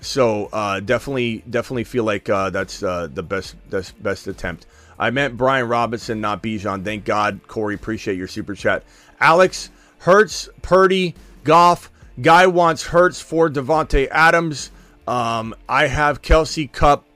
[0.00, 4.66] so uh, definitely, definitely feel like uh, that's uh, the best, best, best attempt.
[4.96, 6.84] I meant Brian Robinson, not Bijan.
[6.84, 7.74] Thank God, Corey.
[7.74, 8.84] Appreciate your super chat.
[9.18, 11.90] Alex Hurts, Purdy, Goff.
[12.22, 14.70] Guy wants Hurts for Davante Adams.
[15.08, 17.06] Um, I have Kelce Kupp.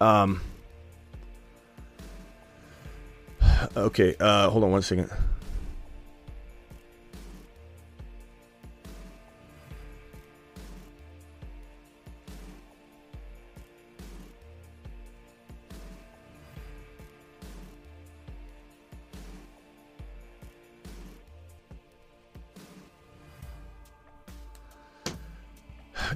[0.00, 0.40] Um,
[3.76, 5.10] okay, uh, hold on one second.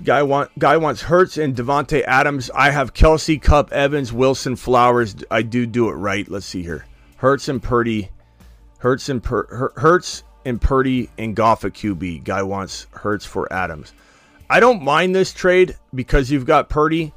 [0.03, 2.51] Guy want guy wants Hurts and Davante Adams.
[2.55, 5.15] I have Kelce, Kupp, Evans, Wilson, Flowers.
[5.31, 6.29] I do do it right.
[6.29, 6.85] Let's see here.
[7.17, 8.11] Hurts and Purdy,
[8.79, 12.25] Hurts and per, Hurts and Purdy and Goff at QB.
[12.25, 13.93] Guy wants Hurts for Adams.
[14.51, 17.13] I don't mind this trade because you've got Purdy,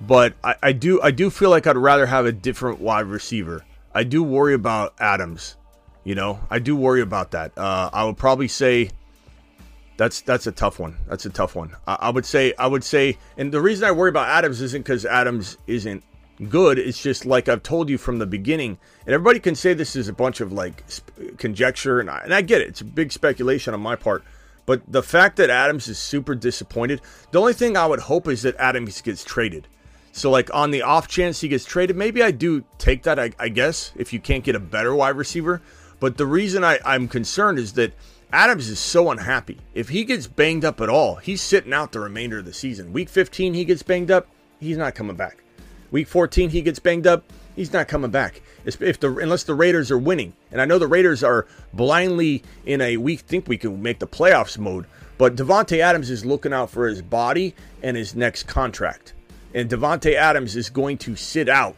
[0.00, 3.64] but I, I do I do feel like I'd rather have a different wide receiver.
[3.94, 5.56] I do worry about Adams.
[6.04, 7.56] You know, I do worry about that.
[7.56, 8.90] Uh, I would probably say
[9.96, 10.96] that's that's a tough one.
[11.08, 11.74] That's a tough one.
[11.86, 14.82] I, I, would say I would say, and the reason I worry about Adams isn't
[14.82, 16.04] because Adams isn't
[16.48, 16.78] good.
[16.78, 20.08] It's just like I've told you from the beginning, and everybody can say this is
[20.08, 22.68] a bunch of like sp- conjecture, and I, and I get it.
[22.68, 24.22] It's a big speculation on my part.
[24.66, 28.42] But the fact that Adams is super disappointed, the only thing I would hope is
[28.42, 29.68] that Adams gets traded.
[30.12, 33.18] So, like on the off chance he gets traded, maybe I do take that.
[33.18, 35.62] I, I guess if you can't get a better wide receiver.
[36.00, 37.94] But the reason I, I'm concerned is that
[38.32, 39.58] Adams is so unhappy.
[39.74, 42.92] If he gets banged up at all, he's sitting out the remainder of the season.
[42.92, 44.26] Week 15, he gets banged up,
[44.58, 45.42] he's not coming back.
[45.92, 47.24] Week 14, he gets banged up,
[47.54, 48.42] he's not coming back.
[48.64, 52.80] If the unless the Raiders are winning, and I know the Raiders are blindly in
[52.80, 54.86] a we think we can make the playoffs mode,
[55.18, 59.14] but Davante Adams is looking out for his body and his next contract,
[59.54, 61.76] and Davante Adams is going to sit out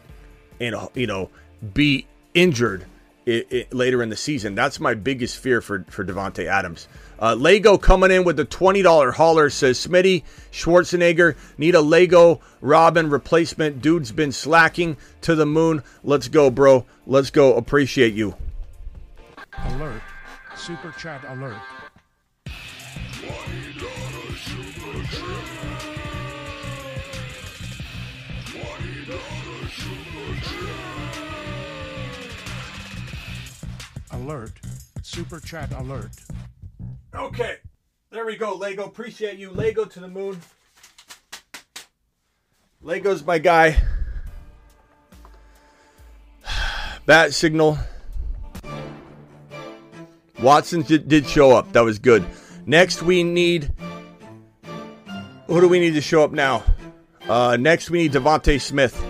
[0.59, 1.29] and you know
[1.75, 2.87] be injured
[3.29, 4.55] it, it, later in the season.
[4.55, 6.89] That's my biggest fear for, for Davante Adams.
[7.21, 13.11] Uh, Lego coming in with the $20 hauler says Smitty Schwarzenegger need a Lego Robin
[13.11, 13.83] replacement.
[13.83, 15.83] Dude's been slacking to the moon.
[16.03, 16.87] Let's go, bro.
[17.07, 17.55] Let's go.
[17.55, 18.35] Appreciate you.
[19.67, 20.03] Alert.
[20.57, 21.59] Super chat alert.
[34.25, 34.53] Alert.
[35.03, 36.11] Super chat alert.
[37.15, 37.57] Okay.
[38.11, 38.85] There we go, Lego.
[38.85, 39.51] Appreciate you.
[39.51, 40.41] Lego to the moon.
[42.83, 43.81] Lego's my guy.
[47.07, 47.79] Bat signal.
[50.41, 51.73] Watson did, show up.
[51.73, 52.25] That was good.
[52.67, 53.73] Next, we need.
[55.47, 56.65] Who do we need to show up now?
[57.29, 59.01] Uh, next, we need DeVonta Smith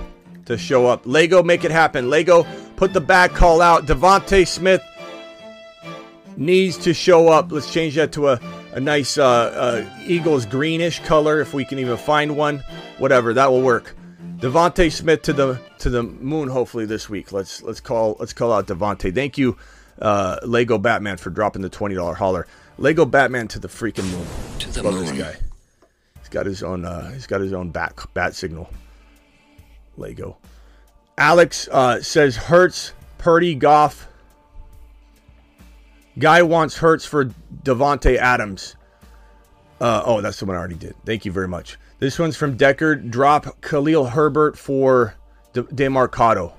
[0.47, 1.03] to show up.
[1.07, 2.11] Lego, make it happen.
[2.11, 3.87] Lego, put the back call out.
[3.87, 4.83] DeVonta Smith
[6.39, 7.51] needs to show up.
[7.53, 8.41] Let's change that to a,
[8.73, 12.63] a nice uh, uh, Eagles greenish color if we can even find one.
[12.99, 13.95] Whatever, that will work.
[14.39, 16.49] DeVonta Smith to the to the moon.
[16.49, 17.33] Hopefully this week.
[17.33, 19.13] Let's let's call let's call out DeVonta.
[19.13, 19.57] Thank you,
[20.01, 22.47] uh, Lego Batman, for dropping the twenty dollar holler.
[22.79, 24.27] Lego Batman to the freaking moon.
[24.61, 25.05] To the Love moon.
[25.07, 25.37] this guy.
[26.21, 26.85] He's got his own.
[26.85, 28.71] Uh, he's got his own bat bat signal.
[29.97, 30.37] Lego.
[31.17, 34.08] Alex uh, says Hurts, Purdy, Goff.
[36.19, 37.27] Guy wants Hurts for
[37.63, 38.77] Davante Adams.
[39.81, 40.95] Uh, oh, that's the one I already did.
[41.05, 41.79] Thank you very much.
[42.01, 42.97] This one's from Decker.
[42.97, 45.15] Drop Khalil Herbert for
[45.53, 46.53] De- Demercado.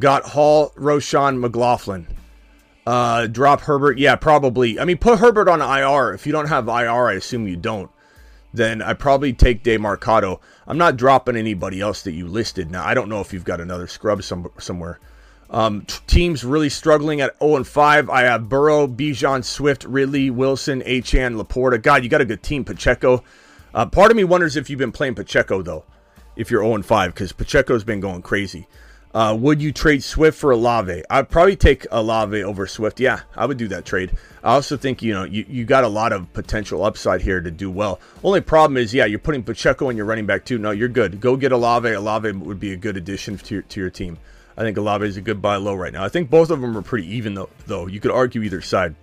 [0.00, 2.06] Got Hall, Roschon, McLaughlin.
[2.86, 3.98] Uh, drop Herbert.
[3.98, 4.78] Yeah, probably.
[4.78, 6.14] I mean, put Herbert on IR.
[6.14, 7.90] If you don't have IR, I assume you don't.
[8.52, 10.40] Then I probably take Demercado.
[10.66, 12.70] I'm not dropping anybody else that you listed.
[12.70, 15.00] Now I don't know if you've got another scrub some, somewhere.
[15.54, 18.10] Um, t- teams really struggling at 0 and 5.
[18.10, 21.80] I have Burrow, Bijan, Swift, Ridley, Wilson, Achane, Laporta.
[21.80, 22.64] God, you got a good team.
[22.64, 23.22] Pacheco.
[23.72, 25.84] Uh, part of me wonders if you've been playing Pacheco though,
[26.34, 28.66] if you're 0 and 5, because Pacheco's been going crazy.
[29.14, 31.04] Uh, would you trade Swift for Olave?
[31.08, 32.98] I'd probably take Olave over Swift.
[32.98, 34.10] Yeah, I would do that trade.
[34.42, 37.52] I also think you know you, you got a lot of potential upside here to
[37.52, 38.00] do well.
[38.24, 40.58] Only problem is, yeah, you're putting Pacheco in your running back too.
[40.58, 41.20] No, you're good.
[41.20, 41.92] Go get Olave.
[41.92, 44.18] Olave would be a good addition to your, to your team.
[44.56, 46.04] I think Olave is a good buy low right now.
[46.04, 47.50] I think both of them are pretty even though.
[47.66, 48.94] Though you could argue either side.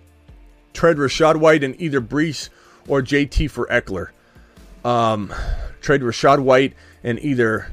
[0.72, 2.48] Trade Rashad White and either Breece
[2.88, 4.08] or JT for Ekeler.
[4.88, 5.32] Um,
[5.82, 6.74] trade Rashad White
[7.04, 7.66] and either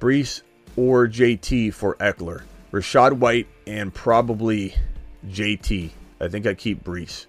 [0.00, 0.42] Breece
[0.76, 2.42] or JT for Ekeler.
[2.72, 4.74] Rashad White and probably
[5.26, 5.90] JT.
[6.20, 7.26] I think I keep Breece.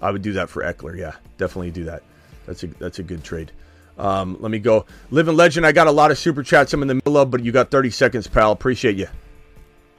[0.00, 0.96] I would do that for Ekeler.
[0.96, 2.02] Yeah, definitely do that.
[2.46, 3.52] That's a that's a good trade.
[4.00, 4.86] Um, let me go.
[5.10, 5.66] Living Legend.
[5.66, 6.72] I got a lot of super chats.
[6.72, 8.50] I'm in the middle of, but you got 30 seconds, pal.
[8.50, 9.08] Appreciate you.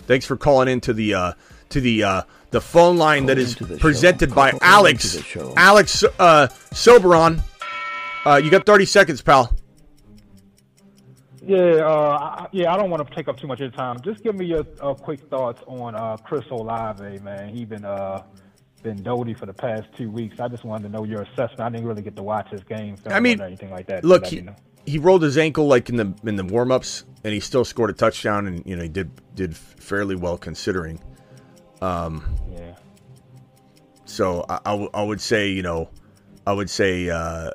[0.07, 1.33] Thanks for calling into the uh,
[1.69, 5.17] to the uh, the phone line that is presented by Alex
[5.55, 7.41] Alex uh, Soberon.
[8.25, 9.55] Uh, you got 30 seconds, pal.
[11.43, 12.73] Yeah, uh, I- yeah.
[12.73, 13.99] I don't want to take up too much of your time.
[14.01, 17.49] Just give me your uh, quick thoughts on uh, Chris Olave, man.
[17.49, 18.23] He been uh,
[18.81, 20.39] been doty for the past two weeks.
[20.39, 21.59] I just wanted to know your assessment.
[21.59, 24.03] I didn't really get to watch his game, I mean, or anything like that.
[24.03, 24.55] Look, he, me know.
[24.85, 27.89] he rolled his ankle like in the in the warm ups, and he still scored
[27.89, 30.99] a touchdown, and you know he did did fairly well considering.
[31.81, 32.75] Um, yeah.
[34.05, 35.89] So I, I, w- I would say you know,
[36.45, 37.51] I would say uh,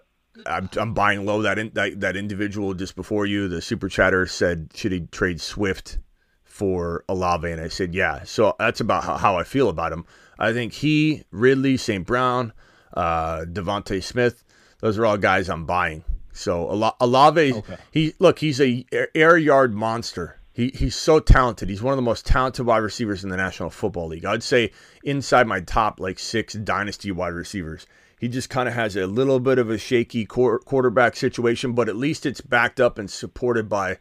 [0.47, 1.43] I'm, I'm buying low.
[1.43, 5.41] That, in, that that individual just before you, the super chatter said should he trade
[5.41, 5.99] Swift
[6.45, 8.25] for Olave, and I said yeah.
[8.25, 10.07] So that's about how, how I feel about him.
[10.39, 12.07] I think he, Ridley, St.
[12.07, 12.53] Brown,
[12.95, 14.45] uh, DeVonta Smith,
[14.81, 16.05] those are all guys I'm buying.
[16.33, 18.85] So Ola- Olave, he look, he's a
[19.15, 20.39] air- yard monster.
[20.53, 21.69] He he's so talented.
[21.69, 24.25] He's one of the most talented wide receivers in the National Football League.
[24.25, 24.73] I'd say
[25.03, 27.87] inside my top like six dynasty wide receivers.
[28.19, 31.89] He just kind of has a little bit of a shaky quar- quarterback situation, but
[31.91, 33.99] at least it's backed up and supported by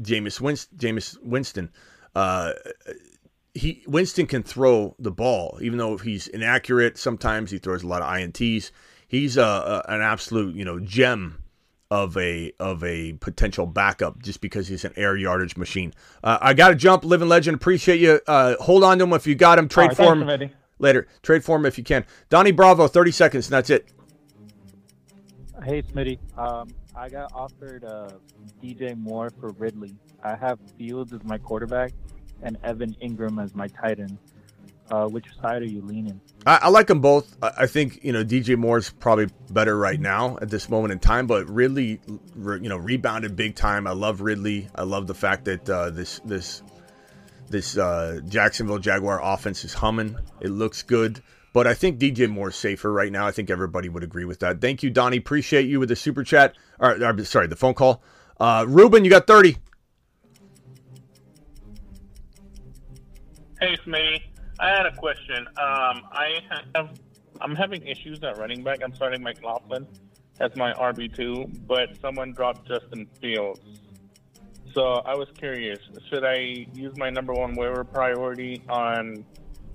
[0.00, 0.76] Jameis Winston.
[0.78, 1.70] Jameis Winston.
[2.16, 2.52] Uh,
[3.54, 6.96] he Winston can throw the ball, even though he's inaccurate.
[6.96, 8.70] Sometimes he throws a lot of ints.
[9.06, 11.42] He's a, a an absolute you know gem
[11.90, 15.92] of a of a potential backup just because he's an air yardage machine.
[16.24, 17.54] Uh, I got to jump, living legend.
[17.54, 18.20] Appreciate you.
[18.26, 19.68] Uh, hold on to him if you got him.
[19.68, 20.50] Trade right, for him Eddie.
[20.78, 21.06] later.
[21.22, 22.06] Trade for him if you can.
[22.30, 23.86] Donnie Bravo, thirty seconds, and that's it.
[25.62, 26.18] Hey, Smitty.
[26.38, 28.08] Um, I got offered uh,
[28.62, 29.94] DJ Moore for Ridley.
[30.24, 31.92] I have Fields as my quarterback
[32.42, 34.18] and Evan Engram as my tight end.
[34.90, 36.20] Uh, which side are you leaning?
[36.44, 37.36] I, I like them both.
[37.42, 40.98] I, I think you know DJ Moore's probably better right now at this moment in
[40.98, 42.00] time, but Ridley,
[42.34, 43.86] re, you know, rebounded big time.
[43.86, 44.68] I love Ridley.
[44.74, 46.62] I love the fact that uh, this this
[47.48, 50.16] this uh, Jacksonville Jaguar offense is humming.
[50.40, 53.26] It looks good, but I think DJ Moore's safer right now.
[53.26, 54.60] I think everybody would agree with that.
[54.60, 55.16] Thank you, Donnie.
[55.18, 56.54] Appreciate you with the super chat.
[56.78, 58.02] Or, or sorry, the phone call.
[58.38, 59.56] Uh, Ruben, you got thirty.
[63.62, 64.20] Hey, Smitty.
[64.58, 65.46] I had a question.
[65.46, 66.40] Um, I
[66.74, 66.98] have,
[67.40, 68.80] I'm having issues at running back.
[68.82, 69.86] I'm starting McLaughlin
[70.40, 73.60] as my RB two, but someone dropped Justin Fields.
[74.74, 75.78] So I was curious:
[76.10, 79.24] should I use my number one waiver priority on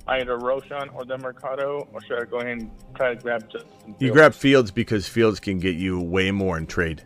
[0.10, 3.70] either Roschon or Demercado, or should I go ahead and try to grab Justin?
[3.86, 4.02] Fields?
[4.02, 7.04] You grab Fields because Fields can get you way more in trade.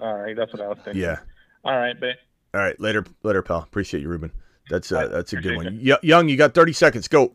[0.00, 1.02] All right, that's what I was thinking.
[1.02, 1.20] Yeah.
[1.64, 2.16] All right, but
[2.52, 3.60] All right, later, later, pal.
[3.60, 4.32] Appreciate you, Ruben.
[4.68, 5.78] That's a that's a good one.
[5.80, 7.08] Young, you got 30 seconds.
[7.08, 7.32] Go.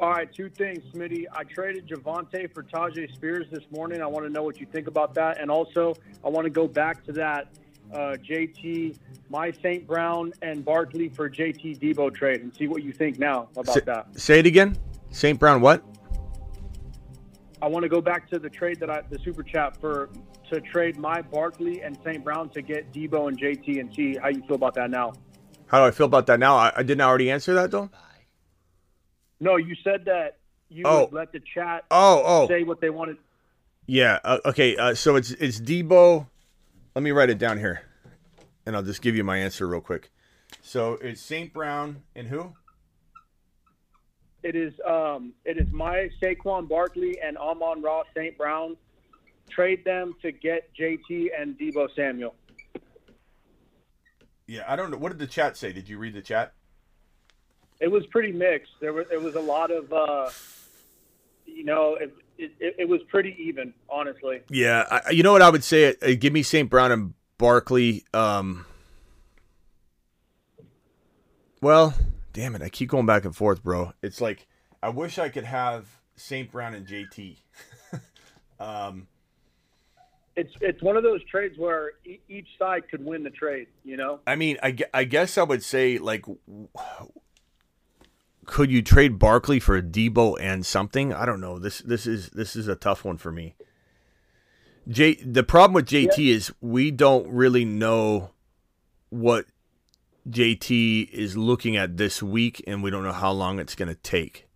[0.00, 1.24] All right, two things, Smitty.
[1.32, 4.00] I traded Javonte for Tyjae Spears this morning.
[4.00, 6.68] I want to know what you think about that, and also I want to go
[6.68, 7.48] back to that
[7.92, 8.96] uh, JT,
[9.28, 9.86] my St.
[9.86, 13.80] Brown, and Barkley for JT Deebo trade, and see what you think now about Say,
[13.80, 14.06] that.
[14.20, 14.76] say it again.
[15.10, 15.38] St.
[15.38, 15.82] Brown, what?
[17.60, 20.10] I want to go back to the trade that I, the super chat for
[20.50, 22.22] to trade my Barkley and St.
[22.22, 25.12] Brown to get Deebo and JT, and see how you feel about that now.
[25.68, 26.56] How do I feel about that now?
[26.56, 27.90] I, I didn't already answer that though.
[29.40, 30.38] No, you said that
[30.68, 31.04] you Oh.
[31.04, 32.48] would let the chat Oh, oh.
[32.48, 33.18] say what they wanted.
[33.86, 34.18] Yeah.
[34.24, 34.76] Uh, okay.
[34.76, 36.26] Uh, so it's it's Deebo.
[36.94, 37.82] Let me write it down here,
[38.66, 40.10] and I'll just give you my answer real quick.
[40.62, 41.52] So it's St.
[41.52, 42.52] Brown and who?
[44.42, 48.36] It is um, it is my Saquon Barkley and Amon Ross St.
[48.36, 48.76] Brown.
[49.50, 52.34] Trade them to get JT and Deebo Samuel.
[54.48, 54.96] Yeah, I don't know.
[54.96, 55.72] What did the chat say?
[55.72, 56.54] Did you read the chat?
[57.80, 58.72] It was pretty mixed.
[58.80, 60.30] There was there was a lot of uh,
[61.46, 64.40] you know it, it, it was pretty even, honestly.
[64.48, 64.84] Yeah.
[64.90, 65.94] I, you know what I would say?
[66.00, 66.70] Uh, give me St.
[66.70, 68.04] Brown and Barkley.
[68.14, 68.64] Um,
[71.60, 71.94] well,
[72.32, 72.62] damn it!
[72.62, 73.92] I keep going back and forth, bro.
[74.02, 74.46] It's like
[74.82, 76.50] I wish I could have St.
[76.50, 77.36] Brown and JT.
[78.60, 79.08] um,
[80.38, 83.66] It's it's one of those trades where e- each side could win the trade.
[83.84, 84.20] You know.
[84.24, 86.24] I mean, I, I guess I would say like,
[88.44, 91.12] could you trade Barkley for a Deebo and something?
[91.12, 91.58] I don't know.
[91.58, 93.56] This this is this is a tough one for me.
[94.86, 98.30] J the problem with JT is we don't really know
[99.10, 99.46] what
[100.30, 103.94] JT is looking at this week, and we don't know how long it's going to
[103.94, 104.47] take.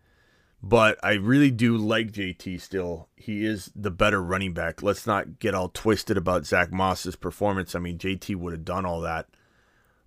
[0.63, 3.09] But I really do like JT still.
[3.17, 4.81] He is the better running back.
[4.83, 7.75] Let's not get all twisted about Zach Moss's performance.
[7.75, 9.27] I mean, JT would have done all that.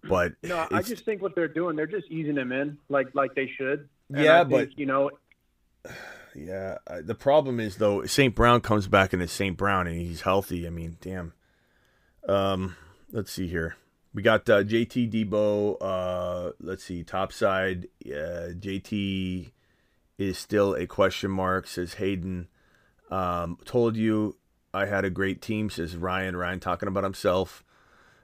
[0.07, 3.35] But No, I just think what they're doing, they're just easing him in like like
[3.35, 3.89] they should.
[4.13, 5.09] And Yeah, think, but- you know,
[6.37, 8.35] Yeah, the problem is though St.
[8.35, 9.55] Brown comes back and it's St.
[9.55, 10.67] Brown and he's healthy.
[10.67, 11.31] I mean, damn.
[12.27, 12.75] Um,
[13.11, 13.77] let's see here.
[14.13, 15.77] We got uh, JT Deebo.
[15.79, 17.87] Uh, let's see, topside.
[18.05, 19.51] Uh, JT
[20.17, 21.67] is still a question mark.
[21.67, 22.47] Says Hayden.
[23.11, 24.37] Um, told you
[24.73, 25.69] I had a great team.
[25.69, 26.35] Says Ryan.
[26.35, 27.63] Ryan talking about himself.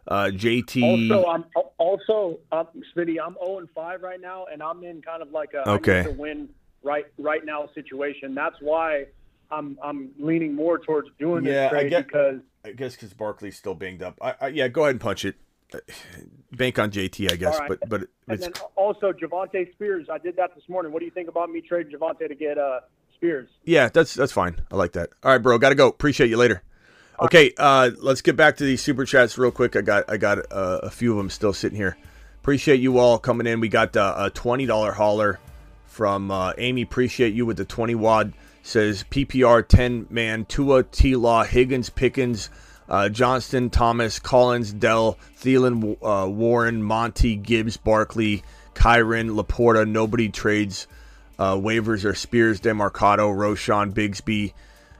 [0.08, 1.12] Uh, JT.
[1.12, 1.46] Also, I'm
[1.78, 3.18] also um, Smitty.
[3.24, 6.04] I'm 0 and 5 right now, and I'm in kind of like a Okay.
[6.04, 6.50] to win
[6.84, 8.34] right right now situation.
[8.34, 9.06] That's why
[9.52, 13.14] I'm I'm leaning more towards doing yeah, this trade I get because I guess because
[13.14, 14.18] Barkley's still banged up.
[14.22, 15.36] I, I, yeah, go ahead and punch it.
[16.52, 17.70] Bank on JT, I guess, right.
[17.70, 20.08] but but and it's then also Javonte Spears.
[20.12, 20.92] I did that this morning.
[20.92, 22.82] What do you think about me trading Javonte to get uh,
[23.16, 23.50] Spears?
[23.64, 24.62] Yeah, that's that's fine.
[24.70, 25.10] I like that.
[25.24, 25.88] All right, bro, got to go.
[25.88, 26.62] Appreciate you later.
[27.22, 29.76] Okay, uh, let's get back to these super chats real quick.
[29.76, 31.96] I got I got uh, a few of them still sitting here.
[32.42, 33.60] Appreciate you all coming in.
[33.60, 35.40] We got uh, a twenty dollar hauler
[35.86, 36.82] from uh, Amy.
[36.82, 38.34] Appreciate you with the twenty wad.
[38.64, 42.50] Says PPR ten man Tua T Law Higgins Pickens.
[42.92, 48.44] Uh, Johnston, Thomas, Collins, Dell, Thielen, uh, Warren, Monty, Gibbs, Barkley,
[48.76, 49.88] Kyren, Laporta.
[49.88, 50.88] Nobody trades
[51.40, 54.52] uh, waivers or Spears, Demercado, Roschon, Bigsby.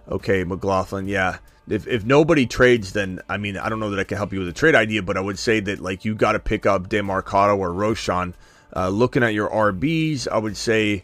[0.08, 1.10] Okay, McLaughlin.
[1.10, 1.40] Yeah.
[1.68, 4.40] If, if nobody trades, then I mean I don't know that I can help you
[4.40, 6.88] with a trade idea, but I would say that like you got to pick up
[6.88, 8.34] Demercado or Roschon.
[8.74, 11.04] Uh, looking at your RBs, I would say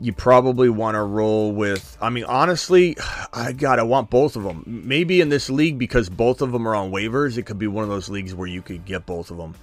[0.00, 1.96] you probably want to roll with.
[2.00, 2.96] I mean, honestly,
[3.32, 4.62] I got I want both of them.
[4.66, 7.84] Maybe in this league because both of them are on waivers, it could be one
[7.84, 9.54] of those leagues where you could get both of them.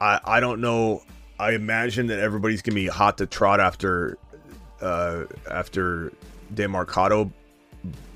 [0.00, 1.02] I I don't know.
[1.38, 4.18] I imagine that everybody's gonna be hot to trot after
[4.80, 6.12] uh, after
[6.54, 7.30] Demercado.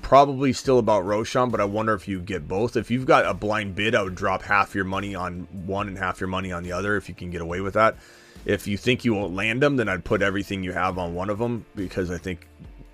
[0.03, 2.75] Probably still about Roschon, but I wonder if you get both.
[2.75, 5.97] If you've got a blind bid, I would drop half your money on one and
[5.97, 7.97] half your money on the other if you can get away with that.
[8.45, 11.29] If you think you won't land them, then I'd put everything you have on one
[11.29, 12.47] of them because I think,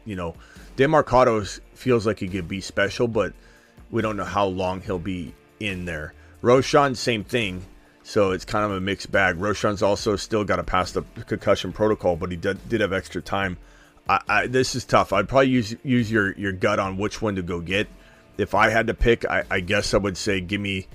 [0.06, 0.36] you know,
[0.78, 3.34] Demercado feels like he could be special, but
[3.90, 6.14] we don't know how long he'll be in there.
[6.42, 7.66] Roschon, same thing.
[8.04, 9.38] So it's kind of a mixed bag.
[9.38, 13.22] Roschon's also still got to pass the concussion protocol, but he did, did have extra
[13.22, 13.58] time.
[14.10, 15.14] I, I, this is tough.
[15.14, 17.88] I'd probably use use your, your gut on which one to go get.
[18.38, 20.88] If I had to pick, I, I guess I would say give me.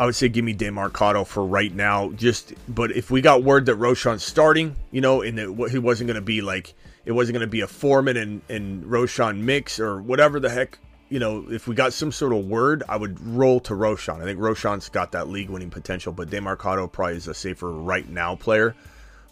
[0.00, 2.10] I would say give me Demercado for right now.
[2.12, 6.08] Just, but if we got word that Roschon's starting, you know, and that he wasn't
[6.08, 6.72] going to be like
[7.04, 10.78] it wasn't going to be a Foreman and and Roschon mix or whatever the heck,
[11.10, 14.22] you know, if we got some sort of word, I would roll to Roschon.
[14.22, 18.08] I think Roschon's got that league winning potential, but Demercado probably is a safer right
[18.08, 18.74] now player.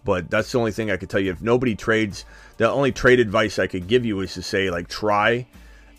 [0.04, 1.32] But that's the only thing I could tell you.
[1.32, 2.26] If nobody trades,
[2.58, 5.46] the only trade advice I could give you is to say, like, try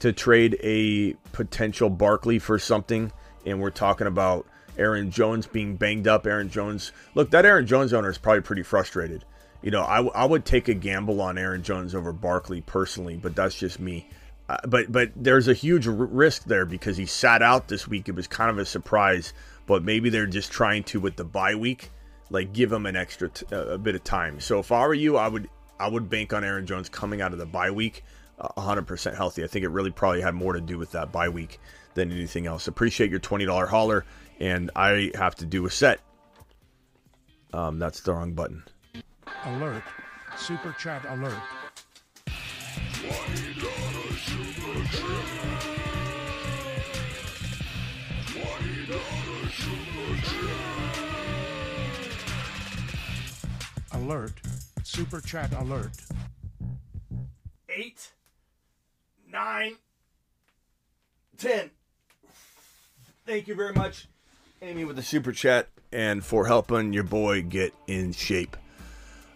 [0.02, 3.12] to trade a potential Barkley for something.
[3.48, 4.46] And we're talking about
[4.80, 6.26] Aaron Jones being banged up.
[6.26, 9.26] Aaron Jones, look, that Aaron Jones owner is probably pretty frustrated.
[9.61, 13.18] You know, I, w- I would take a gamble on Aaron Jones over Barkley personally,
[13.18, 14.07] but that's just me.
[14.47, 18.07] Uh, but but there's a huge r- risk there because he sat out this week.
[18.07, 19.34] It was kind of a surprise,
[19.68, 21.91] but maybe they're just trying to with the bye week,
[22.30, 24.39] like give him an extra t- a bit of time.
[24.39, 25.49] So if I were you, I would
[25.80, 28.03] I would bank on Aaron Jones coming out of the bye week
[28.39, 29.43] uh, 100% healthy.
[29.43, 31.60] I think it really probably had more to do with that bye week
[31.93, 32.68] than anything else.
[32.68, 34.06] Appreciate your $20 holler,
[34.40, 35.99] and I have to do a set.
[37.53, 38.64] Um, that's the wrong button.
[39.45, 39.84] Alert.
[40.38, 41.34] Super chat alert.
[53.91, 54.34] Alert.
[54.84, 55.91] Super chat alert.
[57.70, 58.11] Eight,
[59.32, 59.76] nine,
[61.38, 61.72] ten.
[63.26, 64.07] Thank you very much,
[64.61, 68.57] Amy, with the super chat and for helping your boy get in shape.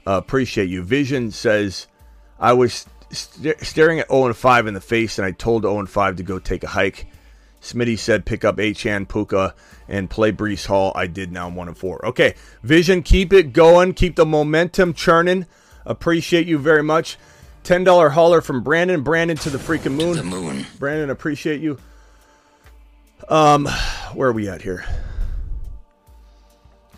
[0.06, 0.84] Uh, appreciate you.
[0.84, 1.88] Vision says,
[2.40, 5.80] I was st- staring at 0 and 5 in the face, and I told 0
[5.80, 7.08] and 5 to go take a hike.
[7.62, 9.56] Smitty said, pick up Achane Puka
[9.88, 10.92] and play Breece Hall.
[10.94, 12.08] I did now I'm 1 and 4.
[12.08, 13.94] Okay, Vision, keep it going.
[13.94, 15.46] Keep the momentum churning.
[15.86, 17.18] Appreciate you very much.
[17.64, 19.02] $10 hauler from Brandon.
[19.02, 20.18] Brandon to the freaking moon.
[20.18, 20.66] the moon.
[20.80, 21.78] Brandon, appreciate you.
[23.30, 23.70] Um,
[24.14, 24.84] where are we at here?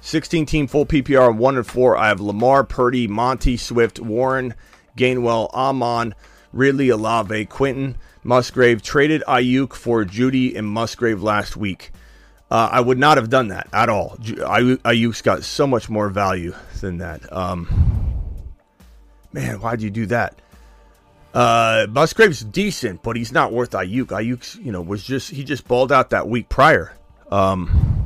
[0.06, 1.98] 16 team full PPR on 1 and 4.
[1.98, 4.54] I have Lamar, Purdy, Monty, Swift, Warren,
[4.96, 6.14] Gainwell, Amon,
[6.54, 8.84] Ridley, Olave, Quinton, Musgrave.
[8.84, 11.92] Traded Aiyuk for Jeudy and Musgrave last week.
[12.52, 14.16] Uh, I would not have done that at all.
[14.20, 17.34] Aiyuk's got so much more value than that.
[17.34, 17.68] Um,
[19.34, 20.40] man, why'd you do that?
[21.34, 24.10] Uh, Musgrave's decent, but he's not worth Aiyuk.
[24.10, 26.96] Aiyuk's, you know, was just he just balled out that week prior.
[27.32, 28.05] Um,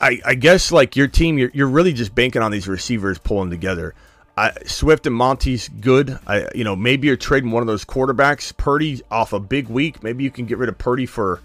[0.00, 3.50] I, I, guess like your team, you're, you're really just banking on these receivers pulling
[3.50, 3.94] together.
[4.36, 6.18] I, Swift and Monty's good.
[6.26, 8.56] I, you know, maybe you're trading one of those quarterbacks.
[8.56, 10.02] Purdy off a big week.
[10.02, 11.40] Maybe you can get rid of Purdy for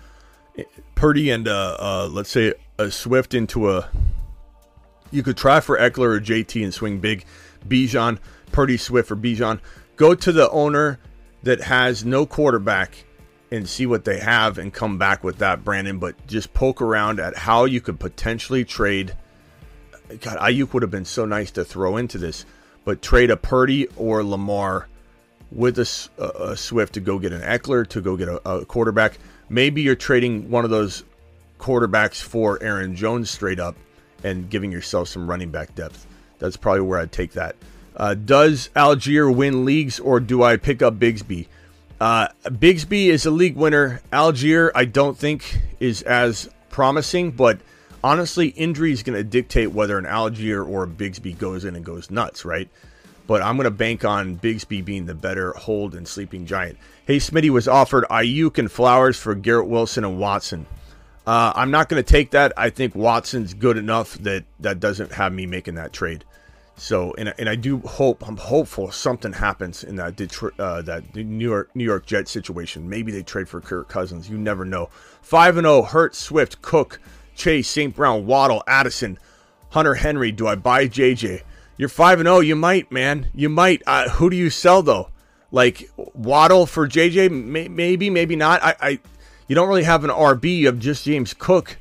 [0.95, 3.89] Purdy and uh, uh, let's say a Swift into a.
[5.11, 7.25] You could try for Ekeler or JT and swing big.
[7.67, 8.19] Bijan,
[8.51, 9.59] Purdy, Swift or Bijan.
[9.95, 10.99] Go to the owner
[11.43, 13.04] that has no quarterback
[13.51, 15.99] and see what they have and come back with that, Brandon.
[15.99, 19.15] But just poke around at how you could potentially trade.
[20.21, 22.45] God, Aiyuk would have been so nice to throw into this,
[22.83, 24.87] but trade a Purdy or Lamar
[25.51, 29.17] with a Swift to go get an Ekeler to go get a, a quarterback.
[29.49, 31.03] Maybe you're trading one of those
[31.59, 33.75] quarterbacks for Aaron Jones straight up
[34.23, 36.05] and giving yourself some running back depth.
[36.39, 37.55] That's probably where I'd take that.
[37.95, 41.47] Uh, does Allgeier win leagues or do I pick up Bigsby?
[42.05, 43.99] Uh, Bigsby is a league winner.
[44.13, 47.57] Allgeier, I don't think, is as promising, but
[48.03, 51.83] honestly, injury is going to dictate whether an Allgeier or a Bigsby goes in and
[51.83, 52.69] goes nuts, right?
[53.25, 56.77] But I'm going to bank on Bigsby being the better hold and sleeping giant.
[57.07, 60.67] Hey, Smitty was offered Aiyuk and Flowers for Garrett Wilson and Watson.
[61.25, 62.53] Uh, I'm not going to take that.
[62.55, 66.23] I think Watson's good enough that that doesn't have me making that trade.
[66.77, 71.15] So, and, and I do hope, I'm hopeful something happens in that Detroit, uh, that
[71.15, 72.89] New York, New York Jet situation.
[72.89, 74.29] Maybe they trade for Kirk Cousins.
[74.29, 74.89] You never know.
[75.21, 75.83] Five and zero.
[75.83, 76.99] Hurt, Swift, Cook,
[77.35, 77.95] Chase, St.
[77.95, 79.17] Brown, Waddle, Addison,
[79.69, 80.31] Hunter Henry.
[80.31, 81.43] Do I buy JJ?
[81.77, 82.41] You're five and zero.
[82.41, 83.31] You might, man.
[83.33, 83.81] You might.
[83.87, 85.09] Uh, who do you sell though?
[85.51, 87.31] Like Waddle for JJ?
[87.31, 88.61] May, maybe, maybe not.
[88.61, 88.99] I, I,
[89.47, 90.57] you don't really have an RB.
[90.57, 91.77] You have just James Cook.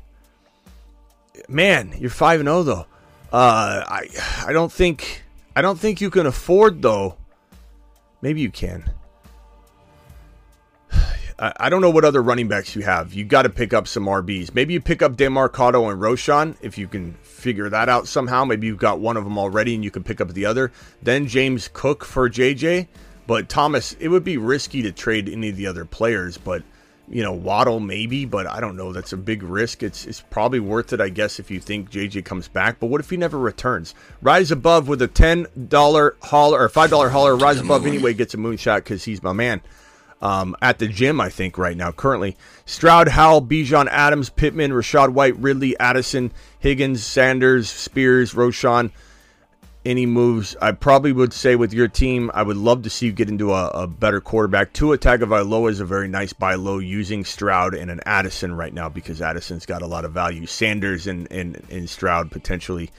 [1.48, 2.86] Man, you're five and zero though.
[3.34, 4.06] Uh, I
[4.46, 5.24] I don't think
[5.56, 7.16] I don't think you can afford though.
[8.22, 8.88] Maybe you can.
[11.36, 13.12] I, I don't know what other running backs you have.
[13.12, 14.54] You got to pick up some RBs.
[14.54, 18.44] Maybe you pick up Demercado and Roschon if you can figure that out somehow.
[18.44, 20.70] Maybe you've got one of them already and you can pick up the other.
[21.02, 22.86] Then James Cook for JJ.
[23.26, 26.38] But Thomas, it would be risky to trade any of the other players.
[26.38, 26.62] But
[27.08, 28.92] you know, Waddle maybe, but I don't know.
[28.92, 29.82] That's a big risk.
[29.82, 32.80] It's it's probably worth it, I guess, if you think JJ comes back.
[32.80, 33.94] But what if he never returns?
[34.22, 37.36] Rise above with a ten dollar hauler or five dollar hauler.
[37.36, 39.60] Rise above anyway gets a moonshot because he's my man.
[40.22, 42.36] Um, at the gym, I think right now currently.
[42.64, 48.90] Stroud, Howell, Bijan, Adams, Pittman, Rashad White, Ridley, Addison, Higgins, Sanders, Spears, Roschon.
[49.84, 50.56] Any moves?
[50.62, 53.52] I probably would say with your team, I would love to see you get into
[53.52, 54.72] a, a better quarterback.
[54.72, 58.88] Tua Tagovailoa is a very nice buy low using Stroud and an Addison right now
[58.88, 60.46] because Addison's got a lot of value.
[60.46, 62.90] Sanders and and, and Stroud potentially.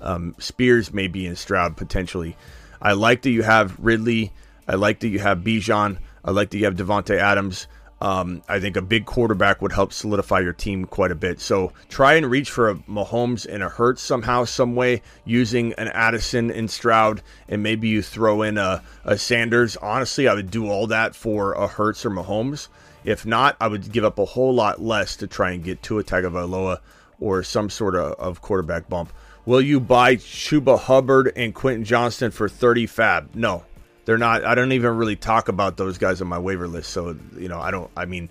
[0.00, 2.36] Um, Spears maybe in Stroud potentially.
[2.80, 4.32] I like that you have Ridley.
[4.66, 5.98] I like that you have Bijan.
[6.24, 7.66] I like that you have Davante Adams.
[8.00, 11.38] Um, I think a big quarterback would help solidify your team quite a bit.
[11.38, 15.88] So try and reach for a Mahomes and a Hurts somehow, some way, using an
[15.88, 19.76] Addison and Stroud, and maybe you throw in a, a Sanders.
[19.76, 22.68] Honestly, I would do all that for a Hurts or Mahomes.
[23.04, 26.02] If not, I would give up a whole lot less to try and get to
[26.02, 26.78] Tua Tagovailoa
[27.18, 29.12] or some sort of, of quarterback bump.
[29.46, 33.34] Will you buy Chuba Hubbard and Quentin Johnston for 30 FAAB?
[33.34, 33.64] No,
[34.04, 34.44] they're not.
[34.44, 36.90] I don't even really talk about those guys on my waiver list.
[36.90, 38.28] So, you know, I don't, I mean,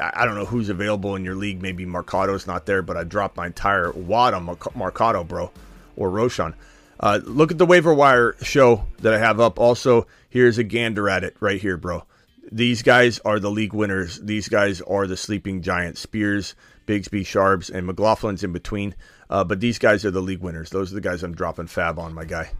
[0.00, 1.60] I don't know who's available in your league.
[1.60, 5.50] Maybe Mercado's not there, but I dropped my entire wad on Mercado, bro,
[5.96, 6.54] or Roschon.
[7.00, 9.58] Uh, look at the waiver wire show that I have up.
[9.58, 12.04] Also, here's a gander at it right here, bro.
[12.50, 14.18] These guys are the league winners.
[14.20, 16.00] These guys are the sleeping giants.
[16.00, 16.54] Spears,
[16.86, 18.94] Bigsby, Sharps, and McLaughlin's in between.
[19.28, 20.70] Uh, but these guys are the league winners.
[20.70, 22.50] Those are the guys I'm dropping FAAB on, my guy.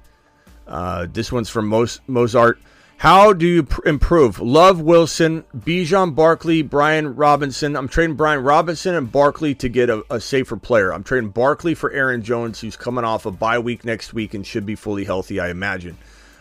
[0.68, 1.66] Uh, this one's from
[2.06, 2.60] Mozart.
[2.98, 4.40] How do you pr- improve?
[4.40, 7.76] Love Wilson, Bijan Barkley, Brian Robinson.
[7.76, 10.92] I'm trading Brian Robinson and Barkley to get a, a, safer player.
[10.92, 14.44] I'm trading Barkley for Aaron Jones, who's coming off a bye week next week and
[14.44, 15.96] should be fully healthy, I imagine.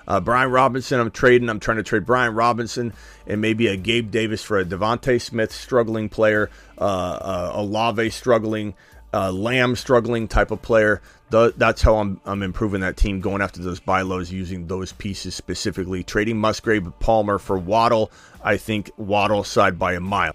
[0.08, 1.48] Uh, Brian Robinson, I'm trading.
[1.48, 2.94] I'm trying to trade Brian Robinson
[3.28, 6.50] and maybe a Gabe Davis for a DeVonta Smith struggling player,
[6.80, 8.74] uh, uh, Olave struggling,
[9.14, 11.02] Lamb struggling type of player.
[11.30, 14.94] The, that's how I'm, I'm improving that team, going after those buy lows, using those
[14.94, 16.04] pieces specifically.
[16.04, 18.12] Trading Musgrave Palmer for Waddle.
[18.44, 20.34] I think Waddle side by a mile.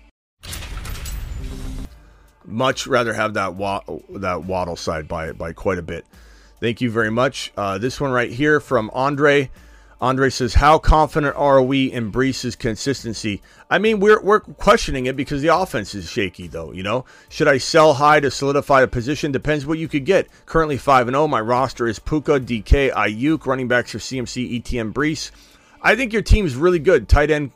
[2.44, 3.57] Much rather have that
[4.11, 6.05] that Waddle side by by quite a bit.
[6.61, 7.53] Thank you very much.
[7.57, 9.51] Uh, this one right here from Andre.
[10.02, 15.14] Andre says, "How confident are we in Breece's consistency?" I mean, we're we're questioning it
[15.14, 16.72] because the offense is shaky, though.
[16.72, 19.30] You know, should I sell high to solidify a position?
[19.30, 20.26] Depends what you could get.
[20.44, 21.22] Currently five and zero.
[21.22, 21.28] Oh.
[21.28, 25.30] My roster is Puka, DK, Aiyuk, running backs for CMC, ETM, Breece.
[25.80, 27.08] I think your team's really good.
[27.08, 27.52] Tight end,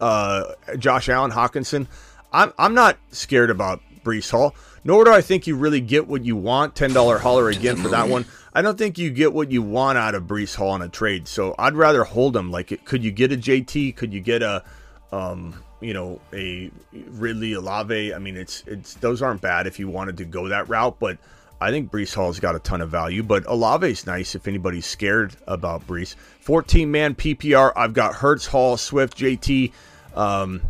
[0.00, 1.86] uh, Josh Allen, Hockenson.
[2.32, 4.56] I'm I'm not scared about Breece Hall.
[4.82, 6.74] Nor do I think you really get what you want.
[6.74, 8.24] Ten dollar holler again for that one.
[8.52, 11.28] I don't think you get what you want out of Breece Hall in a trade.
[11.28, 12.50] So I'd rather hold him.
[12.50, 13.96] Like, could you get a JT?
[13.96, 14.64] Could you get a,
[15.12, 18.12] um, you know, a Ridley Olave?
[18.12, 21.18] I mean, it's it's those aren't bad if you wanted to go that route, but
[21.60, 23.22] I think Breece Hall's got a ton of value.
[23.22, 26.16] But Olave's nice if anybody's scared about Breece.
[26.40, 27.72] 14 man PPR.
[27.76, 29.72] I've got Hurts, Hall, Swift, JT,
[30.14, 30.62] um,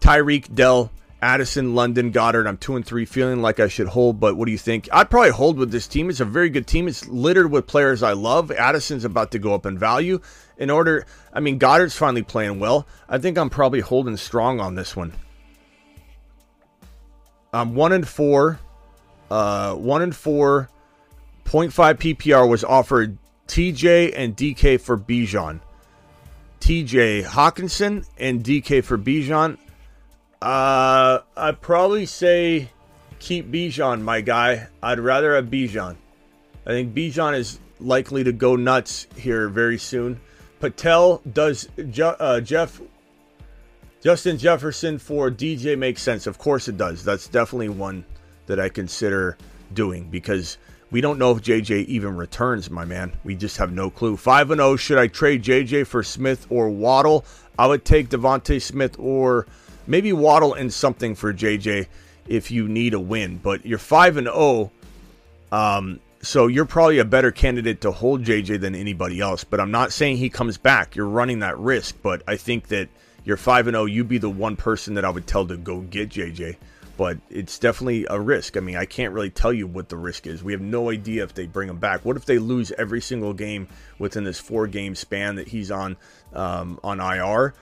[0.00, 0.90] Tyreek, Dell.
[1.24, 2.46] Addison, London, Goedert.
[2.46, 4.20] I'm two and three, feeling like I should hold.
[4.20, 4.90] But what do you think?
[4.92, 6.10] I'd probably hold with this team.
[6.10, 6.86] It's a very good team.
[6.86, 8.50] It's littered with players I love.
[8.50, 10.20] Addison's about to go up in value.
[10.58, 12.86] In order, I mean, Goedert's finally playing well.
[13.08, 15.14] I think I'm probably holding strong on this one.
[17.54, 18.60] I'm one and four.
[19.30, 20.68] Uh, one and four.
[21.46, 21.72] 0.5
[22.16, 23.16] PPR was offered
[23.48, 25.60] TJ and DK for Bijan.
[26.60, 29.56] TJ Hockenson and DK for Bijan.
[30.44, 32.68] Uh, I'd probably say
[33.18, 34.68] keep Bijan, my guy.
[34.82, 35.96] I'd rather have Bijan.
[36.66, 40.20] I think Bijan is likely to go nuts here very soon.
[40.60, 42.78] Patel does uh, Jeff
[44.02, 46.26] Justin Jefferson for DJ makes sense.
[46.26, 47.02] Of course it does.
[47.02, 48.04] That's definitely one
[48.44, 49.38] that I consider
[49.72, 50.58] doing because
[50.90, 53.14] we don't know if JJ even returns, my man.
[53.24, 54.18] We just have no clue.
[54.18, 57.24] 5 and 0, should I trade JJ for Smith or Waddle?
[57.58, 59.46] I would take DeVonta Smith or
[59.86, 61.86] maybe Waddle and something for JJ
[62.26, 63.38] if you need a win.
[63.38, 64.70] But you're five and zero, oh,
[65.52, 69.44] um, so you're probably a better candidate to hold JJ than anybody else.
[69.44, 70.96] But I'm not saying he comes back.
[70.96, 71.96] You're running that risk.
[72.02, 72.88] But I think that
[73.24, 73.82] you're five and zero.
[73.82, 76.56] Oh, you'd be the one person that I would tell to go get JJ.
[76.96, 78.56] But it's definitely a risk.
[78.56, 80.44] I mean, I can't really tell you what the risk is.
[80.44, 82.04] We have no idea if they bring him back.
[82.04, 83.66] What if they lose every single game
[83.98, 85.96] within this four game span that he's on
[86.32, 87.54] um, on IR?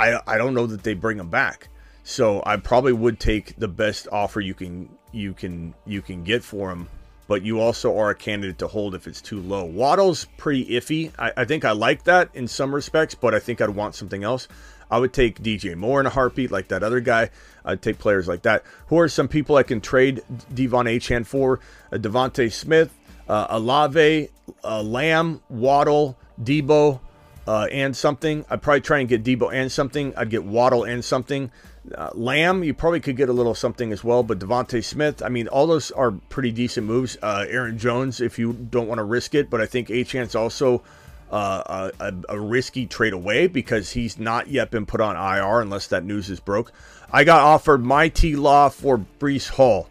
[0.00, 1.68] I I don't know that they bring him back.
[2.04, 6.42] So I probably would take the best offer you can you can you can get
[6.42, 6.88] for him.
[7.28, 9.64] But you also are a candidate to hold if it's too low.
[9.64, 11.12] Waddle's pretty iffy.
[11.16, 14.24] I, I think I like that in some respects, but I think I'd want something
[14.24, 14.48] else.
[14.90, 17.30] I would take DJ Moore in a heartbeat, like that other guy.
[17.64, 18.64] I'd take players like that.
[18.88, 20.22] Who are some people I can trade
[20.52, 21.60] De'Von Achane for?
[21.92, 22.92] Uh, DeVonta Smith,
[23.28, 24.28] uh, Olave,
[24.64, 26.98] uh, Lamb, Waddle, Deebo,
[27.46, 28.44] uh, and something.
[28.50, 30.14] I'd probably try and get Deebo and something.
[30.16, 31.50] I'd get Waddle and something.
[31.94, 35.28] Uh, Lamb, you probably could get a little something as well, but DeVonta Smith, I
[35.30, 37.16] mean, all those are pretty decent moves.
[37.22, 40.82] Uh, Aaron Jones, if you don't want to risk it, but I think Achane's also
[41.30, 45.86] uh, a, a, risky trade away because he's not yet been put on IR unless
[45.88, 46.72] that news is broke.
[47.12, 49.88] I got offered my T Law for Breece Hall.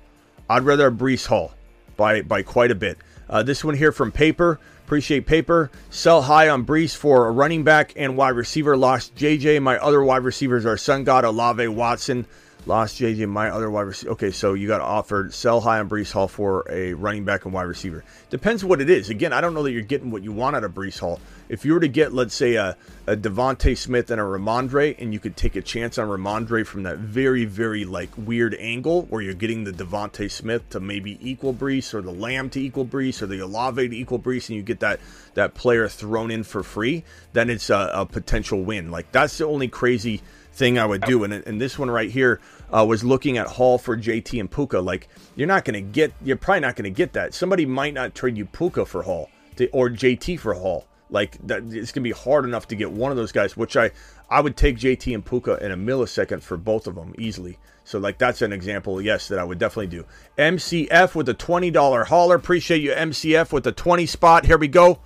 [0.49, 1.53] I'd rather Breece Hall
[1.95, 2.97] by by quite a bit.
[3.29, 4.59] Uh, this one here from Paper.
[4.89, 5.69] Appreciate paper.
[5.91, 8.75] Sell high on Breece for a running back and wide receiver.
[8.75, 9.61] Lost JJ.
[9.61, 12.25] My other wide receivers are Sun God, Olave, Watson.
[12.65, 13.27] Lost JJ.
[13.29, 14.11] My other wide receiver.
[14.13, 17.53] Okay, so you got offered sell high on Breece Hall for a running back and
[17.53, 18.03] wide receiver.
[18.29, 19.09] Depends what it is.
[19.09, 21.19] Again, I don't know that you're getting what you want out of Breece Hall.
[21.47, 22.75] If you were to get, let's say, a,
[23.07, 26.83] a DeVonta Smith and a Rhamondre, and you could take a chance on Rhamondre from
[26.83, 31.53] that very, very like weird angle where you're getting the DeVonta Smith to maybe equal
[31.53, 34.63] Breece, or the Lamb to equal Breece, or the Olave to equal Breece, and you
[34.63, 34.99] get that
[35.33, 37.03] that player thrown in for free,
[37.33, 38.91] then it's a, a potential win.
[38.91, 40.21] Like that's the only crazy
[40.53, 41.23] thing I would do.
[41.23, 42.39] And, and this one right here
[42.73, 44.79] uh, was looking at Hall for JT and Puka.
[44.79, 47.33] Like you're not going to get, you're probably not going to get that.
[47.33, 50.85] Somebody might not trade you Puka for Hall to, or JT for Hall.
[51.09, 53.57] Like that, it's going to be hard enough to get one of those guys.
[53.57, 53.91] Which I,
[54.29, 57.57] I would take JT and Puka in a millisecond for both of them easily.
[57.83, 60.05] So like that's an example, yes, that I would definitely do.
[60.37, 62.35] MCF with a twenty dollar hauler.
[62.35, 64.45] Appreciate you, MCF with the twenty spot.
[64.45, 64.99] Here we go.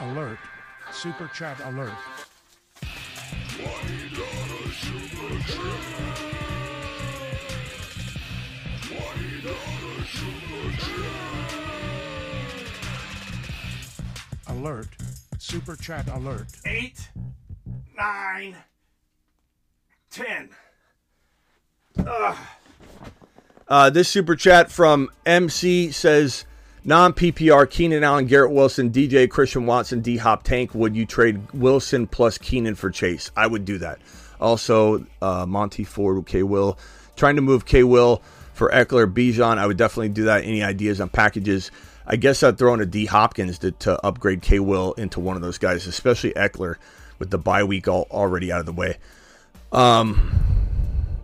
[0.00, 0.38] Alert.
[0.92, 1.90] Super chat alert.
[14.66, 14.88] Alert.
[15.38, 16.46] Super chat alert.
[16.64, 17.08] Eight,
[17.96, 18.56] nine,
[20.10, 20.50] ten.
[23.68, 26.46] Uh, this super chat from MC says
[26.82, 30.74] non PPR Keenan Allen, Garrett Wilson, DJ Christian Watson, D Hop Tank.
[30.74, 33.30] Would you trade Wilson plus Keenan for Chase?
[33.36, 34.00] I would do that.
[34.40, 36.76] Also, uh, Monty Ford, K Will,
[37.14, 38.20] trying to move K Will
[38.52, 39.58] for Ekeler, Bijan.
[39.58, 40.42] I would definitely do that.
[40.42, 41.70] Any ideas on packages?
[42.06, 45.36] I guess I'd throw in a D Hopkins to, to upgrade K Will into one
[45.36, 46.76] of those guys, especially Ekeler
[47.18, 48.98] with the bye week all, already out of the way.
[49.72, 50.46] Um,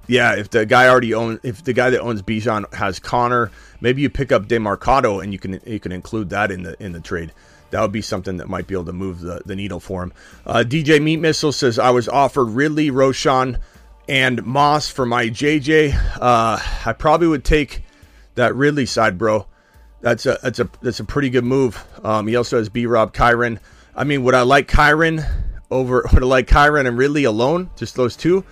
[0.08, 3.50] yeah, if the guy already owns, if the guy that owns Bijan has Conner,
[3.80, 6.92] maybe you pick up Demercado and you can you can include that in the in
[6.92, 7.32] the trade.
[7.70, 10.12] That would be something that might be able to move the, the needle for him.
[10.44, 13.58] Uh, DJ Meat Missile says I was offered Ridley, Roschon,
[14.06, 15.94] and Moss for my JJ.
[16.20, 17.82] Uh, I probably would take
[18.34, 19.46] that Ridley side, bro.
[20.02, 21.82] That's a that's a that's a pretty good move.
[22.04, 23.58] Um, he also has B Rob Kyren.
[23.94, 25.24] I mean, would I like Kyren
[25.70, 26.04] over?
[26.12, 27.70] Would I like Kyren and Ridley alone?
[27.76, 28.44] Just those two?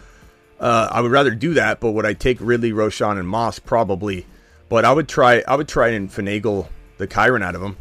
[0.58, 3.58] Uh, I would rather do that, but would I take Ridley, Roschon, and Moss?
[3.58, 4.26] Probably.
[4.68, 5.42] But I would try.
[5.46, 6.68] I would try and finagle
[6.98, 7.76] the Kyron out of him.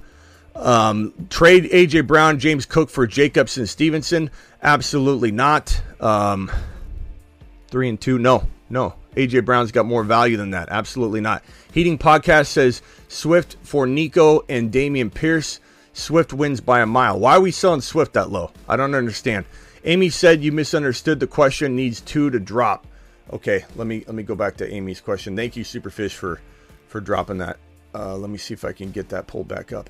[0.56, 4.32] Um, trade AJ Brown, James Cook for Jacobson Stevenson?
[4.64, 5.82] Absolutely not.
[6.00, 6.52] Um,
[7.68, 8.18] three and two?
[8.18, 8.96] No, no.
[9.16, 10.70] AJ Brown's got more value than that.
[10.70, 11.44] Absolutely not.
[11.72, 15.60] Heating Podcast says Swift for Nico and Dameon Pierce.
[15.92, 17.20] Swift wins by a mile.
[17.20, 18.52] Why are we selling Swift that low?
[18.70, 19.46] I don't understand.
[19.84, 21.76] Amy said you misunderstood the question.
[21.76, 22.86] Needs two to drop.
[23.34, 25.36] Okay, let me let me go back to Amy's question.
[25.36, 26.40] Thank you, Superfish, for
[26.88, 27.58] for dropping that.
[27.94, 29.90] Uh, let me see if I can get that pulled back up.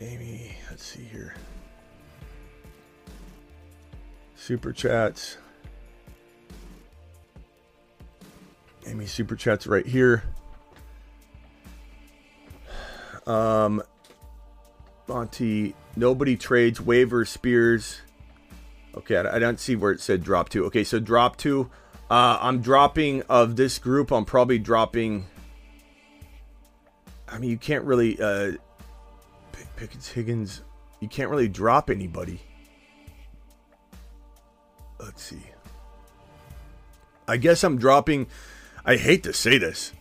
[0.00, 1.34] Amy, let's see here.
[4.34, 5.36] Super chats.
[8.86, 10.24] Amy super chats right here.
[13.28, 13.82] Um,
[15.06, 18.00] Monty, nobody trades waiver Spears.
[18.96, 20.64] Okay, I, don't see where it said drop two.
[20.64, 21.70] Okay, so drop two.
[22.10, 24.10] Uh, I'm dropping of this group.
[24.10, 25.26] I'm probably dropping.
[27.28, 28.52] I mean, you can't really uh,
[29.76, 30.62] Pickens, Higgins.
[31.00, 32.40] You can't really drop anybody.
[34.98, 35.42] Let's see.
[37.28, 38.26] I guess I'm dropping.
[38.84, 39.92] I hate to say this,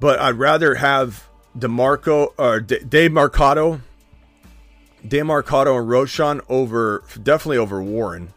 [0.00, 1.27] but I'd rather have
[1.58, 3.80] DeMarco or De, De Marcado,
[5.06, 8.32] Demercado and Roschon over definitely over Warren.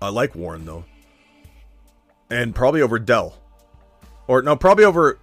[0.00, 0.84] I like Warren though,
[2.30, 3.36] and probably over Dell,
[4.26, 5.18] or no, probably over.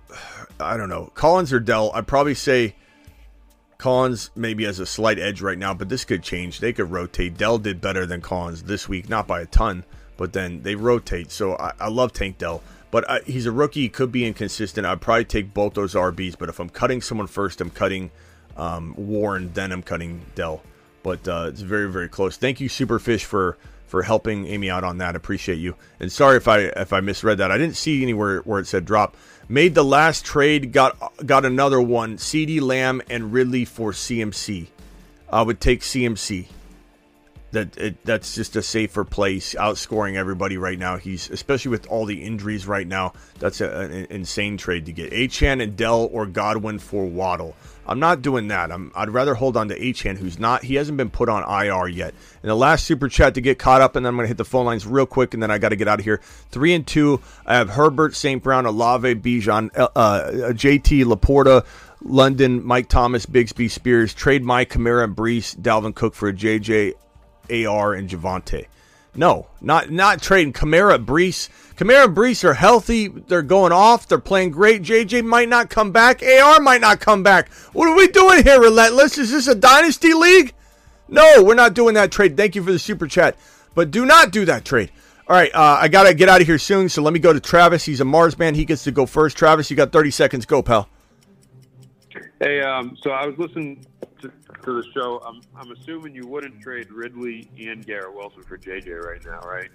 [0.59, 1.91] I don't know Collins or Dell.
[1.93, 2.75] I'd probably say
[3.77, 6.59] Collins maybe has a slight edge right now, but this could change.
[6.59, 7.37] They could rotate.
[7.37, 9.85] Dell did better than Collins this week, not by a ton,
[10.17, 11.31] but then they rotate.
[11.31, 12.63] So I, I love Tank Dell,
[12.95, 13.81] but I, he's a rookie.
[13.81, 14.87] He could be inconsistent.
[14.87, 18.09] I'd probably take both those RBs, but if I'm cutting someone first, I'm cutting
[18.55, 20.63] um, Warren, then I'm cutting Dell.
[21.03, 22.37] But uh, it's very, very close.
[22.37, 25.13] Thank you, Superfish, for for helping Amy out on that.
[25.13, 25.75] Appreciate you.
[25.99, 27.51] And sorry if I if I misread that.
[27.51, 29.17] I didn't see anywhere where it said drop.
[29.49, 30.95] Made the last trade, got
[31.25, 32.17] got another one.
[32.17, 34.67] CD Lamb and Ridley for CMC.
[35.29, 36.47] I would take CMC.
[37.55, 40.97] That it, that's just a safer place, outscoring everybody right now.
[40.97, 43.13] He's especially with all the injuries right now.
[43.39, 45.11] That's a, an insane trade to get.
[45.11, 47.55] Achane and Dell or Godwin for Waddle.
[47.87, 48.71] I'm not doing that.
[48.71, 50.63] I'm, I'd rather hold on to Achane, who's not.
[50.63, 52.13] He hasn't been put on IR yet.
[52.41, 54.37] And the last super chat to get caught up, and then I'm going to hit
[54.37, 56.19] the phone lines real quick, and then I got to get out of here.
[56.49, 57.21] Three and two.
[57.45, 58.41] I have Herbert, St.
[58.41, 61.65] Brown, Olave, Bijan, uh, uh, JT, Laporta,
[62.01, 64.13] London, Mike Thomas, Bigsby, Spears.
[64.13, 66.93] Trade Mike, Kamara, and Breece, Dalvin Cook for a JJ,
[67.51, 68.67] AR, and Javonte.
[69.15, 71.49] No, not not trading Kamara, Breece.
[71.75, 73.07] Kamara Breece are healthy.
[73.07, 74.07] They're going off.
[74.07, 74.81] They're playing great.
[74.81, 76.21] JJ might not come back.
[76.21, 77.51] AR might not come back.
[77.73, 79.17] What are we doing here, Relentless?
[79.17, 80.53] Is this a dynasty league?
[81.07, 82.35] No, we're not doing that trade.
[82.35, 83.37] Thank you for the super chat.
[83.73, 84.91] But do not do that trade.
[85.27, 86.89] All right, uh, I got to get out of here soon.
[86.89, 87.85] So let me go to Travis.
[87.85, 88.53] He's a Mars man.
[88.55, 89.37] He gets to go first.
[89.37, 90.45] Travis, you got 30 seconds.
[90.45, 90.89] Go, pal.
[92.39, 93.85] Hey, um, so I was listening
[94.29, 95.21] to, to the show.
[95.25, 99.69] I'm, I'm assuming you wouldn't trade Ridley and Garrett Wilson for JJ right now, right?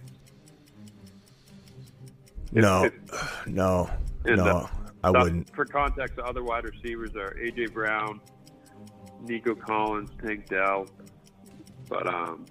[2.53, 3.89] No, If- no,
[4.25, 4.69] no, uh,
[5.05, 5.55] I wouldn't.
[5.55, 8.21] For context, the other wide receivers are AJ Brown,
[9.23, 10.87] Nico Collins, Tank Dell.
[11.89, 12.47] But um,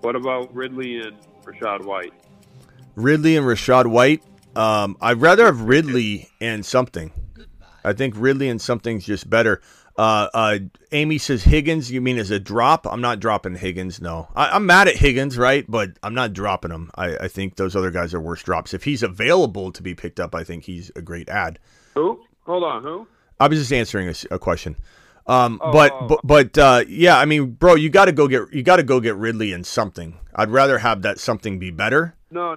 [0.00, 2.12] what about Ridley and Rachaad White?
[2.94, 4.22] Ridley and Rachaad White.
[4.54, 7.12] Um, I'd rather have Ridley and something.
[7.84, 9.60] I think Ridley and something's just better.
[9.98, 10.58] Uh, uh,
[10.92, 11.90] Amy says Higgins.
[11.90, 12.86] You mean as a drop?
[12.86, 14.00] I'm not dropping Higgins.
[14.00, 15.64] No, I, I'm mad at Higgins, right?
[15.68, 16.90] But I'm not dropping him.
[16.94, 18.74] I, I think those other guys are worse drops.
[18.74, 21.58] If he's available to be picked up, I think he's a great ad.
[21.94, 22.20] Who?
[22.44, 23.06] Hold on, who?
[23.40, 24.76] I was just answering a question.
[25.26, 26.06] Um, Oh, but, oh.
[26.06, 28.84] but but uh, yeah, I mean, bro, you got to go get you got to
[28.84, 30.18] go get Ridley and something.
[30.34, 32.14] I'd rather have that something be better.
[32.30, 32.56] No,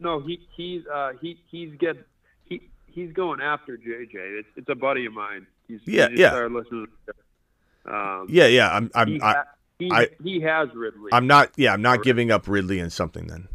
[0.00, 1.96] no, he he's uh, he he's get
[2.44, 4.14] he he's going after JJ.
[4.14, 5.46] It's it's a buddy of mine.
[5.68, 7.12] He's, Yeah, he just yeah.
[7.84, 8.70] Um, Yeah, yeah.
[8.70, 9.44] I'm I'm he, I, ha-
[9.78, 11.10] he, I he has Ridley.
[11.12, 11.50] I'm not.
[11.56, 13.48] Yeah, I'm not giving up Ridley and something then.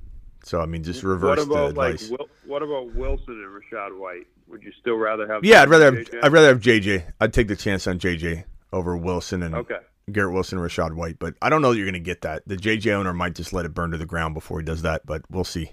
[0.43, 2.09] So I mean, just reverse what about the like advice.
[2.09, 4.27] Wil- what about Wilson and Rachaad White?
[4.47, 5.43] Would you still rather have?
[5.43, 7.03] yeah, I'd rather have, I'd rather have JJ.
[7.19, 9.77] I'd take the chance on JJ over Wilson and Okay.
[10.09, 11.19] Garrett Wilson and Rachaad White.
[11.19, 12.43] But I don't know that you're going to get that.
[12.47, 15.05] The JJ owner might just let it burn to the ground before he does that.
[15.05, 15.71] But we'll see.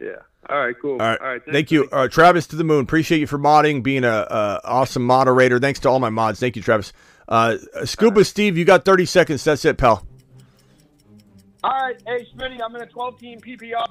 [0.00, 0.16] Yeah.
[0.48, 0.74] All right.
[0.80, 0.92] Cool.
[0.92, 1.20] All right.
[1.20, 1.42] All right.
[1.50, 2.82] Thank you, uh, Travis to the moon.
[2.82, 5.58] Appreciate you for modding, being a, a awesome moderator.
[5.58, 6.38] Thanks to all my mods.
[6.40, 6.92] Thank you, Travis.
[7.28, 9.42] Uh, Scuba Steve, you got 30 seconds.
[9.44, 10.06] That's it, pal.
[11.62, 13.86] All right, hey Smitty, I'm in a 12 team PPR.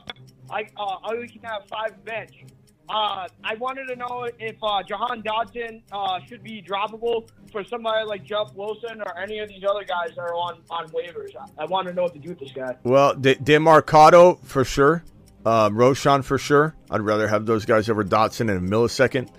[0.52, 2.44] I uh, I only can have five bench.
[2.88, 8.06] Uh, I wanted to know if uh, Jahan Dotson uh, should be droppable for somebody
[8.06, 11.30] like Jeff Wilson or any of these other guys that are on, on waivers.
[11.36, 12.76] I, I want to know what to do with this guy.
[12.84, 15.04] Well, De- Demercado for sure.
[15.46, 16.76] Um, Roschon for sure.
[16.90, 19.30] I'd rather have those guys over Dotson in a millisecond.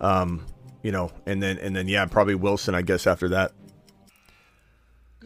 [0.00, 0.44] Um,
[0.82, 2.74] you know, and then and then yeah, probably Wilson.
[2.74, 3.52] I guess after that.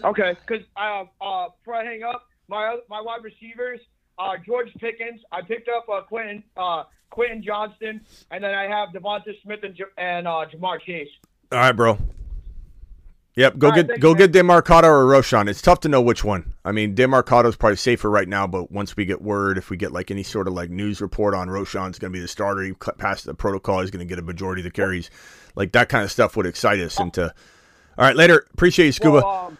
[0.04, 3.80] Okay, because uh, uh, before I hang up, my my wide receivers,
[4.18, 5.20] uh, George Pickens.
[5.32, 8.00] I picked up uh, Quentin uh, Quentin Johnston,
[8.30, 11.08] and then I have DeVonta Smith and, J- and uh, Ja'Marr Chase.
[11.50, 11.98] All right, bro.
[13.38, 14.18] Yep, go All right, get thanks, go man.
[14.18, 15.48] get Demercado or Roschon.
[15.48, 16.54] It's tough to know which one.
[16.64, 19.92] I mean, Demercado's probably safer right now, but once we get word, if we get
[19.92, 22.74] like any sort of like news report on Roschon's going to be the starter, he
[22.74, 25.08] cut past the protocol, he's going to get a majority of the carries.
[25.54, 27.26] Like that kind of stuff would excite us into.
[27.26, 28.44] All right, later.
[28.54, 29.18] Appreciate you, Scuba.
[29.18, 29.58] Well, um,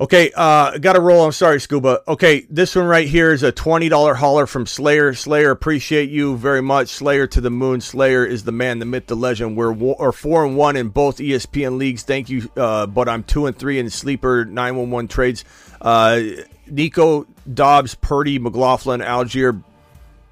[0.00, 1.24] Okay, uh, got to roll.
[1.24, 2.02] I'm sorry, Scuba.
[2.06, 5.12] Okay, this one right here is a twenty dollar hauler from Slayer.
[5.12, 6.88] Slayer, appreciate you very much.
[6.88, 7.80] Slayer to the moon.
[7.80, 9.56] Slayer is the man, the myth, the legend.
[9.56, 12.04] We're or four and one in both ESPN leagues.
[12.04, 15.44] Thank you, uh, but I'm two and three in sleeper nine one one trades.
[15.80, 16.20] Uh,
[16.68, 19.60] Nico Dobbs, Purdy, McLaughlin, Allgeier,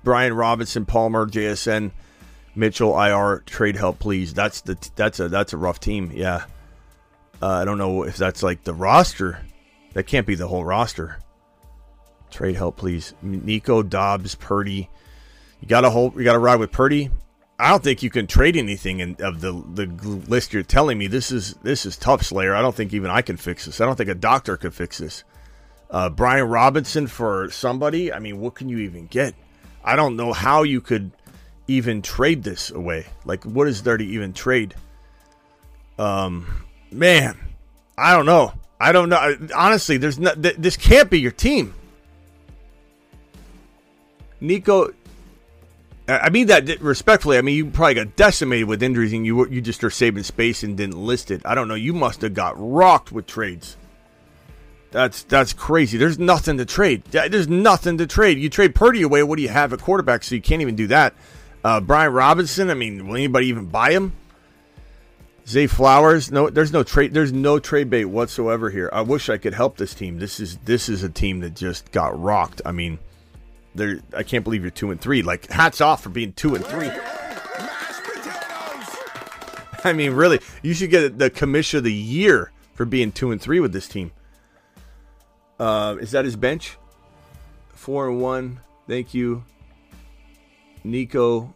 [0.04, 1.90] Brian Robinson, Palmer, JSN,
[2.54, 3.42] Mitchell, IR.
[3.46, 4.32] Trade help, please.
[4.32, 6.12] That's the that's a that's a rough team.
[6.14, 6.44] Yeah.
[7.42, 9.40] Uh, I don't know if that's like the roster.
[9.96, 11.20] That can't be the whole roster.
[12.30, 13.14] Trade help, please.
[13.22, 14.90] Nico Dobbs, Purdy.
[15.62, 16.16] You got to hold.
[16.16, 17.08] You got to ride with Purdy.
[17.58, 19.86] I don't think you can trade anything in, of the the
[20.28, 21.06] list you're telling me.
[21.06, 22.54] This is this is tough, Slayer.
[22.54, 23.80] I don't think even I can fix this.
[23.80, 25.24] I don't think a doctor could fix this.
[25.90, 28.12] Uh, Brian Robinson for somebody.
[28.12, 29.34] I mean, what can you even get?
[29.82, 31.10] I don't know how you could
[31.68, 33.06] even trade this away.
[33.24, 34.74] Like, what is there to even trade?
[35.98, 37.38] Um, man,
[37.96, 38.52] I don't know.
[38.78, 39.36] I don't know.
[39.54, 41.74] Honestly, there's no, th- this can't be your team.
[44.40, 44.92] Nico,
[46.08, 47.38] I mean that respectfully.
[47.38, 50.62] I mean you probably got decimated with injuries, and you you just are saving space
[50.62, 51.42] and didn't list it.
[51.44, 51.74] I don't know.
[51.74, 53.76] You must have got rocked with trades.
[54.90, 55.98] That's that's crazy.
[55.98, 57.04] There's nothing to trade.
[57.04, 58.38] There's nothing to trade.
[58.38, 59.22] You trade Purdy away.
[59.22, 60.22] What do you have at quarterback?
[60.22, 61.14] So you can't even do that.
[61.64, 62.70] Uh, Brian Robinson.
[62.70, 64.12] I mean, will anybody even buy him?
[65.48, 67.14] Zay Flowers, no, there's no trade.
[67.14, 68.90] There's no trade bait whatsoever here.
[68.92, 70.18] I wish I could help this team.
[70.18, 72.62] This is this is a team that just got rocked.
[72.66, 72.98] I mean,
[73.74, 74.00] there.
[74.12, 75.22] I can't believe you're two and three.
[75.22, 76.90] Like, hats off for being two and three.
[79.84, 83.40] I mean, really, you should get the commission of the year for being two and
[83.40, 84.10] three with this team.
[85.60, 86.76] Uh, is that his bench?
[87.68, 88.60] Four and one.
[88.88, 89.44] Thank you,
[90.82, 91.54] Nico.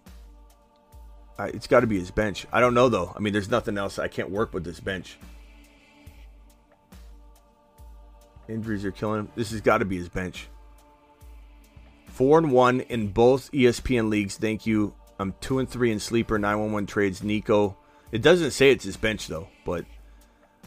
[1.41, 2.47] I, it's got to be his bench.
[2.53, 3.13] I don't know though.
[3.17, 3.99] I mean, there's nothing else.
[3.99, 5.17] I can't work with this bench.
[8.47, 9.29] Injuries are killing him.
[9.37, 10.49] This has got to be his bench.
[12.09, 14.37] Four and one in both ESPN leagues.
[14.37, 14.93] Thank you.
[15.19, 17.23] I'm two and three in sleeper 911 trades.
[17.23, 17.77] Nico.
[18.13, 19.87] It doesn't say it's his bench though, but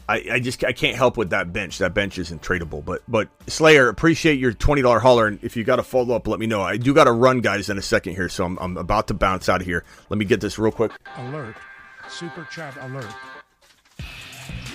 [0.08, 1.78] I, I just I can't help with that bench.
[1.78, 2.84] That bench isn't tradable.
[2.84, 5.26] But but Slayer, appreciate your twenty dollar holler.
[5.26, 6.62] And if you got a follow up, let me know.
[6.62, 9.14] I do got to run, guys, in a second here, so I'm I'm about to
[9.14, 9.84] bounce out of here.
[10.10, 10.92] Let me get this real quick.
[11.16, 11.56] Alert.
[12.08, 13.06] Super chat alert.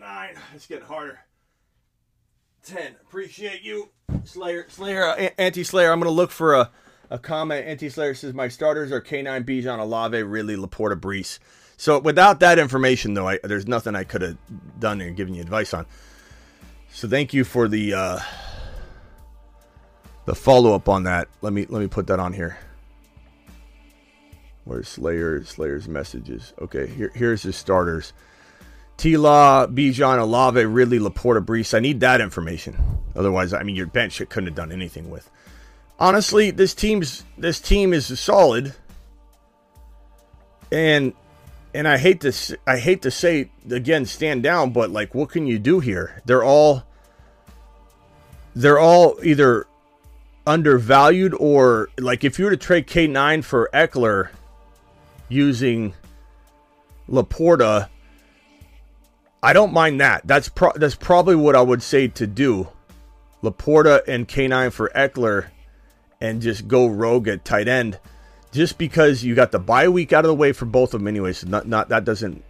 [0.02, 0.34] nine.
[0.54, 1.20] It's getting harder.
[2.62, 2.96] Ten.
[3.00, 3.88] Appreciate you,
[4.24, 4.66] Slayer.
[4.68, 5.90] Slayer, uh, anti Slayer.
[5.92, 6.70] I'm gonna look for a
[7.10, 7.66] a comment.
[7.66, 11.38] Anti Slayer says my starters are K9 Bijan Olave, Ridley, Laporta, Breece.
[11.76, 14.36] So without that information, though, I, there's nothing I could have
[14.78, 15.86] done and given you advice on.
[16.92, 18.18] So thank you for the uh,
[20.26, 21.28] the follow up on that.
[21.40, 22.58] Let me let me put that on here.
[24.64, 25.44] Where's Slayer?
[25.44, 26.54] Slayer's messages.
[26.60, 28.12] Okay, here, here's his starters.
[28.96, 31.74] T Law, Bijan, Olave, Ridley, Laporta, Breece.
[31.74, 32.76] I need that information.
[33.16, 35.30] Otherwise, I mean, your bench it couldn't have done anything with.
[35.98, 38.74] Honestly, this team's this team is solid,
[40.70, 41.12] and
[41.74, 45.46] and I hate to I hate to say again, stand down, but like, what can
[45.46, 46.20] you do here?
[46.24, 46.84] They're all
[48.54, 49.66] they're all either
[50.46, 54.30] undervalued or like if you were to trade K9 for Ekeler
[55.28, 55.94] using
[57.08, 57.88] Laporta,
[59.42, 60.26] I don't mind that.
[60.26, 62.68] That's pro- that's probably what I would say to do.
[63.42, 65.46] Laporta and K9 for Ekeler
[66.20, 67.98] and just go rogue at tight end
[68.52, 71.08] just because you got the bye week out of the way for both of them
[71.08, 72.44] anyway, so not, not that doesn't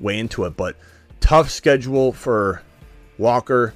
[0.00, 0.76] weigh into it, but
[1.20, 2.62] tough schedule for
[3.18, 3.74] Walker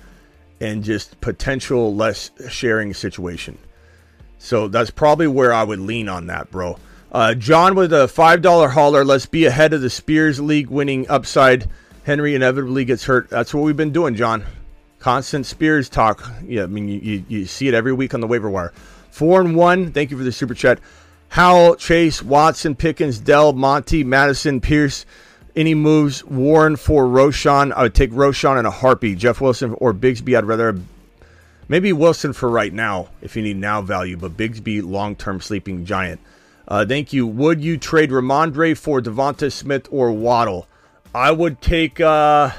[0.60, 3.58] and just potential less sharing situation.
[4.38, 6.78] So that's probably where I would lean on that, bro.
[7.10, 9.04] Uh, John with a $5 hauler.
[9.04, 11.68] Let's be ahead of the Spears League winning upside.
[12.04, 13.30] Henry inevitably gets hurt.
[13.30, 14.44] That's what we've been doing, John.
[14.98, 16.28] Constant Spears talk.
[16.44, 18.72] Yeah, I mean, you, you, see it every week on the waiver wire.
[19.10, 19.92] Four and one.
[19.92, 20.80] Thank you for the super chat.
[21.28, 25.06] Howell, Chase, Watson, Pickens, Dell, Monty, Madison, Pierce.
[25.54, 26.24] Any moves?
[26.24, 27.72] Warren for Roschon.
[27.72, 29.18] I would take Roschon in a heartbeat.
[29.18, 30.36] Jeff Wilson or Bigsby.
[30.36, 30.78] I'd rather
[31.68, 35.84] maybe Wilson for right now if you need now value, but Bigsby long term sleeping
[35.84, 36.20] giant.
[36.66, 37.26] Uh, thank you.
[37.26, 40.66] Would you trade Rhamondre for DeVonta Smith or Waddle?
[41.14, 42.00] I would take.
[42.00, 42.50] Uh,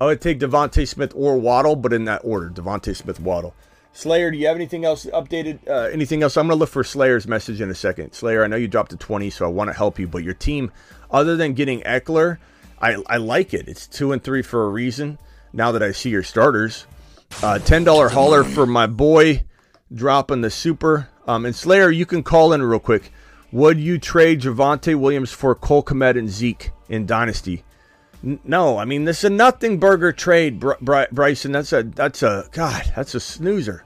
[0.00, 3.54] I would take DeVonta Smith or Waddle, but in that order: DeVonta Smith, Waddle.
[3.92, 5.66] Slayer, do you have anything else updated?
[5.66, 6.36] Uh, anything else?
[6.36, 8.12] I'm gonna look for Slayer's message in a second.
[8.12, 10.34] Slayer, I know you dropped to 20, so I want to help you, but your
[10.34, 10.70] team,
[11.10, 12.38] other than getting Ekeler,
[12.80, 13.68] I I like it.
[13.68, 15.18] It's two and three for a reason.
[15.52, 16.86] Now that I see your starters,
[17.42, 19.44] uh, ten dollar hauler for my boy,
[19.92, 21.08] dropping the super.
[21.26, 23.10] Um, and Slayer, you can call in real quick.
[23.52, 27.64] Would you trade Javonte Williams for Cole Kmet and Zeke in Dynasty?
[28.24, 31.52] N- No, I mean this is a nothing burger trade, Br- Bry- Bryson.
[31.52, 32.92] That's a that's a God.
[32.96, 33.84] That's a snoozer.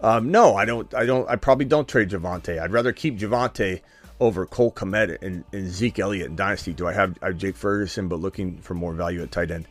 [0.00, 0.92] Um, no, I don't.
[0.94, 1.28] I don't.
[1.28, 2.60] I probably don't trade Javonte.
[2.60, 3.80] I'd rather keep Javonte
[4.20, 6.72] over Cole Kmet and, and Zeke Elliott in Dynasty.
[6.72, 9.66] Do I have, I have Jake Ferguson, but looking for more value at tight end?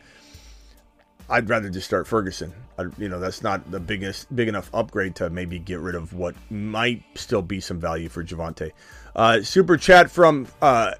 [1.30, 2.54] I'd rather just start Ferguson.
[2.78, 6.14] I, you know, that's not the biggest, big enough upgrade to maybe get rid of
[6.14, 8.72] what might still be some value for Javonte.
[9.14, 10.92] Uh, super chat from uh,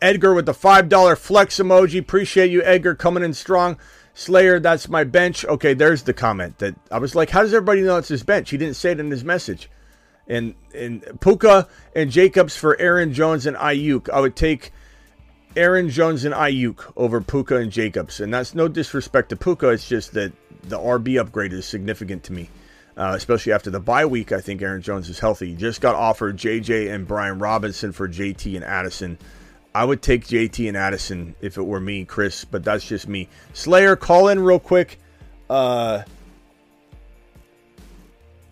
[0.00, 2.00] Edgar with the five dollar flex emoji.
[2.00, 3.76] Appreciate you, Edgar, coming in strong.
[4.14, 5.44] Slayer, that's my bench.
[5.44, 8.48] Okay, there's the comment that I was like, how does everybody know it's his bench?
[8.48, 9.70] He didn't say it in his message.
[10.26, 14.08] And and Puka and Jacobs for Aaron Jones and Aiyuk.
[14.08, 14.72] I would take
[15.54, 18.20] Aaron Jones and Aiyuk over Puka and Jacobs.
[18.20, 19.68] And that's no disrespect to Puka.
[19.68, 20.32] It's just that
[20.62, 22.50] the RB upgrade is significant to me,
[22.96, 24.32] uh, especially after the bye week.
[24.32, 25.54] I think Aaron Jones is healthy.
[25.54, 29.18] Just got offered JJ and Brian Robinson for JT and Addison.
[29.74, 33.28] I would take JT and Addison if it were me, Chris, but that's just me.
[33.52, 34.98] Slayer, call in real quick.
[35.50, 36.02] Uh,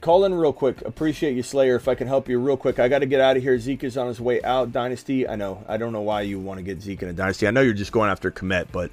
[0.03, 0.83] call in real quick.
[0.83, 1.77] Appreciate you, Slayer.
[1.77, 3.59] If I can help you real quick, I got to get out of here.
[3.59, 4.71] Zeke is on his way out.
[4.71, 5.27] Dynasty.
[5.27, 5.65] I know.
[5.67, 7.49] I don't know why you want to get Zeke in a dynasty.
[7.49, 8.91] I know you're just going after Kmet, but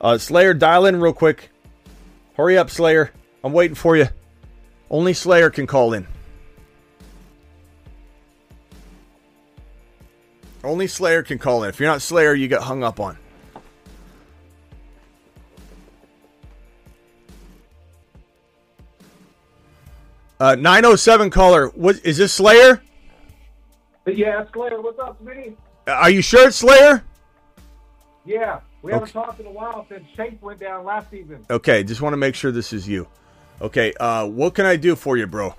[0.00, 1.50] uh, Slayer, dial in real quick.
[2.38, 3.12] Hurry up, Slayer.
[3.44, 4.08] I'm waiting for you.
[4.90, 6.06] Only Slayer can call in.
[10.62, 11.68] Only Slayer can call in.
[11.68, 13.18] If you're not Slayer, you get hung up on.
[20.40, 21.68] Uh, 907 caller.
[21.68, 22.82] What is this Slayer?
[24.06, 25.54] Yeah, Slayer, what's up, Smitty?
[25.86, 27.02] Are you sure it's Slayer?
[28.26, 29.12] Yeah, we haven't Okay.
[29.12, 31.44] talked in a while since Chase went down last season.
[31.50, 33.06] Okay, just want to make sure this is you.
[33.60, 35.54] Okay, uh, what can I do for you, bro?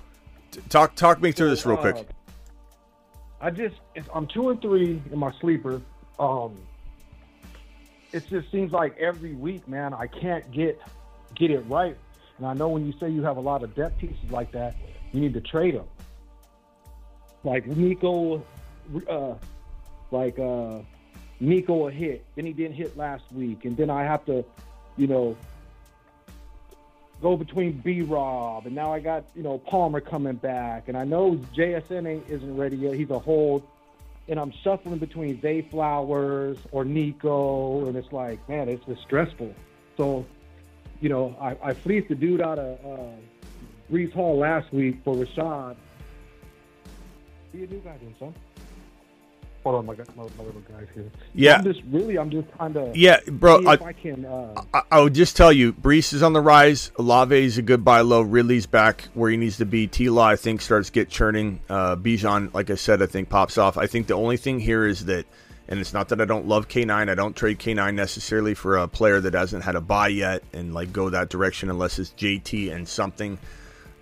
[0.50, 2.08] T- Talk talk me through this real Uh, quick.
[3.40, 3.76] I just,
[4.14, 5.80] I'm two and three in my sleeper.
[6.18, 6.56] Um,
[8.12, 10.80] it just seems like every week, man, I can't get
[11.34, 11.96] get it right.
[12.38, 14.74] And I know when you say you have a lot of depth pieces like that,
[15.12, 15.86] you need to trade them.
[17.44, 18.42] Like Nico,
[19.08, 19.34] uh,
[20.10, 20.78] like uh,
[21.40, 24.44] Nico a hit, then he didn't hit last week, and then I have to,
[24.96, 25.36] you know,
[27.20, 31.04] go between B Rob, and now I got you know Palmer coming back, and I
[31.04, 32.94] know JSN ain't, isn't ready yet.
[32.94, 33.62] He's a hold,
[34.28, 39.54] and I'm shuffling between Zay Flowers or Nico, and it's like, man, it's just stressful.
[39.96, 40.26] So,
[41.00, 43.12] you know, I, I fleeced the dude out of uh,
[43.90, 45.76] Breece Hall last week for Rashad.
[47.52, 48.34] Be a new guy then, son.
[49.66, 51.10] Hold on, my, my, my little guy's here.
[51.34, 51.56] Yeah.
[51.56, 54.24] I'm just really, I'm just kind of Yeah, bro, I- I, can.
[54.24, 56.92] Uh, I, I would just tell you, Breece is on the rise.
[57.00, 58.20] Olave is a good buy low.
[58.22, 59.88] Ridley's back where he needs to be.
[59.88, 61.58] T Law, I think, starts get churning.
[61.68, 63.76] Uh, Bijan, like I said, I think pops off.
[63.76, 65.26] I think the only thing here is that,
[65.66, 67.10] and it's not that I don't love K9.
[67.10, 70.74] I don't trade K9 necessarily for a player that hasn't had a buy yet and
[70.74, 73.36] like go that direction unless it's JT and something,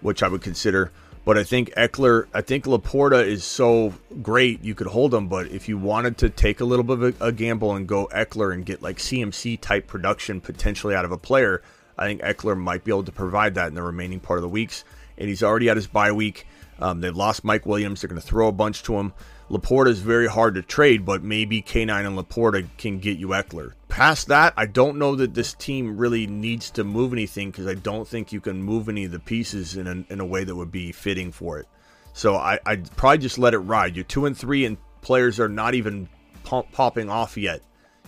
[0.03, 0.93] which I would consider.
[1.25, 5.29] But I think Ekeler, I think Laporta is so great you could hold him.
[5.29, 8.09] But if you wanted to take a little bit of a, a gamble and go
[8.15, 11.63] Ekeler and get like CMC type production potentially out of a player,
[11.97, 14.49] I think Ekeler might be able to provide that in the remaining part of the
[14.49, 14.85] weeks.
[15.17, 16.47] And he's already at his bye week.
[16.79, 18.01] Um, they've lost Mike Williams.
[18.01, 19.15] They're going to throw a bunch to him.
[19.51, 23.73] Laporta is very hard to trade, but maybe K9 and Laporta can get you Ekeler.
[23.89, 27.75] Past that, I don't know that this team really needs to move anything because I
[27.75, 30.57] don't think you can move any of the pieces in a, in a way that
[30.57, 31.69] would be fitting for it.
[32.15, 33.97] So I, I'd probably just let it ride.
[33.97, 36.09] You're two and three, and players are not even
[36.45, 37.61] pop, popping off yet.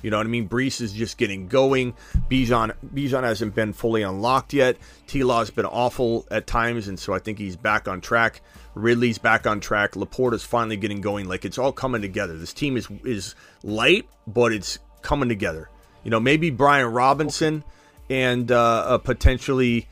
[0.03, 0.49] You know what I mean?
[0.49, 1.95] Breece is just getting going.
[2.31, 4.77] Bijan Bijan hasn't been fully unlocked yet.
[5.07, 8.43] T Law's been awful at times, and so I think he's back on track.
[8.77, 9.97] Ridley's back on track.
[9.97, 11.27] Laporta's finally getting going.
[11.27, 12.37] Like it's all coming together.
[12.37, 13.35] This team is is
[13.65, 15.71] light, but it's coming together.
[16.05, 17.65] You know, maybe Brian Robinson
[18.11, 19.89] and uh, potentially,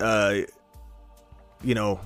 [0.00, 0.38] uh,
[1.62, 2.00] you know,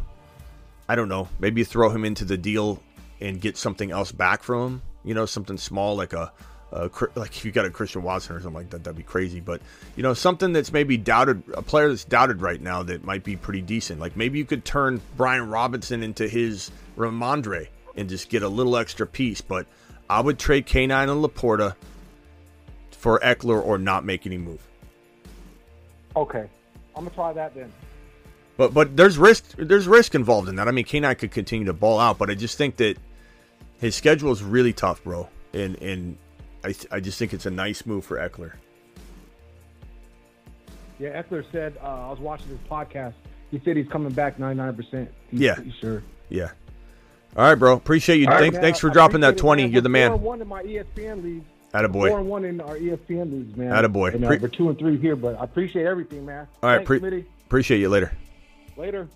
[0.89, 1.29] I don't know.
[1.41, 2.83] Maybe throw him into the deal
[3.21, 4.83] and get something else back from him.
[5.05, 6.33] You know, something small like a,
[6.89, 9.41] Cr- like if you got a Christian Watson or something like that, that'd be crazy.
[9.41, 9.61] But
[9.97, 13.37] you know, something that's maybe doubted, a player that's doubted right now that might be
[13.37, 14.01] pretty decent.
[14.01, 18.77] Like maybe you could turn Brian Robinson into his Rhamondre and just get a little
[18.77, 19.41] extra piece.
[19.41, 19.67] But
[20.11, 21.77] I would trade K9 and Laporta
[22.91, 24.61] for Ekeler or not make any move.
[26.17, 26.49] okay,
[26.97, 27.73] I'm gonna try that then.
[28.57, 30.69] But but there's risk there's risk involved in that.
[30.69, 32.97] I mean, K9 could continue to ball out, but I just think that
[33.79, 35.29] his schedule is really tough, bro.
[35.53, 36.17] And and
[36.65, 38.53] I I just think it's a nice move for Ekeler.
[40.99, 43.15] Yeah, Ekeler said uh, I was watching his podcast.
[43.51, 44.75] He said he's coming back 99.
[44.75, 45.57] percent Yeah.
[45.81, 46.03] sure.
[46.29, 46.51] Yeah.
[47.37, 47.75] All right, bro.
[47.75, 48.27] Appreciate you.
[48.27, 48.63] Right, Thanks, man.
[48.63, 49.67] thanks for I dropping that appreciate it, 20.
[49.67, 50.21] You're the Four man.
[50.23, 51.45] one in my ESPN leagues.
[51.73, 52.09] Attaboy.
[52.09, 53.73] Four and one in our ESPN leagues, man.
[53.73, 54.15] Attaboy.
[54.15, 56.47] And, uh, Pre- we're two and three here, but I appreciate everything, man.
[56.63, 58.13] All right, Thanks, pre- appreciate you later.
[58.77, 59.09] Later.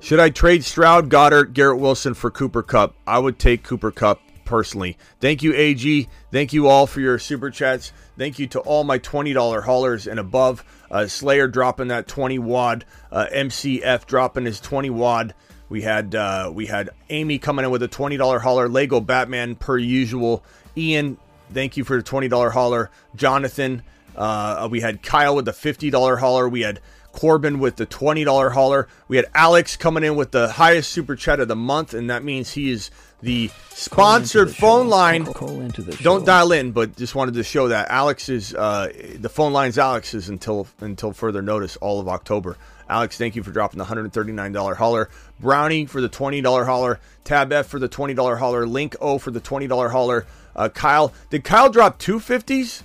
[0.00, 2.94] Should I trade Stroud, Goedert, Garrett Wilson for Cooper Kupp?
[3.06, 4.96] I would take Cooper Kupp personally.
[5.20, 6.08] Thank you, AG.
[6.32, 7.92] Thank you all for your super chats.
[8.16, 10.64] Thank you to all my $20 haulers and above.
[10.90, 12.86] Uh, Slayer dropping that 20 wad.
[13.12, 15.34] Uh, MCF dropping his 20 wad.
[15.68, 18.68] We had uh, we had Amy coming in with a $20 hauler.
[18.68, 20.44] Lego Batman per usual.
[20.76, 21.18] Ian,
[21.52, 22.90] thank you for the $20 hauler.
[23.16, 23.82] Jonathan,
[24.14, 26.48] uh, we had Kyle with the $50 hauler.
[26.48, 26.80] We had
[27.16, 28.86] Corbin with the $20 hauler.
[29.08, 32.22] We had Alex coming in with the highest super chat of the month, and that
[32.22, 32.90] means he is
[33.26, 35.26] the sponsored phone line.
[35.26, 38.90] Call into the Don't dial in, but just wanted to show that Alex is uh,
[39.18, 42.56] the phone line's Alex's until until further notice, all of October.
[42.88, 45.10] Alex, thank you for dropping the $139 hauler.
[45.40, 47.00] Brownie for the $20 hauler.
[47.24, 48.64] Tab F for the $20 hauler.
[48.64, 50.24] Link O for the $20 hauler.
[50.54, 52.84] Uh, Kyle, did Kyle drop two fifties?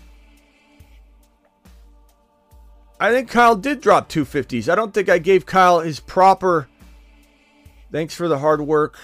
[2.99, 4.67] I think Kyle did drop two fifties.
[4.69, 6.67] I don't think I gave Kyle his proper.
[7.91, 8.97] Thanks for the hard work.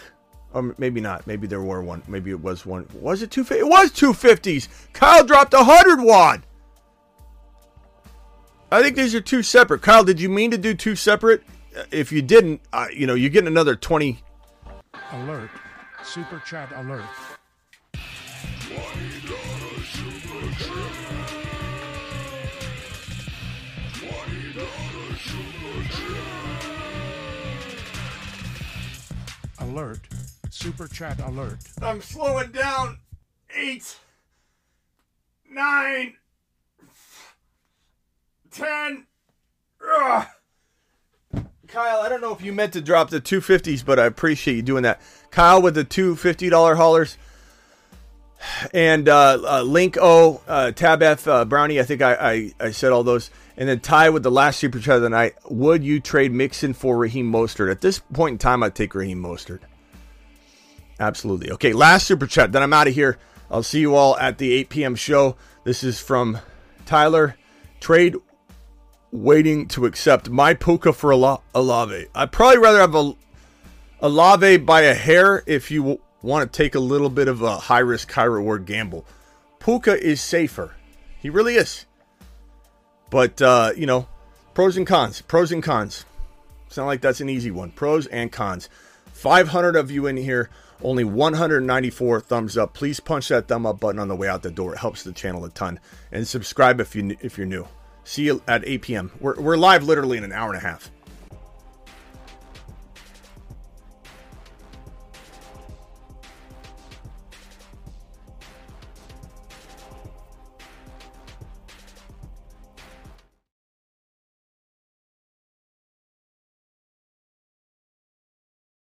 [0.58, 1.28] Or maybe not.
[1.28, 2.02] Maybe there were one.
[2.08, 2.88] Maybe it was one.
[2.96, 3.46] Was it two?
[3.52, 4.68] It was two fifties.
[4.92, 6.42] Kyle dropped a hundred wad.
[8.72, 9.84] I think these are two separate.
[9.84, 11.44] Kyle, did you mean to do two separate?
[11.78, 14.24] Uh, If you didn't, uh, you know, you're getting another twenty.
[15.12, 15.52] Alert.
[16.04, 17.06] Super chat alert.
[29.60, 30.00] Alert.
[30.58, 31.60] Super Chat alert.
[31.84, 32.98] I'm slowing down.
[33.56, 33.96] Eight,
[35.50, 36.16] nine,
[38.50, 39.06] ten.
[39.88, 40.28] Ugh.
[41.68, 44.62] Kyle, I don't know if you meant to drop the 250s, but I appreciate you
[44.64, 45.00] doing that.
[45.30, 47.18] Kyle with the two $50 haulers.
[48.74, 52.72] And uh, uh, Link O, uh, Tab F, uh, Brownie, I think I, I, I
[52.72, 53.30] said all those.
[53.58, 55.36] And then Ty with the last super chat of the night.
[55.50, 57.70] Would you trade Mixon for Raheem Mostert?
[57.70, 59.60] At this point in time, I'd take Raheem Mostert.
[61.00, 61.52] Absolutely.
[61.52, 62.52] Okay, last super chat.
[62.52, 63.18] Then I'm out of here.
[63.50, 64.96] I'll see you all at the 8 p.m.
[64.96, 65.36] show.
[65.64, 66.40] This is from
[66.86, 67.36] Tyler.
[67.80, 68.16] Trade
[69.12, 72.08] waiting to accept my Puka for Ala- Olave.
[72.14, 73.14] I'd probably rather have a
[74.02, 77.58] Olave by a hair if you w- want to take a little bit of a
[77.58, 79.06] high risk, high reward gamble.
[79.60, 80.76] Puka is safer.
[81.20, 81.86] He really is.
[83.10, 84.08] But, uh, you know,
[84.54, 85.22] pros and cons.
[85.22, 86.06] Pros and cons.
[86.68, 87.72] It's not like that's an easy one.
[87.72, 88.70] Pros and cons.
[89.14, 90.50] 500 of you in here.
[90.84, 92.74] Only 194 thumbs up.
[92.74, 94.74] Please punch that thumb up button on the way out the door.
[94.74, 95.80] It helps the channel a ton.
[96.12, 97.68] And subscribe if you if you're new.
[98.04, 99.12] See you at 8 p.m.
[99.20, 100.92] We're, we're live literally in an hour and a half.